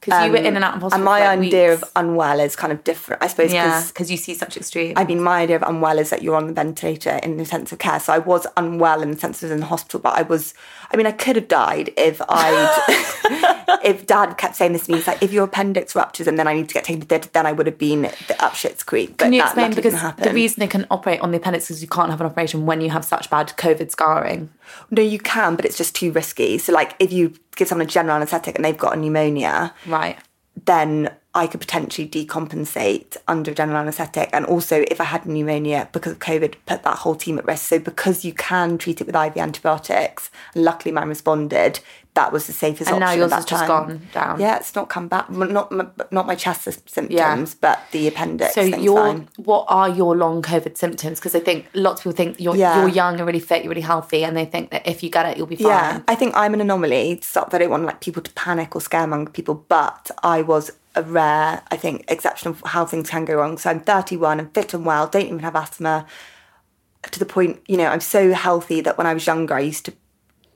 Because 0.00 0.24
you 0.26 0.30
were 0.32 0.38
in 0.38 0.46
um, 0.48 0.56
and 0.56 0.64
out 0.64 0.74
of 0.76 0.82
hospital. 0.82 0.94
And 0.96 1.04
my 1.04 1.26
idea 1.28 1.70
weeks. 1.70 1.82
of 1.82 1.90
unwell 1.96 2.40
is 2.40 2.54
kind 2.56 2.72
of 2.72 2.84
different, 2.84 3.22
I 3.22 3.26
suppose. 3.26 3.52
yeah, 3.52 3.70
'cause 3.70 3.88
because 3.88 4.10
you 4.10 4.16
see 4.16 4.34
such 4.34 4.56
extreme. 4.56 4.94
I 4.96 5.04
mean, 5.04 5.22
my 5.22 5.40
idea 5.42 5.56
of 5.56 5.62
unwell 5.62 5.98
is 5.98 6.10
that 6.10 6.22
you're 6.22 6.36
on 6.36 6.46
the 6.46 6.52
ventilator 6.52 7.18
in 7.22 7.38
intensive 7.38 7.78
care. 7.78 7.98
So 8.00 8.12
I 8.12 8.18
was 8.18 8.46
unwell 8.56 9.02
in 9.02 9.10
the 9.10 9.18
sense 9.18 9.42
was 9.42 9.50
in 9.50 9.60
the 9.60 9.66
hospital, 9.66 10.00
but 10.00 10.14
I 10.16 10.22
was, 10.22 10.54
I 10.90 10.96
mean, 10.96 11.06
I 11.06 11.12
could 11.12 11.36
have 11.36 11.48
died 11.48 11.92
if 11.96 12.20
I'd, 12.28 13.80
if 13.84 14.06
dad 14.06 14.38
kept 14.38 14.56
saying 14.56 14.72
this 14.72 14.86
to 14.86 14.92
me, 14.92 14.98
he's 14.98 15.06
like, 15.06 15.22
if 15.22 15.32
your 15.32 15.44
appendix 15.44 15.94
ruptures 15.94 16.26
and 16.26 16.38
then 16.38 16.48
I 16.48 16.54
need 16.54 16.68
to 16.68 16.74
get 16.74 16.84
taken 16.84 17.02
to 17.02 17.06
theatre, 17.06 17.28
then 17.32 17.44
I 17.46 17.52
would 17.52 17.66
have 17.66 17.76
been 17.78 18.02
the 18.02 18.36
up 18.42 18.54
shit's 18.54 18.82
creek. 18.82 19.10
But 19.18 19.24
Can 19.24 19.32
you 19.34 19.42
explain 19.42 19.74
because 19.74 20.00
the 20.16 20.32
reason 20.32 20.60
they 20.60 20.66
can 20.66 20.86
operate 20.90 21.20
on 21.20 21.30
the 21.30 21.36
appendix 21.36 21.70
is 21.70 21.82
you 21.82 21.88
can't 21.88 22.10
have 22.10 22.20
an 22.20 22.26
operation 22.26 22.64
when 22.64 22.80
you 22.80 22.90
have 22.90 23.04
such 23.04 23.28
bad 23.28 23.48
COVID 23.58 23.90
scarring. 23.90 24.48
No, 24.90 25.02
you 25.02 25.18
can, 25.18 25.56
but 25.56 25.64
it's 25.64 25.76
just 25.76 25.94
too 25.94 26.10
risky. 26.12 26.56
So, 26.58 26.72
like, 26.72 26.94
if 26.98 27.12
you 27.12 27.34
give 27.56 27.68
someone 27.68 27.86
a 27.86 27.90
general 27.90 28.16
anaesthetic 28.16 28.56
and 28.56 28.64
they've 28.64 28.76
got 28.78 28.96
a 28.96 29.00
pneumonia, 29.00 29.74
Right. 29.86 30.16
then 30.64 31.10
I 31.34 31.46
could 31.46 31.60
potentially 31.60 32.08
decompensate 32.08 33.16
under 33.28 33.52
general 33.52 33.78
anaesthetic. 33.78 34.30
And 34.32 34.46
also, 34.46 34.84
if 34.90 35.00
I 35.00 35.04
had 35.04 35.26
pneumonia 35.26 35.88
because 35.92 36.12
of 36.12 36.18
COVID, 36.18 36.54
put 36.66 36.82
that 36.82 36.98
whole 36.98 37.14
team 37.14 37.38
at 37.38 37.44
risk. 37.44 37.68
So, 37.68 37.78
because 37.78 38.24
you 38.24 38.32
can 38.32 38.78
treat 38.78 39.00
it 39.00 39.06
with 39.06 39.14
IV 39.14 39.36
antibiotics, 39.36 40.30
luckily 40.54 40.90
mine 40.90 41.08
responded, 41.08 41.80
that 42.18 42.32
was 42.32 42.46
the 42.48 42.52
safest 42.52 42.90
And 42.90 42.98
now 43.00 43.06
option. 43.06 43.18
yours 43.20 43.32
at 43.32 43.36
has 43.36 43.44
that 43.44 43.50
just 43.50 43.66
gone 43.68 44.00
down. 44.12 44.40
Yeah, 44.40 44.56
it's 44.58 44.74
not 44.74 44.88
come 44.88 45.06
back. 45.06 45.30
Not 45.30 45.70
my, 45.70 45.86
not 46.10 46.26
my 46.26 46.34
chest 46.34 46.62
symptoms, 46.64 47.10
Yeah. 47.10 47.44
but 47.60 47.78
the 47.92 48.08
appendix. 48.08 48.54
So 48.54 48.62
your 48.62 48.98
fine. 49.06 49.28
what 49.36 49.64
are 49.68 49.88
your 49.88 50.16
long 50.16 50.42
COVID 50.42 50.76
symptoms? 50.76 51.20
Because 51.20 51.34
I 51.36 51.40
think 51.40 51.66
lots 51.74 52.00
of 52.00 52.04
people 52.04 52.16
think 52.16 52.40
you're 52.40 52.56
Yeah. 52.56 52.78
you're 52.80 52.88
young 52.88 53.14
and 53.18 53.26
really 53.26 53.38
fit, 53.50 53.62
you're 53.62 53.70
really 53.70 53.82
healthy, 53.94 54.24
and 54.24 54.36
they 54.36 54.44
think 54.44 54.70
that 54.72 54.82
if 54.92 55.02
you 55.04 55.10
get 55.10 55.26
it, 55.26 55.36
you'll 55.36 55.46
be 55.46 55.56
fine. 55.56 55.66
Yeah, 55.68 56.00
I 56.08 56.14
think 56.16 56.36
I'm 56.36 56.54
an 56.54 56.60
anomaly. 56.60 57.20
That 57.34 57.54
I 57.54 57.58
don't 57.58 57.70
want 57.70 57.84
like 57.84 58.00
people 58.00 58.22
to 58.22 58.32
panic 58.32 58.74
or 58.74 58.80
scaremonger 58.80 59.32
people, 59.32 59.54
but 59.68 60.10
I 60.22 60.42
was 60.42 60.72
a 60.96 61.02
rare, 61.02 61.62
I 61.70 61.76
think, 61.76 62.04
exception 62.08 62.50
of 62.50 62.60
how 62.66 62.84
things 62.84 63.08
can 63.10 63.24
go 63.24 63.34
wrong. 63.36 63.58
So 63.58 63.70
I'm 63.70 63.80
31, 63.80 64.40
I'm 64.40 64.48
fit 64.50 64.74
and 64.74 64.84
well, 64.84 65.06
don't 65.06 65.22
even 65.26 65.38
have 65.40 65.54
asthma. 65.54 66.04
To 67.12 67.18
the 67.20 67.26
point, 67.26 67.60
you 67.68 67.76
know, 67.76 67.86
I'm 67.86 68.00
so 68.00 68.32
healthy 68.32 68.80
that 68.80 68.98
when 68.98 69.06
I 69.06 69.14
was 69.14 69.24
younger, 69.24 69.54
I 69.54 69.60
used 69.60 69.84
to 69.86 69.92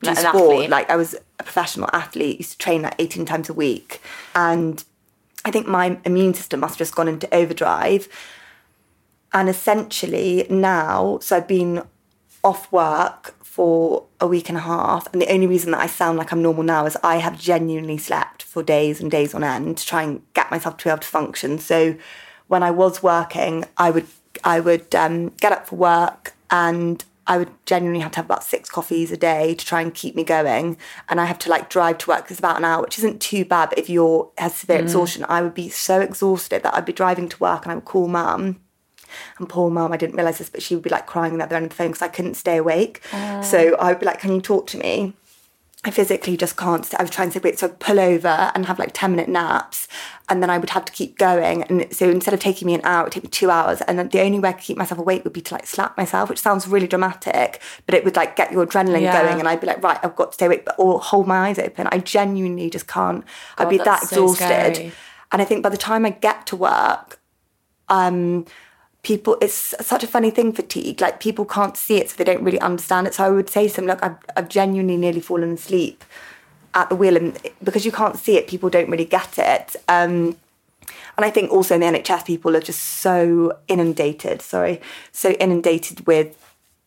do 0.02 0.14
sport. 0.14 0.68
Like 0.68 0.90
I 0.90 0.96
was 0.96 1.14
a 1.38 1.42
professional 1.42 1.88
athlete, 1.92 2.38
used 2.38 2.52
to 2.52 2.58
train 2.58 2.82
like 2.82 2.94
18 2.98 3.24
times 3.24 3.48
a 3.48 3.54
week, 3.54 4.00
and 4.34 4.82
I 5.44 5.50
think 5.50 5.66
my 5.66 5.98
immune 6.04 6.34
system 6.34 6.60
must 6.60 6.74
have 6.74 6.78
just 6.78 6.94
gone 6.94 7.08
into 7.08 7.32
overdrive. 7.34 8.08
And 9.34 9.48
essentially 9.48 10.46
now, 10.50 11.18
so 11.22 11.36
I've 11.36 11.48
been 11.48 11.82
off 12.44 12.70
work 12.70 13.34
for 13.42 14.04
a 14.20 14.26
week 14.26 14.48
and 14.48 14.58
a 14.58 14.62
half. 14.62 15.12
And 15.12 15.20
the 15.20 15.30
only 15.30 15.46
reason 15.46 15.72
that 15.72 15.80
I 15.80 15.86
sound 15.86 16.18
like 16.18 16.32
I'm 16.32 16.42
normal 16.42 16.62
now 16.62 16.86
is 16.86 16.96
I 17.02 17.16
have 17.16 17.38
genuinely 17.38 17.98
slept 17.98 18.42
for 18.42 18.62
days 18.62 19.00
and 19.00 19.10
days 19.10 19.34
on 19.34 19.44
end 19.44 19.78
to 19.78 19.86
try 19.86 20.02
and 20.02 20.22
get 20.34 20.50
myself 20.50 20.78
to 20.78 20.84
be 20.84 20.90
able 20.90 21.00
to 21.00 21.08
function. 21.08 21.58
So 21.58 21.94
when 22.48 22.62
I 22.62 22.70
was 22.70 23.02
working, 23.02 23.64
I 23.76 23.90
would 23.90 24.06
I 24.44 24.60
would 24.60 24.94
um, 24.94 25.28
get 25.40 25.52
up 25.52 25.66
for 25.66 25.76
work 25.76 26.32
and 26.50 27.04
I 27.26 27.38
would 27.38 27.50
genuinely 27.66 28.00
have 28.00 28.12
to 28.12 28.16
have 28.16 28.24
about 28.24 28.44
six 28.44 28.68
coffees 28.68 29.12
a 29.12 29.16
day 29.16 29.54
to 29.54 29.64
try 29.64 29.80
and 29.80 29.94
keep 29.94 30.14
me 30.14 30.24
going. 30.24 30.76
And 31.08 31.20
I 31.20 31.26
have 31.26 31.38
to 31.40 31.50
like 31.50 31.70
drive 31.70 31.98
to 31.98 32.10
work 32.10 32.30
it's 32.30 32.38
about 32.38 32.58
an 32.58 32.64
hour, 32.64 32.82
which 32.82 32.98
isn't 32.98 33.20
too 33.20 33.44
bad. 33.44 33.70
But 33.70 33.78
if 33.78 33.88
you're 33.88 34.30
has 34.38 34.54
severe 34.56 34.78
mm. 34.78 34.82
exhaustion, 34.82 35.24
I 35.28 35.42
would 35.42 35.54
be 35.54 35.68
so 35.68 36.00
exhausted 36.00 36.62
that 36.62 36.74
I'd 36.74 36.84
be 36.84 36.92
driving 36.92 37.28
to 37.28 37.38
work 37.38 37.64
and 37.64 37.72
I 37.72 37.74
would 37.76 37.84
call 37.84 38.08
mum 38.08 38.60
and 39.38 39.48
poor 39.48 39.70
mum, 39.70 39.92
I 39.92 39.96
didn't 39.96 40.16
realise 40.16 40.38
this, 40.38 40.50
but 40.50 40.62
she 40.62 40.74
would 40.74 40.84
be 40.84 40.90
like 40.90 41.06
crying 41.06 41.32
on 41.32 41.38
the 41.38 41.44
other 41.44 41.56
end 41.56 41.64
of 41.64 41.70
the 41.70 41.76
phone 41.76 41.88
because 41.88 42.02
I 42.02 42.08
couldn't 42.08 42.34
stay 42.34 42.56
awake. 42.56 43.00
Oh. 43.12 43.42
So 43.42 43.76
I 43.76 43.88
would 43.88 44.00
be 44.00 44.06
like, 44.06 44.20
Can 44.20 44.34
you 44.34 44.40
talk 44.40 44.66
to 44.68 44.78
me? 44.78 45.14
I 45.84 45.90
physically 45.90 46.36
just 46.36 46.56
can't. 46.56 46.88
I 46.94 47.02
was 47.02 47.10
trying 47.10 47.30
to 47.30 47.40
wait, 47.40 47.58
so 47.58 47.66
I'd 47.66 47.80
pull 47.80 47.98
over 47.98 48.52
and 48.54 48.66
have 48.66 48.78
like 48.78 48.90
10 48.94 49.10
minute 49.10 49.28
naps, 49.28 49.88
and 50.28 50.40
then 50.40 50.48
I 50.48 50.56
would 50.56 50.70
have 50.70 50.84
to 50.84 50.92
keep 50.92 51.18
going. 51.18 51.64
And 51.64 51.92
so 51.92 52.08
instead 52.08 52.32
of 52.32 52.38
taking 52.38 52.66
me 52.66 52.74
an 52.74 52.82
hour, 52.84 53.00
it 53.00 53.04
would 53.06 53.12
take 53.14 53.24
me 53.24 53.28
two 53.30 53.50
hours. 53.50 53.80
And 53.80 53.98
then 53.98 54.08
the 54.08 54.20
only 54.20 54.38
way 54.38 54.50
I 54.50 54.52
could 54.52 54.62
keep 54.62 54.76
myself 54.78 55.00
awake 55.00 55.24
would 55.24 55.32
be 55.32 55.40
to 55.40 55.54
like 55.54 55.66
slap 55.66 55.96
myself, 55.96 56.28
which 56.28 56.38
sounds 56.38 56.68
really 56.68 56.86
dramatic, 56.86 57.60
but 57.86 57.96
it 57.96 58.04
would 58.04 58.14
like 58.14 58.36
get 58.36 58.52
your 58.52 58.64
adrenaline 58.64 59.02
Yeah. 59.02 59.20
going. 59.24 59.40
And 59.40 59.48
I'd 59.48 59.60
be 59.60 59.66
like, 59.66 59.82
Right, 59.82 59.98
I've 60.04 60.14
got 60.14 60.26
to 60.30 60.34
stay 60.34 60.46
awake, 60.46 60.64
but 60.64 60.76
or 60.78 61.00
hold 61.00 61.26
my 61.26 61.48
eyes 61.48 61.58
open. 61.58 61.88
I 61.90 61.98
genuinely 61.98 62.70
just 62.70 62.86
can't. 62.86 63.24
I'd 63.58 63.68
be 63.68 63.78
that 63.78 64.02
so 64.04 64.24
exhausted. 64.30 64.76
scary. 64.76 64.92
and 65.32 65.42
I 65.42 65.44
think 65.44 65.64
by 65.64 65.68
the 65.68 65.76
time 65.76 66.06
I 66.06 66.10
get 66.10 66.46
to 66.46 66.56
work, 66.56 67.18
um, 67.88 68.46
people 69.02 69.36
it's 69.40 69.74
such 69.80 70.04
a 70.04 70.06
funny 70.06 70.30
thing 70.30 70.52
fatigue 70.52 71.00
like 71.00 71.20
people 71.20 71.44
can't 71.44 71.76
see 71.76 71.96
it 71.96 72.10
so 72.10 72.16
they 72.16 72.24
don't 72.24 72.42
really 72.42 72.60
understand 72.60 73.06
it 73.06 73.14
so 73.14 73.24
i 73.24 73.28
would 73.28 73.50
say 73.50 73.68
to 73.68 73.76
them 73.76 73.86
look 73.86 74.02
i've, 74.02 74.16
I've 74.36 74.48
genuinely 74.48 74.96
nearly 74.96 75.20
fallen 75.20 75.52
asleep 75.52 76.04
at 76.74 76.88
the 76.88 76.94
wheel 76.94 77.16
and 77.16 77.38
because 77.62 77.84
you 77.84 77.92
can't 77.92 78.16
see 78.16 78.36
it 78.36 78.46
people 78.46 78.70
don't 78.70 78.88
really 78.88 79.04
get 79.04 79.38
it 79.38 79.74
um, 79.88 80.36
and 81.16 81.26
i 81.26 81.30
think 81.30 81.50
also 81.50 81.74
in 81.74 81.80
the 81.80 81.86
nhs 81.86 82.24
people 82.24 82.56
are 82.56 82.60
just 82.60 82.80
so 82.80 83.58
inundated 83.66 84.40
sorry 84.40 84.80
so 85.10 85.30
inundated 85.32 86.06
with 86.06 86.38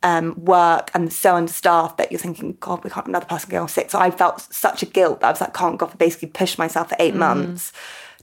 um, 0.03 0.36
work 0.45 0.91
and 0.93 1.11
so 1.11 1.36
understaffed 1.36 1.97
that 1.97 2.11
you're 2.11 2.20
thinking, 2.20 2.55
God, 2.59 2.84
we 2.84 2.91
can't 2.91 3.07
another 3.07 3.26
person 3.26 3.49
go 3.49 3.63
off 3.63 3.72
sick. 3.72 3.89
So 3.89 3.97
I 3.97 4.11
felt 4.11 4.39
such 4.39 4.84
a 4.84 4.86
guilt 4.86 5.22
that 5.22 5.28
I 5.28 5.32
was 5.32 5.41
like, 5.41 5.55
can't 5.55 5.80
go 5.80 5.88
off. 5.88 5.93
I 5.93 5.97
basically 5.97 6.28
pushed 6.28 6.59
myself 6.59 6.89
for 6.89 6.95
eight 6.99 7.16
months 7.16 7.74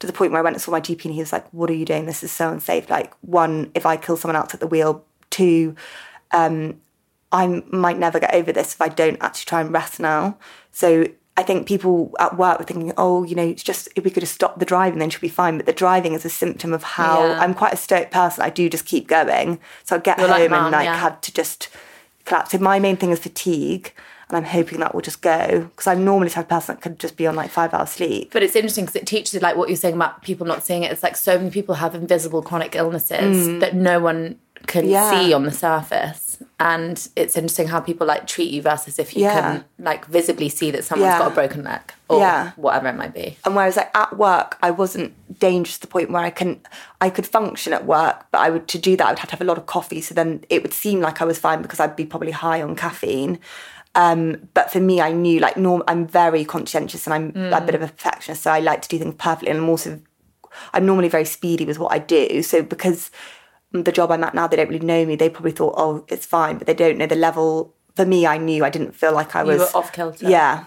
to 0.03 0.07
the 0.09 0.13
point 0.13 0.33
where 0.33 0.41
I 0.41 0.43
went 0.43 0.57
and 0.57 0.61
saw 0.61 0.73
my 0.73 0.81
GP 0.81 1.05
and 1.05 1.15
he 1.15 1.21
was 1.21 1.33
like, 1.33 1.49
what 1.55 1.71
are 1.71 1.75
you 1.75 1.85
doing? 1.85 2.07
This 2.07 2.25
is 2.25 2.33
so 2.33 2.51
unsafe. 2.51 2.91
Like, 2.91 3.15
one, 3.21 3.71
if 3.73 3.87
I 3.87 3.97
kill 3.97 4.17
someone 4.17 4.35
else 4.35 4.53
at 4.53 4.59
the 4.59 4.67
wheel, 4.67 5.05
two, 5.31 5.77
um, 6.33 6.81
I 7.31 7.63
might 7.71 7.99
never 7.99 8.19
get 8.19 8.35
over 8.35 8.51
this 8.51 8.75
if 8.75 8.83
I 8.83 8.89
don't 8.89 9.17
actually 9.21 9.49
try 9.49 9.61
and 9.61 9.73
rest 9.73 10.01
now. 10.01 10.39
So 10.73 11.07
I 11.37 11.45
think 11.45 11.69
people 11.69 12.13
at 12.19 12.37
work 12.37 12.59
were 12.59 12.65
thinking, 12.65 12.93
oh, 12.97 13.23
you 13.23 13.37
know, 13.37 13.47
it's 13.47 13.63
just 13.63 13.89
if 13.95 14.03
we 14.03 14.11
could 14.11 14.23
just 14.23 14.35
stop 14.35 14.59
the 14.59 14.65
driving, 14.65 14.99
then 14.99 15.09
she'll 15.09 15.21
be 15.21 15.29
fine. 15.29 15.57
But 15.57 15.67
the 15.67 15.73
driving 15.73 16.15
is 16.15 16.25
a 16.25 16.29
symptom 16.29 16.73
of 16.73 16.83
how 16.83 17.29
Yeah. 17.29 17.41
I'm 17.41 17.55
quite 17.55 17.73
a 17.73 17.77
stoic 17.77 18.11
person. 18.11 18.43
I 18.43 18.51
do 18.51 18.69
just 18.69 18.85
keep 18.85 19.07
going. 19.07 19.61
So 19.85 19.95
I 19.95 20.01
get 20.01 20.19
You're 20.19 20.27
home 20.27 20.51
like 20.51 20.61
and 20.63 20.73
like 20.73 20.85
yeah. 20.87 20.97
had 20.97 21.23
to 21.23 21.33
just 21.33 21.69
collapse. 22.25 22.51
So 22.51 22.59
my 22.59 22.81
main 22.81 22.97
thing 22.97 23.13
is 23.13 23.21
fatigue. 23.21 23.95
And 24.33 24.39
I'm 24.47 24.51
hoping 24.51 24.81
that 24.81 24.95
will 24.95 25.03
just 25.03 25.21
go 25.21 25.61
because 25.71 25.87
I'm 25.87 26.05
normally 26.07 26.29
the 26.29 26.35
type 26.37 26.47
of 26.47 26.49
person 26.49 26.75
that 26.77 26.81
could 26.83 26.99
just 26.99 27.19
be 27.19 27.27
on 27.27 27.37
like 27.37 27.51
five 27.51 27.75
hours 27.75 27.91
sleep. 27.91 28.31
But 28.33 28.43
it's 28.43 28.57
interesting 28.57 28.87
because 28.87 28.97
it 28.97 29.07
teaches 29.07 29.35
you 29.35 29.41
like 29.41 29.57
what 29.57 29.69
you're 29.69 29.77
saying 29.77 29.95
about 29.95 30.23
people 30.23 30.47
not 30.47 30.65
seeing 30.65 30.85
it. 30.85 30.91
It's 30.91 31.03
like 31.03 31.17
so 31.17 31.37
many 31.37 31.51
people 31.51 31.75
have 31.75 31.95
invisible 31.95 32.41
chronic 32.43 32.75
illnesses 32.75 33.61
that 33.61 33.75
no 33.75 34.01
one 34.01 34.39
can 34.67 34.87
Mm. 34.87 34.91
Yeah. 34.91 35.11
see 35.11 35.33
on 35.35 35.43
the 35.43 35.51
surface. 35.51 36.39
And 36.61 37.09
it's 37.17 37.37
interesting 37.37 37.67
how 37.69 37.81
people 37.81 38.07
like 38.07 38.27
treat 38.27 38.51
you 38.51 38.63
versus 38.63 38.99
if 38.99 39.15
you 39.17 39.23
Yeah. 39.25 39.41
can 39.41 39.65
like 39.79 40.07
visibly 40.07 40.49
see 40.49 40.71
that 40.71 40.85
someone's 40.85 41.11
Yeah. 41.13 41.19
got 41.19 41.33
a 41.33 41.35
broken 41.35 41.65
leg 41.65 41.81
or 42.09 42.53
whatever 42.57 42.89
it 42.89 42.95
might 42.95 43.13
be. 43.13 43.37
And 43.45 43.55
whereas 43.57 43.77
like 43.77 43.91
at 43.95 44.17
work, 44.17 44.57
I 44.63 44.71
wasn't 44.71 45.13
dangerous 45.41 45.75
to 45.79 45.81
the 45.83 45.87
point 45.89 46.11
where 46.11 46.23
I 46.23 46.31
can 46.31 46.61
I 47.01 47.11
could 47.11 47.27
function 47.27 47.73
at 47.73 47.85
work, 47.87 48.25
but 48.31 48.39
I 48.41 48.49
would 48.51 48.67
to 48.69 48.79
do 48.79 48.97
that 48.97 49.07
I 49.07 49.11
would 49.11 49.19
have 49.19 49.29
to 49.31 49.35
have 49.37 49.41
a 49.43 49.45
lot 49.45 49.59
of 49.59 49.67
coffee. 49.67 50.01
So 50.01 50.15
then 50.15 50.45
it 50.49 50.63
would 50.63 50.73
seem 50.73 51.01
like 51.01 51.21
I 51.21 51.25
was 51.25 51.39
fine 51.39 51.61
because 51.61 51.81
I'd 51.81 51.97
be 51.97 52.05
probably 52.07 52.31
high 52.31 52.63
on 52.63 52.77
caffeine. 52.77 53.41
Um, 53.95 54.49
but 54.55 54.71
for 54.71 54.81
me, 54.81 55.01
I 55.01 55.13
knew 55.13 55.39
like 55.39 55.57
norm. 55.57 55.83
I'm 55.87 56.07
very 56.07 56.45
conscientious 56.45 57.07
and 57.07 57.15
I'm 57.37 57.53
a 57.53 57.61
bit 57.61 57.75
of 57.75 57.83
a 57.83 57.89
perfectionist, 57.89 58.43
so 58.43 58.51
I 58.51 58.61
like 58.61 58.83
to 58.83 58.89
do 58.89 58.99
things 58.99 59.15
perfectly. 59.19 59.51
And 59.51 59.59
I'm 59.61 59.69
also 59.69 60.01
I'm 60.73 60.87
normally 60.87 61.09
very 61.09 61.25
speedy 61.25 61.65
with 61.65 61.79
what 61.79 61.93
I 61.93 61.99
do. 61.99 62.43
So 62.43 62.63
because 62.63 63.11
the 63.73 63.93
job 63.93 64.11
I'm 64.11 64.25
at 64.25 64.35
now, 64.35 64.47
they 64.47 64.57
don't 64.57 64.69
really 64.69 64.85
know 64.85 65.05
me. 65.07 65.17
They 65.17 65.29
probably 65.31 65.53
thought, 65.53 65.75
oh, 65.77 66.05
it's 66.09 66.27
fine, 66.27 66.59
but 66.59 66.67
they 66.67 66.75
don't 66.75 66.99
know 66.99 67.07
the 67.07 67.15
level. 67.17 67.75
For 67.95 68.07
me, 68.07 68.27
I 68.27 68.39
knew 68.39 68.65
I 68.65 68.71
didn't 68.71 68.93
feel 68.95 69.13
like 69.13 69.37
I 69.37 69.43
was 69.43 69.75
off 69.75 69.93
kilter. 69.93 70.29
Yeah, 70.29 70.65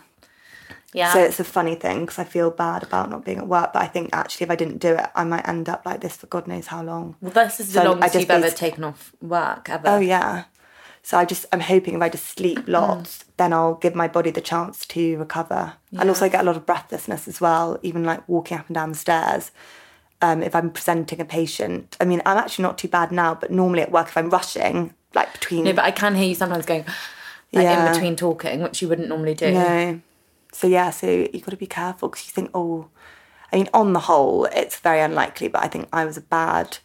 Yeah. 0.94 1.12
so 1.14 1.20
it's 1.20 1.40
a 1.40 1.44
funny 1.44 1.74
thing 1.76 2.02
because 2.02 2.20
I 2.20 2.24
feel 2.24 2.52
bad 2.52 2.84
about 2.84 3.10
not 3.10 3.26
being 3.26 3.40
at 3.40 3.48
work, 3.48 3.74
but 3.74 3.82
I 3.82 3.88
think 3.88 4.10
actually 4.14 4.46
if 4.46 4.52
I 4.52 4.56
didn't 4.56 4.78
do 4.78 4.94
it, 4.96 5.08
I 5.16 5.24
might 5.24 5.48
end 5.48 5.68
up 5.68 5.84
like 5.86 6.02
this 6.02 6.16
for 6.16 6.28
God 6.28 6.48
knows 6.48 6.68
how 6.68 6.84
long. 6.84 7.16
well, 7.22 7.32
this 7.32 7.60
is 7.60 7.68
the 7.74 7.74
So 7.74 7.82
I 7.82 7.84
longest 7.86 8.14
just 8.14 8.22
you've 8.22 8.30
ever 8.44 8.52
taken 8.52 8.84
off 8.84 9.12
work 9.22 9.70
ever. 9.70 9.88
Oh 9.88 10.00
yeah. 10.00 10.44
So 11.06 11.20
I 11.20 11.24
just 11.24 11.46
I'm 11.52 11.60
hoping 11.60 11.94
if 11.94 12.02
I 12.02 12.10
just 12.10 12.26
sleep 12.26 12.68
lots, 12.68 13.26
then 13.38 13.54
I'll 13.54 13.76
give 13.76 13.94
my 13.94 14.08
body 14.08 14.32
the 14.32 14.42
chance 14.42 14.88
to 14.88 15.18
recover. 15.18 15.74
And 16.00 16.10
also 16.10 16.26
I 16.26 16.30
get 16.30 16.42
a 16.42 16.44
lot 16.44 16.58
of 16.58 16.66
breathlessness 16.66 17.28
as 17.28 17.40
well, 17.40 17.78
even 17.84 18.04
like 18.04 18.28
walking 18.28 18.58
up 18.58 18.68
and 18.68 18.74
down 18.74 18.90
the 18.90 18.98
stairs. 18.98 19.52
Um, 20.24 20.42
if 20.42 20.56
I'm 20.56 20.72
presenting 20.72 21.22
a 21.22 21.26
patient, 21.26 21.96
I 22.02 22.06
mean, 22.06 22.24
I'm 22.26 22.40
actually 22.40 22.64
not 22.64 22.80
too 22.80 22.88
bad 22.88 23.12
now, 23.12 23.36
but 23.36 23.52
normally 23.52 23.84
at 23.84 23.92
work, 23.92 24.08
if 24.08 24.18
I'm 24.18 24.32
rushing, 24.32 24.96
like 25.14 25.32
between 25.32 25.66
No, 25.66 25.74
but 25.74 25.86
I 25.86 25.92
can 25.92 26.16
hear 26.16 26.28
you 26.28 26.34
sometimes 26.34 26.66
going 26.66 26.86
like 27.54 27.66
Yeah. 27.66 27.86
in 27.86 27.94
between 27.94 28.16
talking, 28.16 28.64
which 28.64 28.82
you 28.82 28.88
wouldn't 28.88 29.08
normally 29.08 29.36
do. 29.36 29.52
No. 29.52 30.02
So 30.54 30.66
yeah, 30.66 30.90
so 30.90 31.06
you've 31.08 31.46
got 31.46 31.52
to 31.52 31.58
be 31.58 31.68
careful 31.68 32.10
because 32.10 32.26
you 32.26 32.32
think, 32.32 32.50
oh, 32.56 32.88
I 33.54 33.58
mean, 33.58 33.70
on 33.76 33.94
the 33.94 34.00
whole, 34.00 34.46
it's 34.46 34.80
very 34.80 35.02
unlikely, 35.02 35.50
but 35.50 35.64
I 35.64 35.68
think 35.68 35.88
I 35.94 36.04
was 36.04 36.18
a 36.18 36.22
bad 36.22 36.80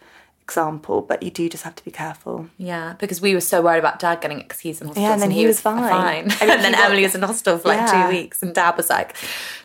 example. 0.51 1.01
But 1.03 1.22
you 1.22 1.30
do 1.30 1.48
just 1.48 1.62
have 1.64 1.74
to 1.76 1.84
be 1.84 1.90
careful. 1.90 2.48
Yeah, 2.59 2.94
because 2.98 3.20
we 3.20 3.34
were 3.34 3.40
so 3.40 3.62
worried 3.62 3.78
about 3.78 3.98
Dad 3.98 4.20
getting 4.20 4.40
it 4.40 4.48
because 4.48 4.61
he's 4.61 4.80
in 4.80 4.88
hospital. 4.88 5.07
Yeah, 5.09 5.12
and 5.14 5.22
then 5.22 5.30
he 5.30 5.46
was 5.46 5.61
fine. 5.61 5.88
fine. 5.88 6.30
I 6.40 6.46
mean, 6.46 6.51
and 6.57 6.64
then 6.64 6.74
he 6.74 6.80
was- 6.80 6.86
Emily 6.86 7.03
was 7.05 7.14
in 7.14 7.22
hospital 7.22 7.59
for 7.59 7.68
like 7.68 7.78
Yeah. 7.78 8.03
two 8.11 8.16
weeks, 8.16 8.42
and 8.42 8.55
Dad 8.55 8.76
was 8.76 8.90
like 8.90 9.16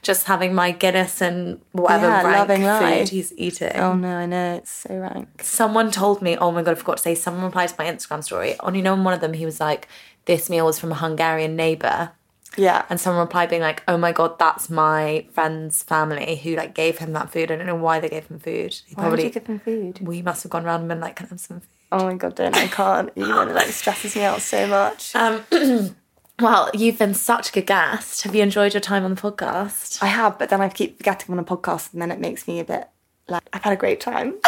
just 0.02 0.26
having 0.28 0.54
my 0.54 0.72
Guinness 0.72 1.22
and 1.22 1.60
whatever 1.72 2.08
Yeah, 2.08 2.24
rank 2.24 2.38
loving 2.38 2.62
food 2.62 2.68
life. 2.68 3.10
he's 3.10 3.34
eating. 3.38 3.76
Oh 3.76 3.94
no, 3.94 4.18
I 4.18 4.26
know 4.26 4.56
it's 4.56 4.72
so 4.72 4.96
rank. 4.96 5.42
Someone 5.42 5.92
told 5.92 6.22
me, 6.22 6.38
oh 6.38 6.52
my 6.52 6.62
god, 6.62 6.72
I 6.72 6.76
forgot 6.76 6.98
to 6.98 7.04
say. 7.04 7.16
Someone 7.16 7.44
replied 7.46 7.70
to 7.70 7.76
my 7.80 7.86
Instagram 7.86 8.24
story. 8.24 8.58
On 8.60 8.76
you 8.76 8.82
know, 8.82 8.94
on 8.94 9.04
one 9.04 9.14
of 9.14 9.22
them, 9.22 9.34
he 9.34 9.46
was 9.46 9.60
like, 9.60 9.88
"This 10.26 10.50
meal 10.50 10.66
was 10.66 10.78
from 10.80 10.92
a 10.92 10.96
Hungarian 10.96 11.56
neighbor." 11.56 12.12
Yeah, 12.58 12.86
And 12.90 13.00
someone 13.00 13.22
replied 13.26 13.50
being 13.50 13.62
like, 13.62 13.84
"Oh 13.88 13.98
my 13.98 14.12
god, 14.12 14.40
that's 14.40 14.70
my 14.70 15.26
friend's 15.34 15.84
family 15.84 16.38
who 16.38 16.56
like 16.56 16.74
gave 16.74 16.98
him 17.00 17.14
that 17.14 17.30
food. 17.30 17.52
I 17.52 17.56
don't 17.58 17.66
know 17.68 17.76
why 17.76 18.00
they 18.00 18.10
gave 18.10 18.28
him 18.28 18.40
food. 18.40 18.74
He 18.86 18.96
why 18.96 19.10
would 19.10 19.22
you 19.22 19.30
give 19.30 19.48
him 19.48 19.60
food? 19.60 20.00
we 20.02 20.22
must 20.22 20.44
have 20.44 20.52
gone 20.52 20.66
around 20.66 20.82
and 20.82 20.90
been 20.90 21.00
like, 21.00 21.16
can 21.18 21.26
I 21.28 21.30
have 21.30 21.40
some 21.40 21.60
food?" 21.60 21.70
Oh 21.92 22.06
my 22.06 22.16
god, 22.16 22.36
don't 22.36 22.56
I 22.56 22.68
can't. 22.68 23.12
You 23.16 23.28
know, 23.28 23.42
it 23.42 23.54
like 23.54 23.68
stresses 23.68 24.16
me 24.16 24.24
out 24.24 24.42
so 24.42 24.68
much. 24.68 25.16
Um, 25.16 25.46
Well, 26.42 26.70
you've 26.74 27.00
been 27.00 27.14
such 27.14 27.50
a 27.50 27.54
good 27.54 27.68
guest. 27.68 28.24
Have 28.24 28.36
you 28.36 28.44
enjoyed 28.44 28.74
your 28.74 28.82
time 28.82 29.06
on 29.06 29.16
the 29.16 29.22
podcast? 29.22 30.04
I 30.04 30.08
have, 30.08 30.38
but 30.38 30.50
then 30.50 30.60
I 30.60 30.68
keep 30.68 30.98
forgetting 30.98 31.32
on 31.32 31.40
a 31.40 31.46
podcast, 31.46 31.94
and 31.94 32.02
then 32.02 32.12
it 32.12 32.20
makes 32.20 32.46
me 32.46 32.60
a 32.60 32.66
bit 32.66 32.90
like 33.30 33.44
I've 33.54 33.64
had 33.64 33.72
a 33.72 33.78
great 33.78 34.02
time. 34.02 34.34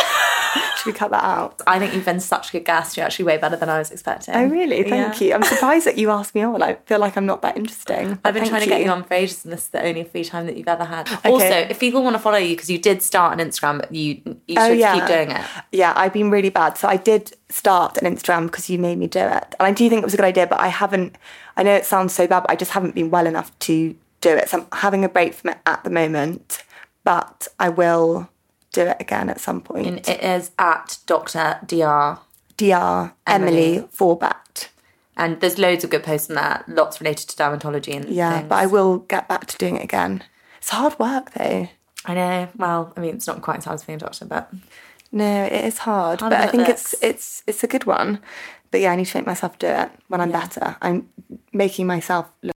Should 0.78 0.86
we 0.86 0.94
cut 0.94 1.12
that 1.12 1.24
out? 1.24 1.62
I 1.68 1.80
think 1.80 1.94
you've 1.94 2.06
been 2.06 2.20
such 2.20 2.50
a 2.50 2.52
good 2.54 2.66
guest. 2.66 2.98
You're 2.98 3.06
actually 3.06 3.26
way 3.26 3.38
better 3.38 3.56
than 3.56 3.70
I 3.70 3.80
was 3.80 3.92
expecting. 3.92 4.36
Oh, 4.36 4.46
really? 4.46 4.84
Thank 4.84 5.20
Yeah. 5.22 5.28
you. 5.28 5.34
I'm 5.34 5.44
surprised 5.56 5.86
that 5.88 5.98
you 5.98 6.10
asked 6.12 6.36
me 6.36 6.42
on. 6.42 6.62
I 6.62 6.76
feel 6.86 7.00
like 7.00 7.18
I'm 7.18 7.26
not 7.26 7.42
that 7.42 7.58
interesting. 7.58 8.20
I've 8.24 8.34
been 8.34 8.48
trying 8.48 8.62
to 8.62 8.68
get 8.68 8.82
you 8.84 8.90
on 8.90 9.04
for 9.04 9.14
ages, 9.16 9.44
and 9.44 9.54
this 9.54 9.64
is 9.64 9.70
the 9.70 9.84
only 9.84 10.04
free 10.04 10.24
time 10.24 10.46
that 10.46 10.56
you've 10.58 10.68
ever 10.68 10.86
had. 10.86 11.12
Okay. 11.12 11.30
Also, 11.30 11.46
if 11.46 11.80
people 11.80 12.04
want 12.04 12.16
to 12.16 12.20
follow 12.20 12.38
you, 12.38 12.56
because 12.56 12.70
you 12.70 12.78
did 12.78 13.02
start 13.02 13.40
an 13.40 13.48
Instagram, 13.48 13.80
but 13.80 13.94
you 13.94 14.22
you 14.48 14.56
oh, 14.58 14.68
should 14.68 14.72
Oh, 14.72 14.74
yeah. 14.74 14.94
keep 14.96 15.08
doing 15.08 15.32
it. 15.32 15.42
Yeah, 15.72 15.94
I've 15.96 16.14
been 16.14 16.30
really 16.30 16.50
bad. 16.50 16.78
So 16.78 16.88
I 16.88 16.98
did 16.98 17.34
start 17.50 17.98
an 17.98 18.14
Instagram 18.16 18.46
because 18.48 18.70
you 18.70 18.78
made 18.78 18.98
me 18.98 19.08
do 19.08 19.20
it. 19.20 19.56
And 19.60 19.68
I 19.68 19.72
do 19.72 19.88
think 19.90 20.02
it 20.02 20.06
was 20.06 20.14
a 20.14 20.18
good 20.18 20.26
idea, 20.26 20.48
but 20.48 20.60
I 20.60 20.68
haven't, 20.68 21.18
I 21.56 21.64
know 21.64 21.74
it 21.74 21.86
sounds 21.86 22.14
so 22.14 22.28
bad, 22.28 22.42
but 22.42 22.52
I 22.52 22.56
just 22.56 22.72
haven't 22.72 22.94
been 22.96 23.10
well 23.10 23.26
enough 23.26 23.58
to 23.60 23.96
do 24.22 24.30
it. 24.36 24.50
So 24.50 24.60
I'm 24.60 24.68
having 24.80 25.04
a 25.06 25.10
break 25.10 25.34
from 25.34 25.52
it 25.52 25.58
at 25.66 25.84
the 25.84 25.90
moment, 25.90 26.64
but 27.04 27.48
I 27.60 27.70
will 27.70 28.30
do 28.86 28.88
it 28.92 28.98
again 29.00 29.30
at 29.30 29.40
some 29.40 29.62
point. 29.62 29.88
And 29.88 29.98
it 30.08 30.22
is 30.24 30.52
at 30.60 30.98
Dr. 31.06 31.60
Dr. 31.68 32.20
Dr. 32.58 33.14
Emily, 33.28 33.74
Emily. 33.76 33.88
Forbat. 33.92 34.70
And 35.16 35.40
there's 35.42 35.58
loads 35.58 35.84
of 35.84 35.90
good 35.90 36.04
posts 36.04 36.30
on 36.30 36.36
that, 36.36 36.68
lots 36.70 37.02
related 37.02 37.30
to 37.30 37.36
dermatology 37.36 37.96
and 37.96 38.06
Yeah, 38.10 38.38
things. 38.38 38.50
but 38.50 38.56
I 38.56 38.66
will 38.68 39.00
get 39.00 39.28
back 39.28 39.48
to 39.48 39.58
doing 39.58 39.76
it 39.78 39.84
again. 39.84 40.24
It's 40.60 40.70
hard 40.70 40.98
work 41.00 41.32
though. 41.34 41.68
I 42.06 42.14
know. 42.14 42.48
Well, 42.56 42.94
I 42.96 43.00
mean, 43.02 43.16
it's 43.16 43.28
not 43.28 43.42
quite 43.42 43.58
as 43.58 43.66
hard 43.66 43.76
as 43.76 43.84
being 43.84 43.98
a 43.98 44.00
doctor, 44.00 44.26
but 44.26 44.50
No, 45.12 45.44
it 45.46 45.66
is 45.66 45.80
hard, 45.80 46.20
but 46.20 46.34
I 46.34 46.48
think 46.48 46.68
it's 46.70 46.94
looks. 46.94 47.04
it's 47.04 47.44
it's 47.48 47.64
a 47.64 47.68
good 47.68 47.86
one. 47.86 48.20
But 48.72 48.82
yeah, 48.82 48.92
I 48.92 48.96
need 48.98 49.06
to 49.08 49.18
make 49.18 49.26
myself 49.26 49.58
do 49.60 49.68
it 49.68 49.90
when 50.10 50.20
I'm 50.22 50.32
better. 50.32 50.76
I'm 50.82 51.08
making 51.54 51.88
myself 51.88 52.26
look 52.44 52.56